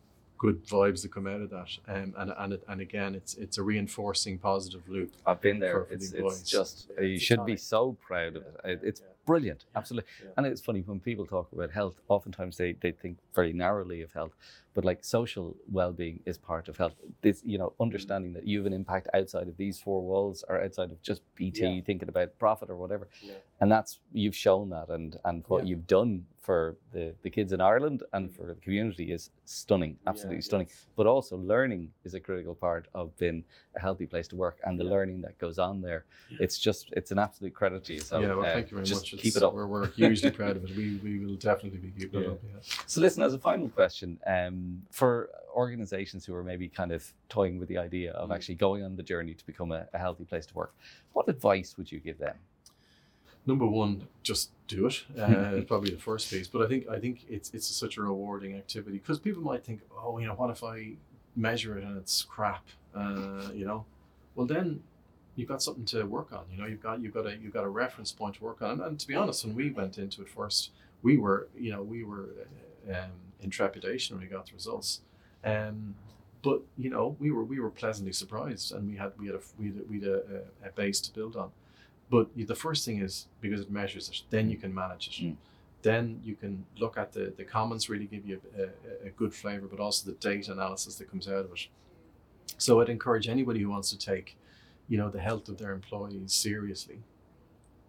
good 0.43 0.65
vibes 0.67 1.01
that 1.03 1.11
come 1.13 1.25
out 1.25 1.39
of 1.39 1.49
that. 1.51 1.69
Um, 1.87 2.13
and 2.17 2.33
and 2.37 2.53
it, 2.53 2.63
and 2.67 2.81
again, 2.81 3.15
it's 3.15 3.35
it's 3.35 3.57
a 3.57 3.63
reinforcing 3.63 4.37
positive 4.37 4.83
loop. 4.89 5.13
I've 5.25 5.39
been 5.39 5.59
there. 5.59 5.73
for- 5.73 5.85
for 5.85 5.93
it's, 5.93 6.11
employees. 6.11 6.41
it's 6.41 6.51
just 6.51 6.89
you 6.99 7.05
It's 7.15 7.23
should 7.23 7.45
be 7.45 7.55
so 7.55 7.97
proud 8.07 8.35
of 8.35 8.43
it. 8.43 8.55
It- 8.65 8.81
It's 8.83 9.01
Yeah. 9.01 9.07
Brilliant, 9.25 9.65
Yeah. 9.71 9.77
absolutely. 9.79 10.09
Yeah. 10.23 10.31
And 10.37 10.45
it's 10.45 10.61
funny 10.61 10.81
when 10.81 10.99
people 10.99 11.25
talk 11.25 11.51
about 11.51 11.71
health. 11.71 11.95
Oftentimes 12.09 12.57
they, 12.57 12.73
they 12.73 12.91
think 12.91 13.17
very 13.33 13.53
narrowly 13.53 14.01
of 14.01 14.11
health, 14.13 14.33
but 14.73 14.83
like 14.85 15.03
social 15.03 15.55
well-being 15.71 16.19
is 16.25 16.37
part 16.37 16.67
of 16.67 16.77
health. 16.77 16.95
This 17.21 17.41
you 17.45 17.57
know 17.57 17.73
understanding 17.79 18.33
that 18.33 18.47
you 18.47 18.59
have 18.59 18.65
an 18.65 18.73
impact 18.73 19.07
outside 19.13 19.47
of 19.47 19.57
these 19.57 19.79
four 19.79 20.01
walls 20.01 20.43
or 20.49 20.61
outside 20.61 20.91
of 20.91 21.01
just 21.01 21.21
BT 21.35 21.65
Yeah. 21.65 21.81
thinking 21.81 22.09
about 22.09 22.37
profit 22.39 22.69
or 22.69 22.75
whatever. 22.77 23.07
And 23.61 23.71
that's 23.71 23.99
you've 24.11 24.35
shown 24.35 24.69
that, 24.71 24.89
and 24.89 25.17
and 25.23 25.43
what 25.47 25.65
you've 25.67 25.87
done 25.87 26.25
for 26.41 26.75
the 26.91 27.15
the 27.21 27.29
kids 27.29 27.53
in 27.53 27.61
Ireland 27.61 28.03
and 28.11 28.33
for 28.35 28.45
the 28.47 28.55
community 28.55 29.11
is 29.13 29.29
stunning, 29.45 29.97
absolutely 30.07 30.41
stunning 30.41 30.67
yes. 30.69 30.87
but 30.97 31.07
also 31.07 31.37
learning 31.37 31.89
is 32.03 32.13
a 32.15 32.19
critical 32.19 32.53
part 32.55 32.87
of 32.93 33.15
being 33.17 33.45
a 33.77 33.79
healthy 33.79 34.05
place 34.05 34.27
to 34.27 34.35
work 34.35 34.59
and 34.65 34.77
the 34.77 34.83
learning 34.83 35.21
that 35.21 35.37
goes 35.37 35.57
on 35.59 35.81
there. 35.81 36.03
It's 36.41 36.57
just 36.59 36.89
it's 36.97 37.11
an 37.11 37.19
absolute 37.19 37.53
credit 37.53 37.85
to 37.85 37.93
you. 37.93 37.99
So 38.01 38.19
yeah, 38.19 38.35
well, 38.35 38.45
uh, 38.45 38.53
thank 38.53 38.71
you 38.71 38.77
very 38.77 38.85
just 38.85 39.05
keep 39.17 39.35
it 39.35 39.43
up. 39.43 39.53
We're, 39.53 39.67
we're 39.67 39.87
hugely 39.87 40.31
proud 40.31 40.57
of 40.57 40.63
it. 40.65 40.75
We, 40.75 40.95
we 41.03 41.19
will 41.25 41.35
definitely 41.35 41.79
be 41.79 41.91
keeping 41.99 42.21
Yeah. 42.21 42.27
it 42.27 42.31
up. 42.33 42.39
Yeah. 42.43 42.59
So 42.87 43.01
listen, 43.01 43.23
as 43.23 43.33
a 43.33 43.39
final 43.39 43.69
question, 43.69 44.19
um, 44.27 44.81
for 44.91 45.29
organizations 45.55 46.25
who 46.25 46.33
are 46.35 46.43
maybe 46.43 46.67
kind 46.67 46.91
of 46.91 47.11
toying 47.29 47.59
with 47.59 47.69
the 47.69 47.77
idea 47.77 48.11
of 48.13 48.29
Mm. 48.29 48.35
actually 48.35 48.55
going 48.55 48.83
on 48.83 48.95
the 48.95 49.03
journey 49.03 49.33
to 49.33 49.45
become 49.45 49.71
a, 49.71 49.87
a 49.93 49.97
healthy 49.97 50.25
place 50.25 50.45
to 50.47 50.53
work, 50.55 50.73
what 51.13 51.27
advice 51.29 51.75
would 51.77 51.91
you 51.91 51.99
give 51.99 52.17
them? 52.17 52.35
Number 53.45 53.65
one, 53.65 54.07
just 54.23 54.51
do 54.67 54.87
it. 54.87 55.03
Uh, 55.19 55.61
probably 55.67 55.91
the 55.91 55.97
first 55.99 56.29
piece, 56.31 56.47
but 56.47 56.61
I 56.61 56.67
think 56.67 56.87
I 56.89 56.97
think 56.99 57.25
it's 57.29 57.53
it's 57.53 57.67
such 57.67 57.97
a 57.97 58.01
rewarding 58.01 58.55
activity 58.55 58.97
because 58.97 59.19
people 59.19 59.43
might 59.43 59.63
think, 59.65 59.81
oh, 60.01 60.17
you 60.17 60.27
know, 60.27 60.33
what 60.33 60.49
if 60.49 60.63
I 60.63 60.93
measure 61.35 61.77
it 61.77 61.83
and 61.83 61.97
it's 61.97 62.21
crap? 62.23 62.65
Uh, 62.95 63.49
you 63.53 63.65
know, 63.65 63.85
well 64.35 64.47
then 64.47 64.81
you've 65.35 65.49
got 65.49 65.61
something 65.61 65.85
to 65.85 66.03
work 66.03 66.31
on. 66.31 66.45
You 66.51 66.57
know, 66.57 66.67
you've 66.67 66.81
got 66.81 67.01
you've 67.01 67.13
got 67.13 67.25
a 67.25 67.35
you've 67.37 67.53
got 67.53 67.63
a 67.63 67.69
reference 67.69 68.11
point 68.11 68.35
to 68.35 68.43
work 68.43 68.61
on. 68.61 68.71
And, 68.71 68.81
and 68.81 68.99
to 68.99 69.07
be 69.07 69.15
honest, 69.15 69.45
when 69.45 69.55
we 69.55 69.71
went 69.71 69.97
into 69.97 70.21
it 70.21 70.29
first, 70.29 70.71
we 71.01 71.17
were 71.17 71.47
you 71.57 71.71
know 71.71 71.81
we 71.81 72.03
were 72.03 72.29
um, 72.89 73.11
in 73.41 73.49
trepidation 73.49 74.15
when 74.15 74.25
we 74.25 74.29
got 74.29 74.45
the 74.45 74.53
results. 74.53 75.01
Um, 75.43 75.95
but 76.41 76.61
you 76.77 76.89
know 76.89 77.15
we 77.19 77.31
were 77.31 77.43
we 77.43 77.59
were 77.59 77.69
pleasantly 77.69 78.13
surprised, 78.13 78.73
and 78.73 78.89
we 78.89 78.97
had 78.97 79.13
we 79.17 79.27
had 79.27 79.35
a 79.35 79.39
we 79.59 79.67
had 79.67 79.77
a, 79.77 79.83
we 79.89 79.99
had 79.99 80.09
a, 80.09 80.67
a 80.67 80.71
base 80.75 80.99
to 81.01 81.13
build 81.13 81.35
on. 81.35 81.51
But 82.09 82.29
the 82.35 82.55
first 82.55 82.85
thing 82.85 82.99
is 83.01 83.27
because 83.41 83.61
it 83.61 83.71
measures 83.71 84.09
it, 84.09 84.21
then 84.29 84.49
you 84.49 84.57
can 84.57 84.73
manage 84.73 85.07
it. 85.07 85.23
Mm. 85.23 85.35
Then 85.81 86.21
you 86.23 86.35
can 86.35 86.65
look 86.77 86.97
at 86.97 87.11
the 87.11 87.33
the 87.35 87.43
comments 87.43 87.89
really 87.89 88.05
give 88.05 88.25
you 88.25 88.39
a, 88.57 88.63
a, 88.63 89.07
a 89.07 89.09
good 89.11 89.33
flavor, 89.33 89.67
but 89.67 89.79
also 89.79 90.11
the 90.11 90.17
data 90.17 90.51
analysis 90.51 90.95
that 90.95 91.09
comes 91.09 91.27
out 91.27 91.45
of 91.45 91.51
it. 91.51 91.67
So 92.57 92.81
I'd 92.81 92.89
encourage 92.89 93.27
anybody 93.27 93.61
who 93.61 93.69
wants 93.69 93.89
to 93.89 93.97
take, 93.97 94.37
you 94.87 94.97
know, 94.97 95.09
the 95.09 95.21
health 95.21 95.49
of 95.49 95.57
their 95.57 95.73
employees 95.73 96.33
seriously, 96.33 96.99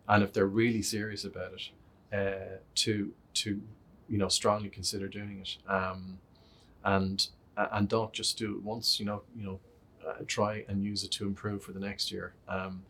and 0.08 0.22
if 0.22 0.32
they're 0.32 0.46
really 0.46 0.82
serious 0.82 1.24
about 1.24 1.52
it, 1.52 1.70
uh, 2.16 2.58
to 2.74 3.12
to 3.34 3.60
you 4.08 4.18
know 4.18 4.28
strongly 4.28 4.68
consider 4.68 5.08
doing 5.08 5.40
it, 5.40 5.56
um, 5.70 6.18
and 6.84 7.28
and 7.56 7.88
don't 7.88 8.12
just 8.12 8.38
do 8.38 8.56
it 8.56 8.62
once. 8.62 8.98
You 9.00 9.06
know, 9.06 9.22
you 9.36 9.44
know, 9.44 9.60
uh, 10.06 10.14
try 10.26 10.64
and 10.68 10.82
use 10.84 11.04
it 11.04 11.10
to 11.12 11.26
improve 11.26 11.62
for 11.62 11.72
the 11.72 11.80
next 11.80 12.12
year. 12.12 12.34
Um, 12.48 12.82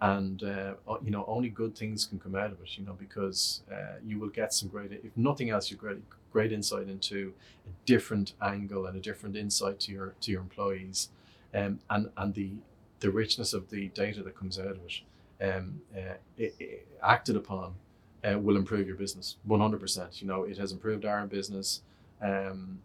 and 0.00 0.42
uh, 0.44 0.74
you 1.04 1.10
know, 1.10 1.24
only 1.26 1.48
good 1.48 1.76
things 1.76 2.04
can 2.06 2.20
come 2.20 2.36
out 2.36 2.52
of 2.52 2.60
it. 2.60 2.78
You 2.78 2.84
know, 2.84 2.92
because 2.92 3.62
uh, 3.72 3.96
you 4.04 4.18
will 4.18 4.28
get 4.28 4.54
some 4.54 4.68
great, 4.68 4.92
if 4.92 5.16
nothing 5.16 5.50
else, 5.50 5.70
you 5.70 5.76
great 5.76 5.98
great 6.30 6.52
insight 6.52 6.88
into 6.88 7.32
a 7.66 7.70
different 7.86 8.34
angle 8.40 8.86
and 8.86 8.96
a 8.96 9.00
different 9.00 9.36
insight 9.36 9.80
to 9.80 9.92
your 9.92 10.14
to 10.20 10.30
your 10.30 10.40
employees, 10.40 11.08
um, 11.54 11.80
and 11.90 12.10
and 12.16 12.34
the 12.34 12.52
the 13.00 13.10
richness 13.10 13.54
of 13.54 13.70
the 13.70 13.88
data 13.88 14.22
that 14.22 14.34
comes 14.36 14.58
out 14.58 14.66
of 14.66 14.78
it, 14.86 15.00
um, 15.40 15.80
uh, 15.96 16.14
it, 16.36 16.54
it 16.58 16.86
acted 17.02 17.36
upon, 17.36 17.74
uh, 18.24 18.38
will 18.38 18.56
improve 18.56 18.86
your 18.86 18.96
business 18.96 19.36
one 19.44 19.60
hundred 19.60 19.80
percent. 19.80 20.20
You 20.20 20.28
know, 20.28 20.42
it 20.42 20.58
has 20.58 20.72
improved 20.72 21.04
our 21.04 21.26
business, 21.26 21.82
um, 22.20 22.80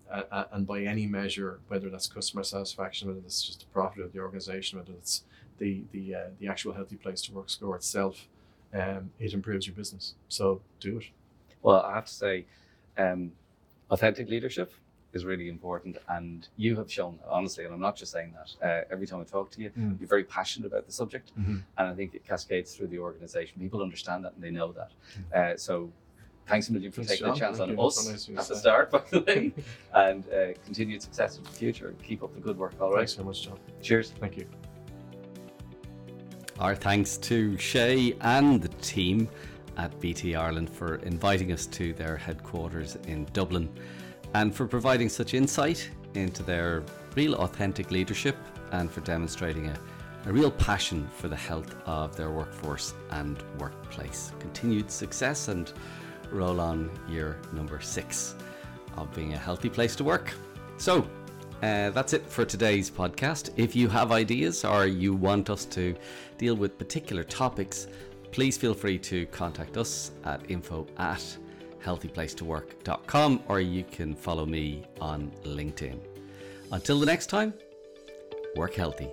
and 0.52 0.68
by 0.68 0.84
any 0.84 1.08
measure, 1.08 1.60
whether 1.68 1.90
that's 1.90 2.08
customer 2.08 2.44
satisfaction, 2.44 3.08
whether 3.08 3.22
that's 3.22 3.42
just 3.42 3.60
the 3.62 3.66
profit 3.68 4.04
of 4.04 4.14
the 4.14 4.20
organization, 4.20 4.80
whether 4.80 4.94
it's 4.94 5.24
the 5.58 5.82
the 5.92 6.16
uh, 6.16 6.20
the 6.40 6.48
actual 6.48 6.74
healthy 6.74 6.96
place 6.96 7.22
to 7.24 7.32
work 7.34 7.50
score 7.50 7.76
itself, 7.76 8.28
um, 8.74 9.12
it 9.20 9.34
improves 9.34 9.66
your 9.66 9.76
business. 9.76 10.14
So 10.30 10.62
do 10.80 10.98
it. 10.98 11.06
Well, 11.64 11.82
I 11.82 11.96
have 11.96 12.06
to 12.06 12.14
say, 12.14 12.46
um, 12.98 13.32
authentic 13.90 14.30
leadership 14.30 14.74
is 15.14 15.26
really 15.26 15.48
important, 15.48 15.98
and 16.10 16.48
you 16.58 16.76
have 16.76 16.92
shown 16.92 17.18
that, 17.22 17.30
honestly, 17.30 17.64
and 17.66 17.74
I'm 17.74 17.80
not 17.80 17.96
just 17.96 18.12
saying 18.12 18.34
that. 18.34 18.68
Uh, 18.68 18.84
every 18.92 19.06
time 19.08 19.22
I 19.22 19.24
talk 19.24 19.52
to 19.52 19.62
you, 19.62 19.70
Mm. 19.72 20.00
you're 20.00 20.10
very 20.10 20.24
passionate 20.24 20.68
about 20.68 20.86
the 20.88 20.92
subject, 20.92 21.32
Mhm. 21.40 21.64
and 21.78 21.88
I 21.88 21.94
think 21.94 22.16
it 22.16 22.26
cascades 22.26 22.76
through 22.76 22.88
the 22.88 23.00
organisation. 23.00 23.60
People 23.62 23.82
understand 23.82 24.26
that 24.26 24.34
and 24.34 24.44
they 24.44 24.52
know 24.52 24.72
that. 24.74 24.92
Mm. 25.32 25.54
Uh, 25.54 25.58
so, 25.58 25.92
thanks 26.48 26.68
a 26.70 26.74
million 26.74 26.92
for 26.92 27.02
Thanks, 27.04 27.12
taking 27.14 27.28
John. 27.28 27.36
a 27.36 27.40
chance 27.40 27.58
Thank 27.60 27.78
on 27.80 27.86
us 27.86 27.96
So 27.96 28.12
nice 28.12 28.28
of 28.28 28.38
at 28.40 28.48
the 28.48 28.56
start, 28.56 28.92
by 28.92 29.02
the 29.12 29.22
way, 29.22 29.54
and 29.94 30.28
uh, 30.30 30.54
continued 30.66 31.02
success 31.02 31.38
in 31.38 31.44
the 31.44 31.50
future. 31.52 31.94
Keep 32.04 32.24
up 32.24 32.34
the 32.34 32.42
good 32.42 32.58
work. 32.58 32.74
All 32.82 32.90
right. 32.90 32.98
Thanks 33.00 33.14
very 33.14 33.28
much, 33.28 33.44
John. 33.44 33.60
Cheers. 33.82 34.12
Thank 34.20 34.38
you. 34.38 34.48
Our 36.60 36.76
thanks 36.76 37.18
to 37.18 37.58
Shay 37.58 38.16
and 38.22 38.62
the 38.62 38.68
team 38.68 39.28
at 39.78 40.00
BT 40.00 40.36
Ireland 40.36 40.70
for 40.70 40.96
inviting 40.98 41.52
us 41.52 41.66
to 41.68 41.94
their 41.94 42.16
headquarters 42.16 42.96
in 43.08 43.26
Dublin 43.34 43.70
and 44.34 44.54
for 44.54 44.68
providing 44.68 45.10
such 45.10 45.34
insight 45.34 45.90
into 46.16 46.44
their 46.44 46.84
real 47.16 47.36
authentic 47.36 47.92
leadership 47.92 48.36
and 48.72 48.90
for 48.92 49.02
demonstrating 49.02 49.68
a, 49.68 49.80
a 50.26 50.32
real 50.32 50.52
passion 50.52 51.08
for 51.16 51.28
the 51.28 51.36
health 51.36 51.76
of 51.86 52.16
their 52.16 52.32
workforce 52.32 52.94
and 53.12 53.44
workplace. 53.60 54.32
Continued 54.40 54.90
success 54.90 55.48
and 55.48 55.74
roll 56.32 56.60
on 56.60 56.90
year 57.08 57.40
number 57.54 57.80
six 57.80 58.36
of 58.98 59.14
being 59.14 59.34
a 59.34 59.38
healthy 59.38 59.70
place 59.70 59.96
to 59.96 60.04
work. 60.04 60.34
So, 60.78 61.08
uh, 61.62 61.92
that's 61.92 62.12
it 62.12 62.28
for 62.28 62.44
today's 62.44 62.92
podcast. 62.92 63.52
If 63.56 63.74
you 63.76 63.88
have 63.88 64.12
ideas 64.12 64.66
or 64.66 64.86
you 64.86 65.14
want 65.14 65.50
us 65.50 65.64
to 65.66 65.96
deal 66.38 66.56
with 66.56 66.78
particular 66.78 67.24
topics, 67.24 67.88
please 68.32 68.58
feel 68.58 68.74
free 68.74 68.98
to 69.00 69.26
contact 69.28 69.78
us 69.78 70.12
at 70.26 70.50
info 70.52 70.86
at 70.98 71.38
healthyplacetowork.com 71.84 73.44
or 73.48 73.60
you 73.60 73.84
can 73.84 74.16
follow 74.16 74.46
me 74.46 74.84
on 75.02 75.32
LinkedIn. 75.44 76.00
Until 76.72 77.00
the 77.00 77.06
next 77.06 77.28
time, 77.28 77.54
work 78.56 78.74
healthy. 78.74 79.10